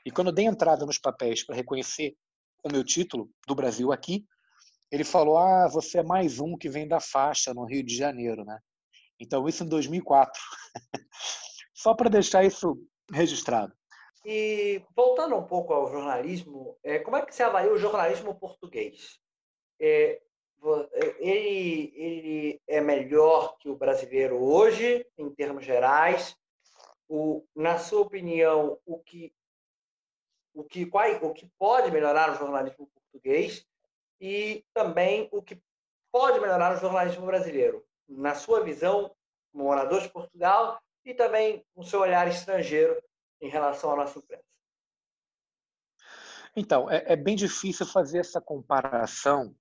E 0.08 0.10
quando 0.10 0.28
eu 0.28 0.32
dei 0.32 0.46
entrada 0.46 0.86
nos 0.86 0.98
papéis 0.98 1.44
para 1.44 1.54
reconhecer 1.54 2.16
o 2.64 2.72
meu 2.72 2.82
título 2.82 3.28
do 3.46 3.54
Brasil 3.54 3.92
aqui, 3.92 4.24
ele 4.90 5.04
falou: 5.04 5.36
Ah, 5.36 5.68
você 5.68 5.98
é 5.98 6.02
mais 6.02 6.40
um 6.40 6.56
que 6.56 6.66
vem 6.66 6.88
da 6.88 6.98
faixa 6.98 7.52
no 7.52 7.66
Rio 7.66 7.84
de 7.84 7.94
Janeiro, 7.94 8.42
né? 8.42 8.58
Então, 9.20 9.46
isso 9.46 9.64
em 9.64 9.68
2004. 9.68 10.32
Só 11.74 11.92
para 11.92 12.08
deixar 12.08 12.42
isso 12.42 12.82
registrado. 13.12 13.74
E 14.24 14.82
voltando 14.96 15.36
um 15.36 15.44
pouco 15.44 15.74
ao 15.74 15.90
jornalismo, 15.90 16.78
é, 16.82 16.98
como 17.00 17.18
é 17.18 17.26
que 17.26 17.34
você 17.34 17.42
avalia 17.42 17.70
o 17.70 17.78
jornalismo 17.78 18.34
português? 18.34 19.20
É, 19.78 20.22
ele, 21.18 21.92
ele 21.94 22.62
é 22.66 22.80
melhor 22.80 23.58
que 23.58 23.68
o 23.68 23.76
brasileiro 23.76 24.42
hoje, 24.42 25.06
em 25.18 25.28
termos 25.34 25.66
gerais? 25.66 26.34
O, 27.06 27.44
na 27.54 27.78
sua 27.78 28.00
opinião, 28.00 28.78
o 28.86 28.98
que, 29.00 29.34
o, 30.58 30.64
que, 30.64 30.84
qual, 30.86 31.08
o 31.24 31.32
que 31.32 31.48
pode 31.56 31.88
melhorar 31.92 32.32
o 32.32 32.34
jornalismo 32.34 32.88
português 32.88 33.64
e 34.20 34.64
também 34.74 35.28
o 35.30 35.40
que 35.40 35.62
pode 36.10 36.40
melhorar 36.40 36.76
o 36.76 36.80
jornalismo 36.80 37.24
brasileiro? 37.24 37.86
Na 38.08 38.34
sua 38.34 38.64
visão, 38.64 39.14
como 39.52 39.64
morador 39.64 40.02
de 40.02 40.08
Portugal 40.08 40.80
e 41.04 41.14
também 41.14 41.64
o 41.76 41.84
seu 41.84 42.00
olhar 42.00 42.26
estrangeiro 42.26 43.00
em 43.40 43.48
relação 43.48 43.92
à 43.92 43.96
nossa 43.96 44.18
imprensa. 44.18 44.42
Então, 46.56 46.90
é, 46.90 47.04
é 47.06 47.14
bem 47.14 47.36
difícil 47.36 47.86
fazer 47.86 48.18
essa 48.18 48.40
comparação 48.40 49.54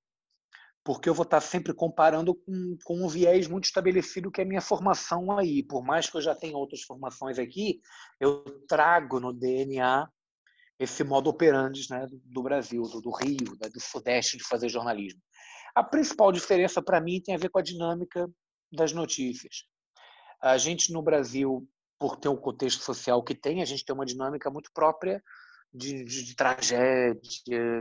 porque 0.83 1.09
eu 1.09 1.13
vou 1.13 1.25
estar 1.25 1.41
sempre 1.41 1.73
comparando 1.73 2.33
com, 2.33 2.77
com 2.85 3.03
um 3.03 3.09
viés 3.09 3.45
muito 3.45 3.65
estabelecido 3.65 4.31
que 4.31 4.41
é 4.41 4.45
a 4.45 4.47
minha 4.47 4.61
formação 4.61 5.37
aí. 5.37 5.61
Por 5.61 5.83
mais 5.83 6.09
que 6.09 6.17
eu 6.17 6.21
já 6.21 6.33
tenha 6.33 6.57
outras 6.57 6.81
formações 6.81 7.37
aqui, 7.37 7.81
eu 8.19 8.41
trago 8.67 9.19
no 9.19 9.33
DNA 9.33 10.09
esse 10.79 11.03
modo 11.03 11.29
operandi 11.29 11.87
né, 11.89 12.07
do 12.25 12.43
Brasil, 12.43 12.83
do, 12.83 13.01
do 13.01 13.11
Rio, 13.11 13.57
né, 13.61 13.69
do 13.69 13.79
Sudeste 13.79 14.37
de 14.37 14.43
fazer 14.43 14.69
jornalismo. 14.69 15.21
A 15.75 15.83
principal 15.83 16.31
diferença 16.31 16.81
para 16.81 17.01
mim 17.01 17.21
tem 17.21 17.35
a 17.35 17.37
ver 17.37 17.49
com 17.49 17.59
a 17.59 17.63
dinâmica 17.63 18.29
das 18.71 18.91
notícias. 18.91 19.63
A 20.41 20.57
gente 20.57 20.91
no 20.93 21.01
Brasil, 21.01 21.67
por 21.99 22.17
ter 22.17 22.29
um 22.29 22.35
contexto 22.35 22.83
social 22.83 23.23
que 23.23 23.35
tem, 23.35 23.61
a 23.61 23.65
gente 23.65 23.83
tem 23.83 23.93
uma 23.93 24.05
dinâmica 24.05 24.49
muito 24.49 24.71
própria 24.73 25.21
de, 25.73 26.03
de, 26.03 26.23
de 26.23 26.35
tragédia, 26.35 27.19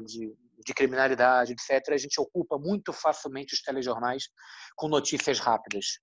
de, 0.04 0.34
de 0.64 0.74
criminalidade, 0.74 1.52
etc., 1.52 1.92
a 1.92 1.96
gente 1.96 2.20
ocupa 2.20 2.58
muito 2.58 2.92
facilmente 2.92 3.54
os 3.54 3.62
telejornais 3.62 4.24
com 4.74 4.88
notícias 4.88 5.38
rápidas. 5.38 5.98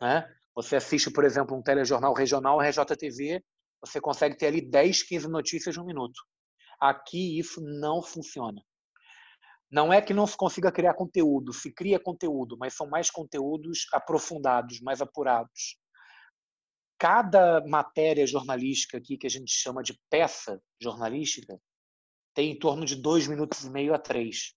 Né? 0.00 0.28
Você 0.54 0.76
assiste, 0.76 1.10
por 1.10 1.24
exemplo, 1.24 1.56
um 1.56 1.62
telejornal 1.62 2.12
regional, 2.12 2.60
RJTV, 2.60 3.42
você 3.80 4.00
consegue 4.00 4.36
ter 4.36 4.46
ali 4.46 4.60
10, 4.60 5.02
15 5.04 5.28
notícias 5.28 5.76
um 5.76 5.84
minuto. 5.84 6.20
Aqui 6.80 7.38
isso 7.38 7.60
não 7.60 8.02
funciona. 8.02 8.62
Não 9.70 9.92
é 9.92 10.00
que 10.00 10.14
não 10.14 10.26
se 10.26 10.36
consiga 10.36 10.70
criar 10.70 10.94
conteúdo, 10.94 11.52
se 11.52 11.72
cria 11.72 11.98
conteúdo, 11.98 12.56
mas 12.58 12.74
são 12.74 12.88
mais 12.88 13.10
conteúdos 13.10 13.86
aprofundados, 13.92 14.80
mais 14.80 15.00
apurados. 15.00 15.76
Cada 16.98 17.62
matéria 17.66 18.26
jornalística 18.26 18.96
aqui, 18.96 19.18
que 19.18 19.26
a 19.26 19.30
gente 19.30 19.50
chama 19.50 19.82
de 19.82 19.98
peça 20.08 20.60
jornalística, 20.80 21.60
tem 22.32 22.52
em 22.52 22.58
torno 22.58 22.84
de 22.84 22.94
dois 22.94 23.26
minutos 23.26 23.64
e 23.64 23.70
meio 23.70 23.92
a 23.92 23.98
três. 23.98 24.55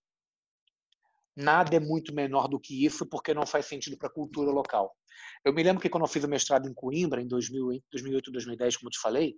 Nada 1.42 1.74
é 1.74 1.80
muito 1.80 2.14
menor 2.14 2.48
do 2.48 2.60
que 2.60 2.84
isso, 2.84 3.06
porque 3.06 3.32
não 3.32 3.46
faz 3.46 3.64
sentido 3.64 3.96
para 3.96 4.08
a 4.08 4.12
cultura 4.12 4.50
local. 4.50 4.94
Eu 5.42 5.54
me 5.54 5.62
lembro 5.62 5.80
que 5.80 5.88
quando 5.88 6.04
eu 6.04 6.08
fiz 6.08 6.22
o 6.22 6.28
mestrado 6.28 6.68
em 6.68 6.74
Coimbra, 6.74 7.22
em 7.22 7.26
2008, 7.26 8.30
2010, 8.30 8.76
como 8.76 8.90
te 8.90 8.98
falei, 8.98 9.34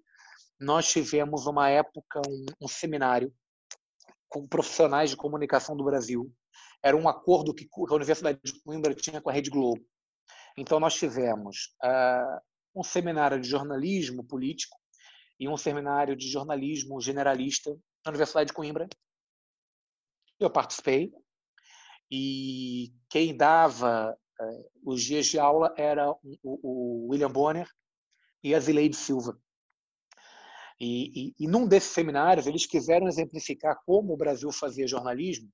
nós 0.59 0.88
tivemos 0.88 1.46
uma 1.46 1.68
época, 1.68 2.20
um, 2.26 2.46
um 2.62 2.68
seminário 2.68 3.32
com 4.28 4.48
profissionais 4.48 5.11
de 5.11 5.16
comunicação 5.16 5.76
do 5.76 5.84
Brasil. 5.84 6.32
Era 6.82 6.96
um 6.96 7.09
acordo 7.09 7.55
que 7.55 7.68
a 7.88 7.94
Universidade 7.94 8.40
de 8.42 8.61
Coimbra 8.64 8.94
tinha 8.94 9.20
com 9.20 9.30
a 9.30 9.32
Rede 9.32 9.50
Globo. 9.50 9.80
Então, 10.59 10.80
nós 10.80 10.94
tivemos 10.94 11.72
uh, 11.84 12.40
um 12.74 12.82
seminário 12.82 13.40
de 13.40 13.48
jornalismo 13.48 14.24
político 14.24 14.76
e 15.38 15.48
um 15.48 15.57
seminário 15.57 16.16
de 16.16 16.28
jornalismo 16.28 17.00
generalista 17.00 17.70
na 18.05 18.11
Universidade 18.11 18.48
de 18.48 18.55
Coimbra. 18.55 18.88
Eu 20.40 20.50
participei 20.50 21.12
e 22.14 22.92
quem 23.08 23.34
dava 23.34 24.14
uh, 24.38 24.70
os 24.84 25.02
dias 25.02 25.24
de 25.24 25.38
aula 25.38 25.72
era 25.78 26.14
o 26.42 27.08
William 27.08 27.30
Bonner 27.30 27.66
e 28.44 28.54
a 28.54 28.60
Zileide 28.60 28.96
Silva. 28.96 29.40
E, 30.78 31.28
e, 31.28 31.34
e, 31.40 31.48
num 31.48 31.66
desses 31.66 31.90
seminários, 31.90 32.46
eles 32.46 32.66
quiseram 32.66 33.08
exemplificar 33.08 33.80
como 33.86 34.12
o 34.12 34.16
Brasil 34.16 34.52
fazia 34.52 34.86
jornalismo. 34.86 35.48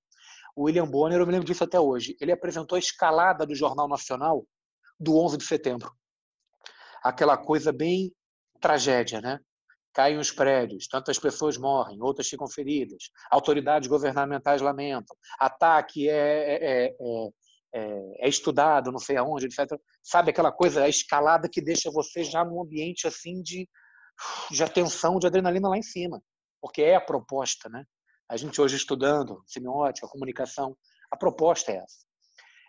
O 0.56 0.64
William 0.64 0.90
Bonner, 0.90 1.20
eu 1.20 1.26
me 1.26 1.30
lembro 1.30 1.46
disso 1.46 1.62
até 1.62 1.78
hoje, 1.78 2.16
ele 2.20 2.32
apresentou 2.32 2.74
a 2.74 2.80
escalada 2.80 3.46
do 3.46 3.54
Jornal 3.54 3.86
Nacional 3.86 4.44
do 4.98 5.16
11 5.16 5.38
de 5.38 5.44
setembro. 5.44 5.92
Aquela 7.04 7.36
coisa 7.36 7.72
bem 7.72 8.12
tragédia, 8.60 9.20
né? 9.20 9.38
Caem 9.98 10.16
os 10.16 10.30
prédios, 10.30 10.86
tantas 10.86 11.18
pessoas 11.18 11.58
morrem, 11.58 12.00
outras 12.00 12.28
ficam 12.28 12.46
feridas, 12.46 13.10
autoridades 13.32 13.88
governamentais 13.88 14.62
lamentam, 14.62 15.16
ataque 15.40 16.08
é, 16.08 16.14
é, 16.14 16.96
é, 17.74 18.14
é, 18.20 18.28
estudado, 18.28 18.92
não 18.92 19.00
sei 19.00 19.16
aonde, 19.16 19.46
etc. 19.46 19.76
Sabe 20.00 20.30
aquela 20.30 20.52
coisa, 20.52 20.84
a 20.84 20.88
escalada 20.88 21.48
que 21.48 21.60
deixa 21.60 21.90
você 21.90 22.22
já 22.22 22.44
num 22.44 22.62
ambiente 22.62 23.08
assim 23.08 23.42
de, 23.42 23.68
de 24.52 24.62
atenção, 24.62 25.18
de 25.18 25.26
adrenalina 25.26 25.68
lá 25.68 25.76
em 25.76 25.82
cima, 25.82 26.22
porque 26.62 26.82
é 26.82 26.94
a 26.94 27.00
proposta, 27.00 27.68
né? 27.68 27.84
A 28.28 28.36
gente 28.36 28.60
hoje 28.60 28.76
estudando 28.76 29.42
semiótica, 29.48 30.06
comunicação, 30.06 30.76
a 31.10 31.16
proposta 31.16 31.72
é 31.72 31.78
essa. 31.78 32.06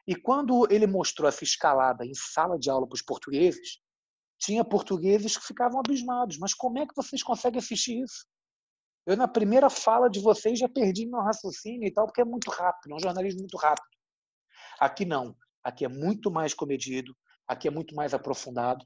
E 0.07 0.15
quando 0.15 0.67
ele 0.71 0.88
mostrou 0.88 1.30
essa 1.30 1.43
escalada 1.43 2.03
em 2.03 2.15
sala 2.15 2.57
de 2.57 2.71
aula 2.71 2.88
para 2.88 2.95
os 2.95 3.03
portugueses, 3.03 3.77
tinha 4.39 4.63
portugueses 4.63 5.37
que 5.37 5.45
ficavam 5.45 5.79
abismados. 5.79 6.37
Mas 6.39 6.53
como 6.53 6.79
é 6.79 6.87
que 6.87 6.95
vocês 6.95 7.21
conseguem 7.21 7.59
assistir 7.59 8.01
isso? 8.01 8.25
Eu, 9.05 9.17
na 9.17 9.27
primeira 9.27 9.69
fala 9.69 10.09
de 10.09 10.19
vocês, 10.19 10.57
já 10.57 10.69
perdi 10.69 11.05
meu 11.05 11.21
raciocínio 11.21 11.87
e 11.87 11.91
tal, 11.91 12.05
porque 12.05 12.21
é 12.21 12.25
muito 12.25 12.49
rápido, 12.49 12.91
é 12.91 12.95
um 12.95 12.99
jornalismo 12.99 13.41
muito 13.41 13.57
rápido. 13.57 13.87
Aqui 14.79 15.05
não. 15.05 15.35
Aqui 15.63 15.83
é 15.83 15.89
muito 15.89 16.31
mais 16.31 16.53
comedido, 16.53 17.15
aqui 17.47 17.67
é 17.67 17.71
muito 17.71 17.93
mais 17.93 18.13
aprofundado. 18.13 18.85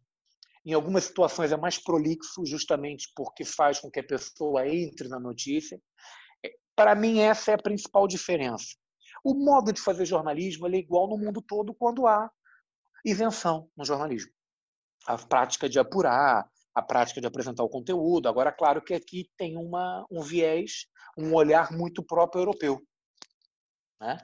Em 0.65 0.73
algumas 0.73 1.03
situações 1.03 1.51
é 1.51 1.57
mais 1.57 1.77
prolixo, 1.77 2.45
justamente 2.45 3.11
porque 3.15 3.43
faz 3.43 3.79
com 3.79 3.91
que 3.91 3.99
a 3.99 4.03
pessoa 4.03 4.67
entre 4.67 5.07
na 5.07 5.19
notícia. 5.19 5.79
É, 6.43 6.49
Para 6.75 6.95
mim, 6.95 7.19
essa 7.19 7.51
é 7.51 7.53
a 7.53 7.61
principal 7.61 8.07
diferença. 8.07 8.75
O 9.23 9.35
modo 9.35 9.71
de 9.71 9.81
fazer 9.81 10.05
jornalismo 10.05 10.67
é 10.67 10.77
igual 10.77 11.07
no 11.07 11.17
mundo 11.17 11.41
todo 11.41 11.75
quando 11.75 12.07
há 12.07 12.31
isenção 13.05 13.69
no 13.75 13.83
jornalismo 13.83 14.31
a 15.07 15.17
prática 15.17 15.69
de 15.69 15.79
apurar, 15.79 16.47
a 16.73 16.81
prática 16.81 17.21
de 17.21 17.27
apresentar 17.27 17.63
o 17.63 17.69
conteúdo. 17.69 18.27
Agora, 18.27 18.51
claro 18.51 18.81
que 18.81 18.93
aqui 18.93 19.29
tem 19.37 19.57
uma, 19.57 20.05
um 20.09 20.21
viés, 20.21 20.85
um 21.17 21.33
olhar 21.33 21.71
muito 21.71 22.03
próprio 22.03 22.41
europeu. 22.41 22.81
Né? 23.99 24.17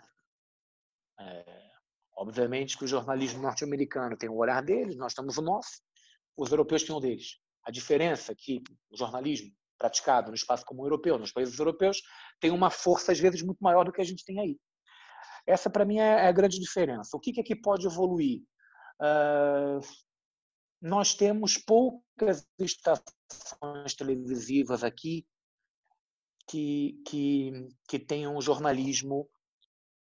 É, 1.19 1.69
obviamente 2.15 2.77
que 2.77 2.85
o 2.85 2.87
jornalismo 2.87 3.41
norte-americano 3.41 4.17
tem 4.17 4.29
o 4.29 4.37
olhar 4.37 4.61
deles, 4.63 4.97
nós 4.97 5.13
temos 5.13 5.37
o 5.37 5.41
nosso, 5.41 5.81
os 6.35 6.51
europeus 6.51 6.83
têm 6.83 6.95
o 6.95 6.99
deles. 6.99 7.37
A 7.65 7.71
diferença 7.71 8.31
é 8.31 8.35
que 8.35 8.63
o 8.89 8.97
jornalismo 8.97 9.51
praticado 9.77 10.29
no 10.29 10.35
espaço 10.35 10.65
comum 10.65 10.83
europeu, 10.83 11.17
nos 11.17 11.31
países 11.31 11.57
europeus, 11.57 12.01
tem 12.39 12.51
uma 12.51 12.69
força, 12.69 13.13
às 13.13 13.19
vezes, 13.19 13.41
muito 13.41 13.59
maior 13.59 13.85
do 13.85 13.93
que 13.93 14.01
a 14.01 14.05
gente 14.05 14.25
tem 14.25 14.39
aí. 14.39 14.57
Essa, 15.47 15.69
para 15.69 15.85
mim, 15.85 15.99
é, 15.99 16.25
é 16.25 16.27
a 16.27 16.31
grande 16.31 16.59
diferença. 16.59 17.15
O 17.15 17.19
que, 17.19 17.31
que 17.31 17.39
aqui 17.39 17.55
pode 17.55 17.87
evoluir? 17.87 18.41
Uh, 19.01 19.79
nós 20.81 21.13
temos 21.13 21.57
poucas 21.57 22.45
estações 22.57 23.93
televisivas 23.97 24.83
aqui 24.83 25.25
que, 26.47 27.01
que, 27.05 27.67
que 27.87 27.99
tenham 27.99 28.35
um 28.35 28.41
jornalismo 28.41 29.29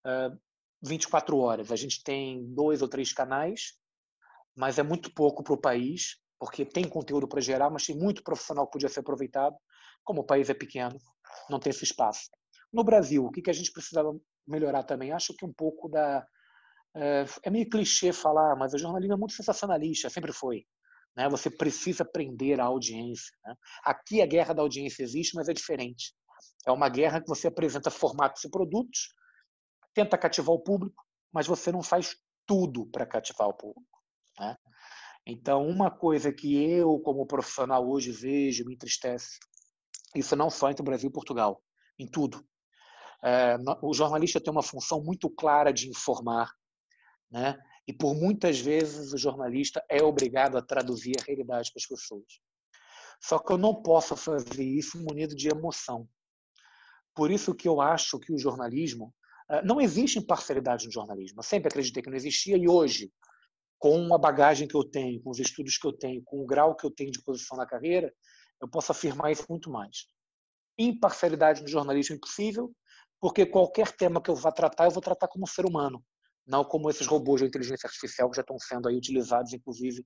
uh, 0.05 0.37
24 0.83 1.37
horas. 1.37 1.71
A 1.71 1.75
gente 1.75 2.03
tem 2.03 2.45
dois 2.53 2.81
ou 2.81 2.87
três 2.87 3.11
canais 3.11 3.79
mas 4.55 4.79
é 4.79 4.83
muito 4.83 5.13
pouco 5.13 5.43
para 5.43 5.53
o 5.53 5.57
país, 5.57 6.17
porque 6.39 6.65
tem 6.65 6.87
conteúdo 6.87 7.27
para 7.27 7.41
gerar, 7.41 7.69
mas 7.69 7.85
tem 7.85 7.95
muito 7.95 8.23
profissional 8.23 8.65
que 8.65 8.73
podia 8.73 8.89
ser 8.89 9.01
aproveitado. 9.01 9.55
Como 10.03 10.21
o 10.21 10.25
país 10.25 10.49
é 10.49 10.53
pequeno, 10.53 10.97
não 11.49 11.59
tem 11.59 11.71
esse 11.71 11.83
espaço. 11.83 12.29
No 12.71 12.83
Brasil, 12.83 13.25
o 13.25 13.31
que, 13.31 13.49
a 13.49 13.53
gente 13.53 13.71
precisa 13.71 14.01
melhorar 14.47 14.83
também? 14.83 15.11
Acho 15.11 15.33
que 15.33 15.45
um 15.45 15.53
pouco 15.53 15.89
da. 15.89 16.25
É, 16.95 17.25
é 17.43 17.49
meio 17.49 17.69
clichê 17.69 18.13
falar, 18.13 18.55
mas 18.55 18.73
o 18.73 18.77
jornalismo 18.77 19.13
é 19.13 19.17
muito 19.17 19.33
sensacionalista, 19.33 20.09
sempre 20.09 20.31
foi. 20.31 20.65
Né? 21.15 21.29
Você 21.29 21.49
precisa 21.49 22.05
prender 22.05 22.59
a 22.59 22.65
audiência. 22.65 23.35
Né? 23.45 23.55
Aqui 23.83 24.21
a 24.21 24.25
guerra 24.25 24.53
da 24.53 24.61
audiência 24.61 25.03
existe, 25.03 25.35
mas 25.35 25.49
é 25.49 25.53
diferente. 25.53 26.13
É 26.65 26.71
uma 26.71 26.89
guerra 26.89 27.21
que 27.21 27.27
você 27.27 27.47
apresenta 27.47 27.91
formatos 27.91 28.43
e 28.43 28.49
produtos, 28.49 29.13
tenta 29.93 30.17
cativar 30.17 30.53
o 30.53 30.59
público, 30.59 31.03
mas 31.31 31.47
você 31.47 31.71
não 31.71 31.83
faz 31.83 32.15
tudo 32.45 32.85
para 32.87 33.05
cativar 33.05 33.47
o 33.47 33.53
público. 33.53 33.99
Né? 34.39 34.55
Então, 35.25 35.67
uma 35.67 35.89
coisa 35.89 36.31
que 36.31 36.55
eu, 36.55 36.99
como 36.99 37.25
profissional, 37.25 37.87
hoje 37.89 38.11
vejo, 38.11 38.65
me 38.65 38.75
entristece, 38.75 39.39
isso 40.15 40.35
não 40.35 40.49
só 40.49 40.69
entre 40.69 40.81
o 40.81 40.85
Brasil 40.85 41.09
e 41.09 41.13
Portugal, 41.13 41.61
em 41.97 42.07
tudo. 42.07 42.45
É, 43.23 43.57
o 43.81 43.93
jornalista 43.93 44.39
tem 44.39 44.51
uma 44.51 44.61
função 44.61 45.03
muito 45.03 45.29
clara 45.29 45.73
de 45.73 45.89
informar, 45.89 46.51
né? 47.31 47.57
e 47.87 47.93
por 47.93 48.15
muitas 48.15 48.59
vezes 48.59 49.13
o 49.13 49.17
jornalista 49.17 49.83
é 49.89 50.03
obrigado 50.03 50.57
a 50.57 50.61
traduzir 50.61 51.13
a 51.19 51.23
realidade 51.23 51.71
para 51.71 51.79
as 51.79 51.85
pessoas. 51.85 52.25
Só 53.21 53.39
que 53.39 53.53
eu 53.53 53.57
não 53.57 53.81
posso 53.81 54.15
fazer 54.15 54.63
isso 54.63 55.01
munido 55.01 55.35
de 55.35 55.47
emoção. 55.47 56.07
Por 57.13 57.31
isso 57.31 57.53
que 57.53 57.67
eu 57.67 57.79
acho 57.79 58.19
que 58.19 58.33
o 58.33 58.37
jornalismo 58.37 59.13
eh, 59.49 59.61
não 59.63 59.79
existe 59.79 60.19
imparcialidade 60.19 60.85
no 60.85 60.91
jornalismo. 60.91 61.39
Eu 61.39 61.43
sempre 61.43 61.69
acreditei 61.69 62.01
que 62.03 62.09
não 62.09 62.17
existia 62.17 62.57
e 62.57 62.67
hoje, 62.67 63.11
com 63.77 64.13
a 64.13 64.17
bagagem 64.17 64.67
que 64.67 64.75
eu 64.75 64.83
tenho, 64.83 65.21
com 65.21 65.29
os 65.29 65.39
estudos 65.39 65.77
que 65.77 65.87
eu 65.87 65.93
tenho, 65.93 66.21
com 66.23 66.41
o 66.41 66.45
grau 66.45 66.75
que 66.75 66.85
eu 66.85 66.91
tenho 66.91 67.11
de 67.11 67.21
posição 67.21 67.57
na 67.57 67.65
carreira, 67.65 68.13
eu 68.61 68.67
posso 68.67 68.91
afirmar 68.91 69.31
isso 69.31 69.45
muito 69.49 69.69
mais. 69.69 70.07
Imparcialidade 70.77 71.61
no 71.61 71.67
jornalismo 71.67 72.15
é 72.15 72.17
impossível, 72.17 72.73
porque 73.21 73.45
qualquer 73.45 73.91
tema 73.95 74.21
que 74.21 74.29
eu 74.29 74.35
vá 74.35 74.51
tratar, 74.51 74.85
eu 74.85 74.91
vou 74.91 75.01
tratar 75.01 75.27
como 75.27 75.47
ser 75.47 75.65
humano, 75.65 76.03
não 76.45 76.63
como 76.63 76.89
esses 76.89 77.07
robôs 77.07 77.41
de 77.41 77.47
inteligência 77.47 77.87
artificial 77.87 78.29
que 78.29 78.35
já 78.35 78.41
estão 78.41 78.59
sendo 78.59 78.87
aí 78.87 78.95
utilizados, 78.95 79.53
inclusive, 79.53 80.05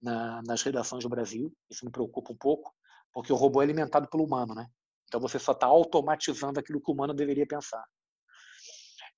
na, 0.00 0.42
nas 0.42 0.62
redações 0.62 1.02
do 1.02 1.08
Brasil. 1.08 1.52
Isso 1.70 1.84
me 1.84 1.90
preocupa 1.90 2.32
um 2.32 2.36
pouco, 2.36 2.72
porque 3.12 3.32
o 3.32 3.36
robô 3.36 3.60
é 3.60 3.64
alimentado 3.64 4.08
pelo 4.08 4.24
humano, 4.24 4.54
né? 4.54 4.66
Então 5.06 5.20
você 5.20 5.38
só 5.38 5.52
está 5.52 5.66
automatizando 5.66 6.60
aquilo 6.60 6.80
que 6.80 6.90
o 6.90 6.94
humano 6.94 7.14
deveria 7.14 7.46
pensar. 7.46 7.84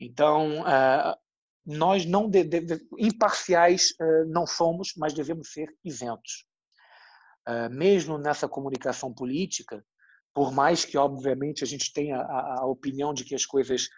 Então, 0.00 0.60
uh, 0.60 1.16
nós 1.64 2.04
não 2.04 2.28
de, 2.28 2.44
de, 2.44 2.86
imparciais 2.98 3.90
uh, 4.00 4.26
não 4.26 4.46
somos, 4.46 4.92
mas 4.96 5.14
devemos 5.14 5.52
ser 5.52 5.68
isentos. 5.84 6.46
Uh, 7.48 7.70
mesmo 7.70 8.18
nessa 8.18 8.48
comunicação 8.48 9.12
política, 9.12 9.84
por 10.34 10.52
mais 10.52 10.84
que 10.84 10.98
obviamente 10.98 11.64
a 11.64 11.66
gente 11.66 11.92
tenha 11.92 12.18
a, 12.18 12.60
a 12.60 12.66
opinião 12.66 13.14
de 13.14 13.24
que 13.24 13.34
as 13.34 13.46
coisas 13.46 13.88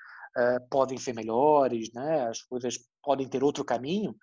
podem 0.71 0.99
ser 0.99 1.15
melhores, 1.15 1.93
né, 1.93 2.29
as 2.29 2.43
coisas 2.43 2.79
podem 3.03 3.29
ter 3.29 3.43
outro 3.43 3.65
caminho, 3.65 4.17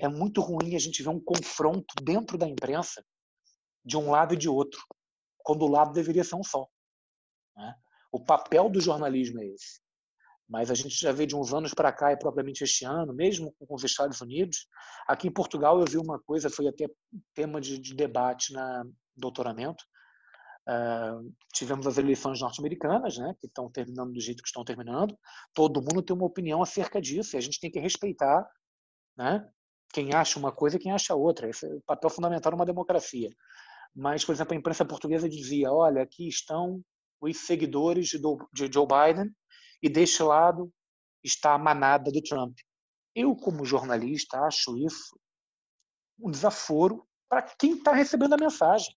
é 0.00 0.08
muito 0.08 0.40
ruim 0.40 0.74
a 0.74 0.78
gente 0.78 1.02
ver 1.02 1.10
um 1.10 1.20
confronto 1.20 1.94
dentro 2.02 2.38
da 2.38 2.48
imprensa 2.48 3.04
de 3.84 3.96
um 3.96 4.10
lado 4.10 4.34
e 4.34 4.36
de 4.36 4.48
outro, 4.48 4.80
quando 5.38 5.62
o 5.62 5.68
lado 5.68 5.92
deveria 5.92 6.24
ser 6.24 6.36
um 6.36 6.42
só. 6.42 6.66
Né? 7.56 7.74
O 8.12 8.24
papel 8.24 8.68
do 8.68 8.80
jornalismo 8.80 9.40
é 9.40 9.46
esse. 9.46 9.80
Mas 10.48 10.70
a 10.70 10.74
gente 10.74 10.94
já 10.98 11.12
vê 11.12 11.26
de 11.26 11.36
uns 11.36 11.52
anos 11.52 11.74
para 11.74 11.92
cá, 11.92 12.12
e 12.12 12.18
propriamente 12.18 12.64
este 12.64 12.86
ano, 12.86 13.12
mesmo 13.12 13.54
com 13.58 13.74
os 13.74 13.84
Estados 13.84 14.20
Unidos, 14.22 14.66
aqui 15.06 15.28
em 15.28 15.32
Portugal 15.32 15.78
eu 15.78 15.84
vi 15.84 15.98
uma 15.98 16.18
coisa, 16.18 16.48
foi 16.48 16.66
até 16.66 16.86
tema 17.34 17.60
de, 17.60 17.78
de 17.78 17.94
debate 17.94 18.52
na 18.54 18.82
doutoramento. 19.14 19.84
Uh, 20.68 21.34
tivemos 21.54 21.86
as 21.86 21.96
eleições 21.96 22.40
norte-americanas, 22.40 23.16
né, 23.16 23.34
que 23.40 23.46
estão 23.46 23.70
terminando 23.70 24.12
do 24.12 24.20
jeito 24.20 24.42
que 24.42 24.48
estão 24.48 24.64
terminando. 24.64 25.16
Todo 25.54 25.80
mundo 25.80 26.02
tem 26.02 26.14
uma 26.14 26.26
opinião 26.26 26.62
acerca 26.62 27.00
disso 27.00 27.34
e 27.34 27.38
a 27.38 27.40
gente 27.40 27.58
tem 27.58 27.70
que 27.70 27.78
respeitar, 27.78 28.46
né, 29.16 29.48
quem 29.92 30.12
acha 30.12 30.38
uma 30.38 30.52
coisa 30.52 30.76
e 30.76 30.78
quem 30.78 30.92
acha 30.92 31.14
outra. 31.14 31.48
Esse 31.48 31.66
é 31.66 31.74
o 31.74 31.80
papel 31.80 32.10
fundamental 32.10 32.52
numa 32.52 32.66
democracia. 32.66 33.30
Mas, 33.94 34.24
por 34.24 34.32
exemplo, 34.32 34.54
a 34.54 34.56
imprensa 34.56 34.84
portuguesa 34.84 35.28
dizia: 35.28 35.72
olha, 35.72 36.02
aqui 36.02 36.28
estão 36.28 36.82
os 37.20 37.38
seguidores 37.38 38.08
de, 38.08 38.72
Joe 38.72 38.86
Biden 38.86 39.34
e 39.82 39.88
deste 39.88 40.22
lado 40.22 40.70
está 41.24 41.54
a 41.54 41.58
manada 41.58 42.10
do 42.10 42.22
Trump. 42.22 42.56
Eu, 43.14 43.34
como 43.34 43.64
jornalista, 43.64 44.38
acho 44.40 44.76
isso 44.78 45.18
um 46.20 46.30
desaforo 46.30 47.06
para 47.28 47.42
quem 47.42 47.72
está 47.72 47.92
recebendo 47.92 48.34
a 48.34 48.38
mensagem. 48.38 48.94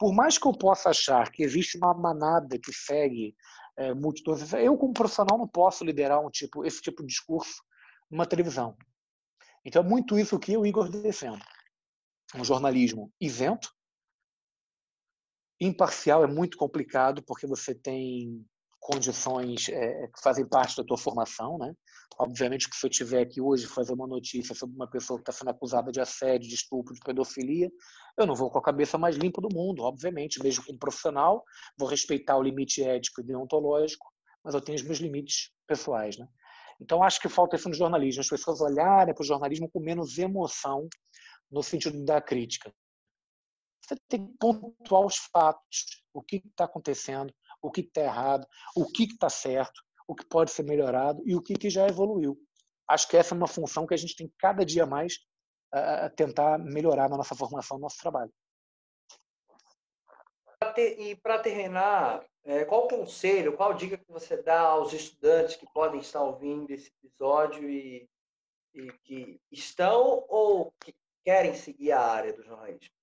Por 0.00 0.14
mais 0.14 0.38
que 0.38 0.48
eu 0.48 0.52
possa 0.52 0.88
achar 0.88 1.30
que 1.30 1.42
existe 1.42 1.76
uma 1.76 1.92
manada 1.92 2.58
que 2.58 2.72
segue 2.72 3.36
é, 3.76 3.92
multidões, 3.92 4.50
eu, 4.54 4.74
como 4.78 4.94
profissional, 4.94 5.36
não 5.36 5.46
posso 5.46 5.84
liderar 5.84 6.24
um 6.24 6.30
tipo, 6.30 6.64
esse 6.64 6.80
tipo 6.80 7.02
de 7.02 7.08
discurso 7.08 7.62
numa 8.10 8.24
televisão. 8.24 8.74
Então, 9.62 9.82
é 9.82 9.86
muito 9.86 10.18
isso 10.18 10.38
que 10.38 10.54
eu, 10.54 10.64
Igor, 10.64 10.88
defendo. 10.88 11.44
Um 12.34 12.42
jornalismo 12.42 13.12
isento, 13.20 13.70
Imparcial 15.60 16.24
é 16.24 16.26
muito 16.26 16.56
complicado 16.56 17.22
porque 17.22 17.46
você 17.46 17.74
tem 17.74 18.42
condições 18.80 19.68
é, 19.68 20.06
que 20.08 20.20
fazem 20.22 20.48
parte 20.48 20.76
da 20.76 20.84
tua 20.84 20.96
formação, 20.96 21.58
né? 21.58 21.72
Obviamente 22.18 22.68
que 22.68 22.76
se 22.76 22.84
eu 22.84 22.90
tiver 22.90 23.22
aqui 23.22 23.40
hoje 23.40 23.66
fazer 23.66 23.92
uma 23.92 24.06
notícia 24.06 24.54
sobre 24.54 24.74
uma 24.74 24.88
pessoa 24.90 25.18
que 25.18 25.22
está 25.22 25.32
sendo 25.32 25.50
acusada 25.50 25.92
de 25.92 26.00
assédio, 26.00 26.48
de 26.48 26.54
estupro, 26.54 26.94
de 26.94 27.00
pedofilia, 27.00 27.70
eu 28.18 28.26
não 28.26 28.34
vou 28.34 28.50
com 28.50 28.58
a 28.58 28.62
cabeça 28.62 28.98
mais 28.98 29.16
limpa 29.16 29.40
do 29.40 29.48
mundo, 29.52 29.82
obviamente, 29.82 30.42
mesmo 30.42 30.64
como 30.64 30.78
profissional, 30.78 31.44
vou 31.78 31.88
respeitar 31.88 32.36
o 32.36 32.42
limite 32.42 32.82
ético 32.82 33.20
e 33.20 33.24
deontológico, 33.24 34.06
mas 34.42 34.54
eu 34.54 34.60
tenho 34.60 34.76
os 34.76 34.82
meus 34.82 34.98
limites 34.98 35.50
pessoais, 35.66 36.18
né? 36.18 36.26
Então 36.80 37.02
acho 37.02 37.20
que 37.20 37.28
falta 37.28 37.56
isso 37.56 37.68
no 37.68 37.74
jornalismo, 37.74 38.22
as 38.22 38.28
pessoas 38.28 38.60
olharem 38.60 39.14
para 39.14 39.22
o 39.22 39.26
jornalismo 39.26 39.70
com 39.70 39.80
menos 39.80 40.18
emoção 40.18 40.88
no 41.50 41.62
sentido 41.62 42.02
da 42.04 42.20
crítica. 42.20 42.72
Você 43.82 43.96
tem 44.08 44.26
que 44.26 44.32
pontuar 44.38 45.04
os 45.04 45.16
fatos, 45.16 46.02
o 46.14 46.22
que 46.22 46.36
está 46.36 46.64
acontecendo, 46.64 47.32
o 47.62 47.70
que 47.70 47.82
está 47.82 48.00
errado, 48.02 48.46
o 48.76 48.86
que 48.86 49.04
está 49.04 49.28
certo, 49.28 49.80
o 50.06 50.14
que 50.14 50.24
pode 50.24 50.50
ser 50.50 50.64
melhorado 50.64 51.22
e 51.24 51.34
o 51.34 51.42
que, 51.42 51.54
que 51.54 51.70
já 51.70 51.86
evoluiu. 51.86 52.36
Acho 52.88 53.08
que 53.08 53.16
essa 53.16 53.34
é 53.34 53.36
uma 53.36 53.46
função 53.46 53.86
que 53.86 53.94
a 53.94 53.96
gente 53.96 54.16
tem 54.16 54.32
cada 54.38 54.64
dia 54.64 54.84
mais 54.84 55.14
a 55.72 56.10
tentar 56.10 56.58
melhorar 56.58 57.08
na 57.08 57.16
nossa 57.16 57.34
formação, 57.34 57.76
no 57.76 57.82
nosso 57.82 57.98
trabalho. 57.98 58.32
E 60.76 61.16
para 61.16 61.38
terminar, 61.38 62.26
é, 62.44 62.64
qual 62.64 62.88
conselho, 62.88 63.56
qual 63.56 63.72
dica 63.74 63.96
que 63.96 64.10
você 64.10 64.42
dá 64.42 64.60
aos 64.60 64.92
estudantes 64.92 65.56
que 65.56 65.66
podem 65.72 66.00
estar 66.00 66.22
ouvindo 66.22 66.70
esse 66.70 66.90
episódio 67.02 67.70
e, 67.70 68.08
e 68.74 68.92
que 69.04 69.40
estão 69.50 70.24
ou 70.28 70.72
que 70.80 70.94
querem 71.24 71.54
seguir 71.54 71.92
a 71.92 72.00
área 72.00 72.32
do 72.32 72.42
jornalismo? 72.42 72.99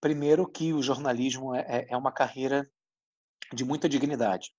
Primeiro 0.00 0.48
que 0.48 0.72
o 0.72 0.82
jornalismo 0.82 1.54
é, 1.54 1.60
é, 1.68 1.86
é 1.90 1.96
uma 1.96 2.12
carreira 2.12 2.70
de 3.52 3.64
muita 3.64 3.88
dignidade. 3.88 4.52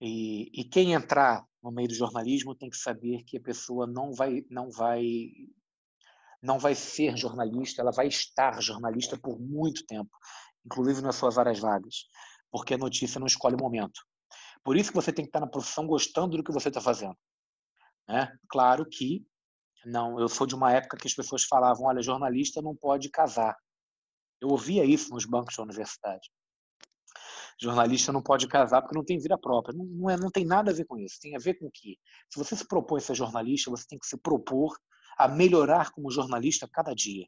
E, 0.00 0.50
e, 0.52 0.64
quem 0.64 0.92
entrar 0.92 1.44
no 1.62 1.70
meio 1.70 1.88
do 1.88 1.94
jornalismo 1.94 2.54
tem 2.54 2.68
que 2.68 2.76
saber 2.76 3.22
que 3.24 3.36
a 3.36 3.40
pessoa 3.40 3.86
não 3.86 4.12
vai, 4.12 4.44
não 4.50 4.70
vai, 4.70 5.02
não 6.42 6.58
vai 6.58 6.74
ser 6.74 7.16
jornalista, 7.16 7.80
ela 7.80 7.92
vai 7.92 8.08
estar 8.08 8.60
jornalista 8.60 9.16
por 9.16 9.38
muito 9.38 9.86
tempo, 9.86 10.10
inclusive 10.66 11.00
nas 11.00 11.14
suas 11.16 11.36
várias 11.36 11.60
vagas, 11.60 12.08
porque 12.50 12.74
a 12.74 12.78
notícia 12.78 13.20
não 13.20 13.26
escolhe 13.26 13.54
o 13.54 13.62
momento. 13.62 14.00
Por 14.64 14.76
isso 14.76 14.90
que 14.90 14.96
você 14.96 15.12
tem 15.12 15.24
que 15.24 15.28
estar 15.28 15.40
na 15.40 15.46
profissão 15.46 15.86
gostando 15.86 16.36
do 16.36 16.42
que 16.42 16.52
você 16.52 16.68
está 16.68 16.80
fazendo. 16.80 17.16
Né? 18.08 18.36
Claro 18.48 18.84
que 18.84 19.24
não, 19.84 20.18
eu 20.18 20.28
sou 20.28 20.46
de 20.46 20.54
uma 20.54 20.72
época 20.72 20.96
que 20.96 21.06
as 21.06 21.14
pessoas 21.14 21.44
falavam, 21.44 21.86
olha, 21.86 22.02
jornalista 22.02 22.62
não 22.62 22.74
pode 22.74 23.10
casar. 23.10 23.54
Eu 24.44 24.50
ouvia 24.50 24.84
isso 24.84 25.08
nos 25.08 25.24
bancos 25.24 25.56
da 25.56 25.62
universidade. 25.62 26.30
Jornalista 27.58 28.12
não 28.12 28.20
pode 28.20 28.46
casar 28.46 28.82
porque 28.82 28.94
não 28.94 29.04
tem 29.04 29.18
vida 29.18 29.38
própria. 29.38 29.74
Não, 29.74 29.86
não, 29.86 30.10
é, 30.10 30.18
não 30.18 30.30
tem 30.30 30.44
nada 30.44 30.70
a 30.70 30.74
ver 30.74 30.84
com 30.84 30.98
isso. 30.98 31.18
Tem 31.18 31.34
a 31.34 31.38
ver 31.38 31.54
com 31.54 31.70
que, 31.72 31.98
se 32.30 32.38
você 32.38 32.54
se 32.54 32.68
propõe 32.68 32.98
a 32.98 33.00
ser 33.00 33.14
jornalista, 33.14 33.70
você 33.70 33.86
tem 33.88 33.98
que 33.98 34.06
se 34.06 34.18
propor 34.18 34.76
a 35.16 35.26
melhorar 35.26 35.92
como 35.92 36.10
jornalista 36.10 36.68
cada 36.70 36.92
dia. 36.92 37.26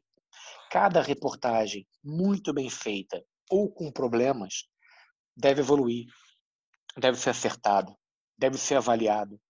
Cada 0.69 1.01
reportagem 1.01 1.87
muito 2.03 2.53
bem 2.53 2.69
feita 2.69 3.23
ou 3.49 3.67
com 3.67 3.91
problemas 3.91 4.67
deve 5.35 5.61
evoluir, 5.61 6.05
deve 6.97 7.17
ser 7.17 7.31
acertado, 7.31 7.97
deve 8.37 8.59
ser 8.59 8.75
avaliado. 8.75 9.41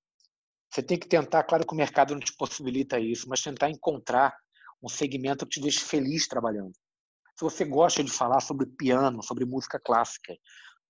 Você 0.72 0.82
tem 0.82 0.98
que 0.98 1.08
tentar, 1.08 1.44
claro 1.44 1.68
que 1.68 1.74
o 1.74 1.78
mercado 1.78 2.14
não 2.14 2.22
te 2.22 2.34
possibilita 2.38 2.98
isso, 2.98 3.28
mas 3.28 3.42
tentar 3.42 3.70
encontrar 3.70 4.38
um 4.82 4.88
segmento 4.88 5.46
que 5.46 5.56
te 5.56 5.62
deixe 5.62 5.82
feliz 5.82 6.30
trabalhando 6.30 6.72
se 7.38 7.44
você 7.44 7.64
gosta 7.64 8.04
de 8.04 8.12
falar 8.12 8.40
sobre 8.40 8.66
piano, 8.66 9.22
sobre 9.22 9.46
música 9.46 9.80
clássica, 9.80 10.36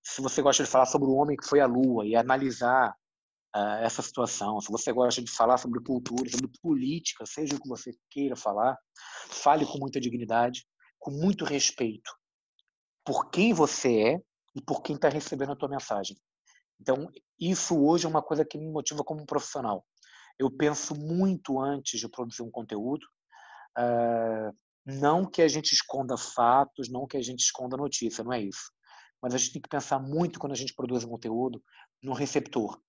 se 0.02 0.22
você 0.22 0.40
gosta 0.40 0.64
de 0.64 0.70
falar 0.70 0.86
sobre 0.86 1.06
o 1.06 1.12
homem 1.12 1.36
que 1.36 1.46
foi 1.46 1.60
à 1.60 1.66
lua 1.66 2.06
e 2.06 2.16
analisar 2.16 2.94
uh, 3.54 3.82
essa 3.82 4.00
situação. 4.00 4.58
Se 4.58 4.72
você 4.72 4.90
gosta 4.90 5.20
de 5.20 5.30
falar 5.30 5.58
sobre 5.58 5.78
cultura, 5.82 6.30
sobre 6.30 6.50
política, 6.62 7.26
seja 7.26 7.54
o 7.54 7.60
que 7.60 7.68
você 7.68 7.92
queira 8.08 8.34
falar, 8.34 8.78
fale 9.28 9.66
com 9.66 9.78
muita 9.78 10.00
dignidade, 10.00 10.66
com 10.98 11.10
muito 11.10 11.44
respeito 11.44 12.10
por 13.04 13.28
quem 13.30 13.52
você 13.52 14.00
é 14.00 14.20
e 14.54 14.62
por 14.62 14.82
quem 14.82 14.96
está 14.96 15.10
recebendo 15.10 15.52
a 15.52 15.56
tua 15.56 15.68
mensagem. 15.68 16.16
Então, 16.80 17.10
isso 17.38 17.78
hoje 17.78 18.06
é 18.06 18.08
uma 18.08 18.22
coisa 18.22 18.44
que 18.44 18.56
me 18.56 18.70
motiva 18.70 19.04
como 19.04 19.26
profissional. 19.26 19.84
Eu 20.38 20.50
penso 20.50 20.94
muito 20.94 21.60
antes 21.60 22.00
de 22.00 22.08
produzir 22.08 22.42
um 22.42 22.50
conteúdo, 22.50 23.04
uh, 23.78 24.56
não 24.90 25.28
que 25.28 25.42
a 25.42 25.48
gente 25.48 25.74
esconda 25.74 26.16
fatos, 26.16 26.88
não 26.88 27.06
que 27.06 27.18
a 27.18 27.22
gente 27.22 27.40
esconda 27.40 27.76
notícia, 27.76 28.24
não 28.24 28.32
é 28.32 28.40
isso. 28.40 28.72
Mas 29.20 29.34
a 29.34 29.38
gente 29.38 29.52
tem 29.52 29.60
que 29.60 29.68
pensar 29.68 29.98
muito 29.98 30.38
quando 30.38 30.52
a 30.52 30.56
gente 30.56 30.72
produz 30.74 31.04
conteúdo 31.04 31.62
no 32.02 32.14
receptor. 32.14 32.80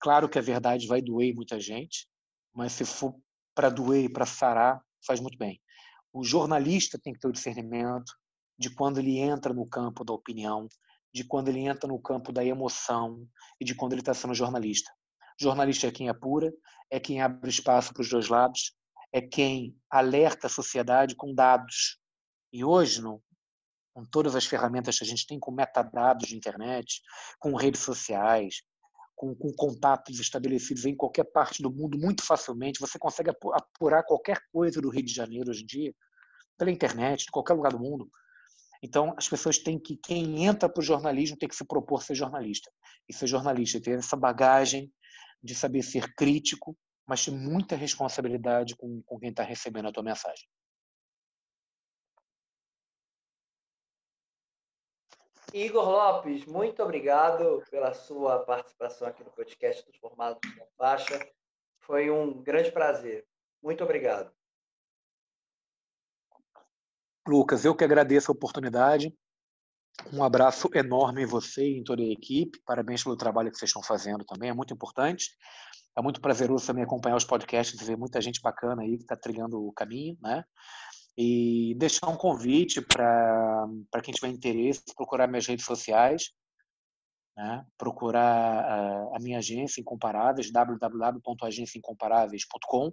Claro 0.00 0.26
que 0.26 0.38
a 0.38 0.42
verdade 0.42 0.86
vai 0.86 1.02
doer 1.02 1.34
muita 1.34 1.60
gente, 1.60 2.08
mas 2.54 2.72
se 2.72 2.86
for 2.86 3.14
para 3.54 3.68
doer 3.68 4.04
e 4.04 4.08
para 4.08 4.24
sarar, 4.24 4.80
faz 5.06 5.20
muito 5.20 5.36
bem. 5.36 5.60
O 6.14 6.24
jornalista 6.24 6.98
tem 6.98 7.12
que 7.12 7.18
ter 7.18 7.28
o 7.28 7.32
discernimento 7.32 8.10
de 8.58 8.74
quando 8.74 8.98
ele 8.98 9.18
entra 9.18 9.52
no 9.52 9.68
campo 9.68 10.02
da 10.02 10.14
opinião, 10.14 10.66
de 11.12 11.24
quando 11.24 11.48
ele 11.48 11.60
entra 11.60 11.86
no 11.86 12.00
campo 12.00 12.32
da 12.32 12.42
emoção 12.42 13.26
e 13.60 13.66
de 13.66 13.74
quando 13.74 13.92
ele 13.92 14.00
está 14.00 14.14
sendo 14.14 14.34
jornalista. 14.34 14.90
Jornalista 15.38 15.88
é 15.88 15.90
quem 15.90 16.08
apura, 16.08 16.50
é 16.90 16.98
quem 16.98 17.20
abre 17.20 17.50
espaço 17.50 17.92
para 17.92 18.00
os 18.00 18.08
dois 18.08 18.28
lados, 18.28 18.74
é 19.16 19.22
quem 19.22 19.74
alerta 19.90 20.46
a 20.46 20.50
sociedade 20.50 21.16
com 21.16 21.34
dados. 21.34 21.98
E 22.52 22.62
hoje, 22.62 23.00
no, 23.00 23.22
com 23.94 24.04
todas 24.04 24.36
as 24.36 24.44
ferramentas 24.44 24.98
que 24.98 25.04
a 25.04 25.06
gente 25.06 25.26
tem, 25.26 25.40
com 25.40 25.50
metadados 25.50 26.28
de 26.28 26.36
internet, 26.36 27.00
com 27.38 27.56
redes 27.56 27.80
sociais, 27.80 28.56
com, 29.14 29.34
com, 29.34 29.50
contatos 29.54 30.20
estabelecidos 30.20 30.84
em 30.84 30.94
qualquer 30.94 31.24
parte 31.24 31.62
do 31.62 31.72
mundo 31.72 31.96
muito 31.96 32.22
facilmente. 32.22 32.78
Você 32.78 32.98
consegue 32.98 33.30
apurar 33.30 34.02
qualquer 34.02 34.38
coisa 34.52 34.82
do 34.82 34.90
Rio 34.90 35.06
de 35.06 35.14
Janeiro 35.14 35.48
hoje 35.48 35.62
em 35.62 35.66
dia 35.66 35.94
pela 36.58 36.70
internet, 36.70 37.24
de 37.24 37.30
qualquer 37.30 37.54
lugar 37.54 37.72
do 37.72 37.78
mundo. 37.78 38.10
Então, 38.82 39.14
as 39.16 39.26
pessoas 39.26 39.58
têm 39.58 39.78
que, 39.78 39.96
quem 39.96 40.44
entra 40.44 40.68
para 40.68 40.80
o 40.82 40.84
jornalismo 40.84 41.38
tem 41.38 41.48
que 41.48 41.56
se 41.56 41.64
propor 41.64 42.02
ser 42.02 42.14
jornalista. 42.14 42.70
E 43.08 43.14
ser 43.14 43.26
jornalista, 43.26 43.80
ter 43.80 43.98
essa 43.98 44.14
bagagem 44.14 44.92
de 45.42 45.54
saber 45.54 45.82
ser 45.82 46.14
crítico, 46.14 46.76
mas 47.06 47.24
ter 47.24 47.30
muita 47.30 47.76
responsabilidade 47.76 48.76
com, 48.76 49.02
com 49.02 49.18
quem 49.18 49.30
está 49.30 49.42
recebendo 49.42 49.88
a 49.88 49.92
tua 49.92 50.02
mensagem. 50.02 50.48
Igor 55.54 55.88
Lopes, 55.88 56.44
muito 56.44 56.82
obrigado 56.82 57.62
pela 57.70 57.94
sua 57.94 58.40
participação 58.44 59.08
aqui 59.08 59.22
no 59.24 59.30
podcast 59.30 59.86
dos 59.86 59.96
Formados 59.96 60.40
da 60.56 60.66
Faixa. 60.76 61.18
Foi 61.80 62.10
um 62.10 62.42
grande 62.42 62.72
prazer. 62.72 63.26
Muito 63.62 63.82
obrigado. 63.82 64.30
Lucas, 67.26 67.64
eu 67.64 67.74
que 67.74 67.84
agradeço 67.84 68.30
a 68.30 68.34
oportunidade. 68.34 69.16
Um 70.12 70.22
abraço 70.22 70.68
enorme 70.74 71.22
em 71.22 71.26
você 71.26 71.64
e 71.64 71.78
em 71.78 71.84
toda 71.84 72.02
a 72.02 72.06
equipe. 72.06 72.60
Parabéns 72.66 73.02
pelo 73.02 73.16
trabalho 73.16 73.50
que 73.50 73.56
vocês 73.56 73.70
estão 73.70 73.82
fazendo 73.82 74.24
também, 74.24 74.50
é 74.50 74.52
muito 74.52 74.74
importante. 74.74 75.30
É 75.96 76.02
muito 76.02 76.20
prazeroso 76.20 76.66
também 76.66 76.84
acompanhar 76.84 77.16
os 77.16 77.24
podcasts 77.24 77.80
e 77.80 77.84
ver 77.84 77.96
muita 77.96 78.20
gente 78.20 78.40
bacana 78.40 78.82
aí 78.82 78.96
que 78.96 79.04
está 79.04 79.16
trilhando 79.16 79.66
o 79.66 79.72
caminho, 79.72 80.16
né? 80.20 80.44
e 81.16 81.74
deixar 81.78 82.08
um 82.08 82.16
convite 82.16 82.82
para 82.82 83.66
quem 84.02 84.12
tiver 84.12 84.26
interesse, 84.28 84.82
procurar 84.94 85.26
minhas 85.26 85.46
redes 85.46 85.64
sociais, 85.64 86.32
né? 87.36 87.64
procurar 87.78 88.64
a, 88.64 89.16
a 89.16 89.18
minha 89.20 89.38
agência 89.38 89.80
Incomparáveis, 89.80 90.52
www.agenciaincomparáveis.com 90.52 92.92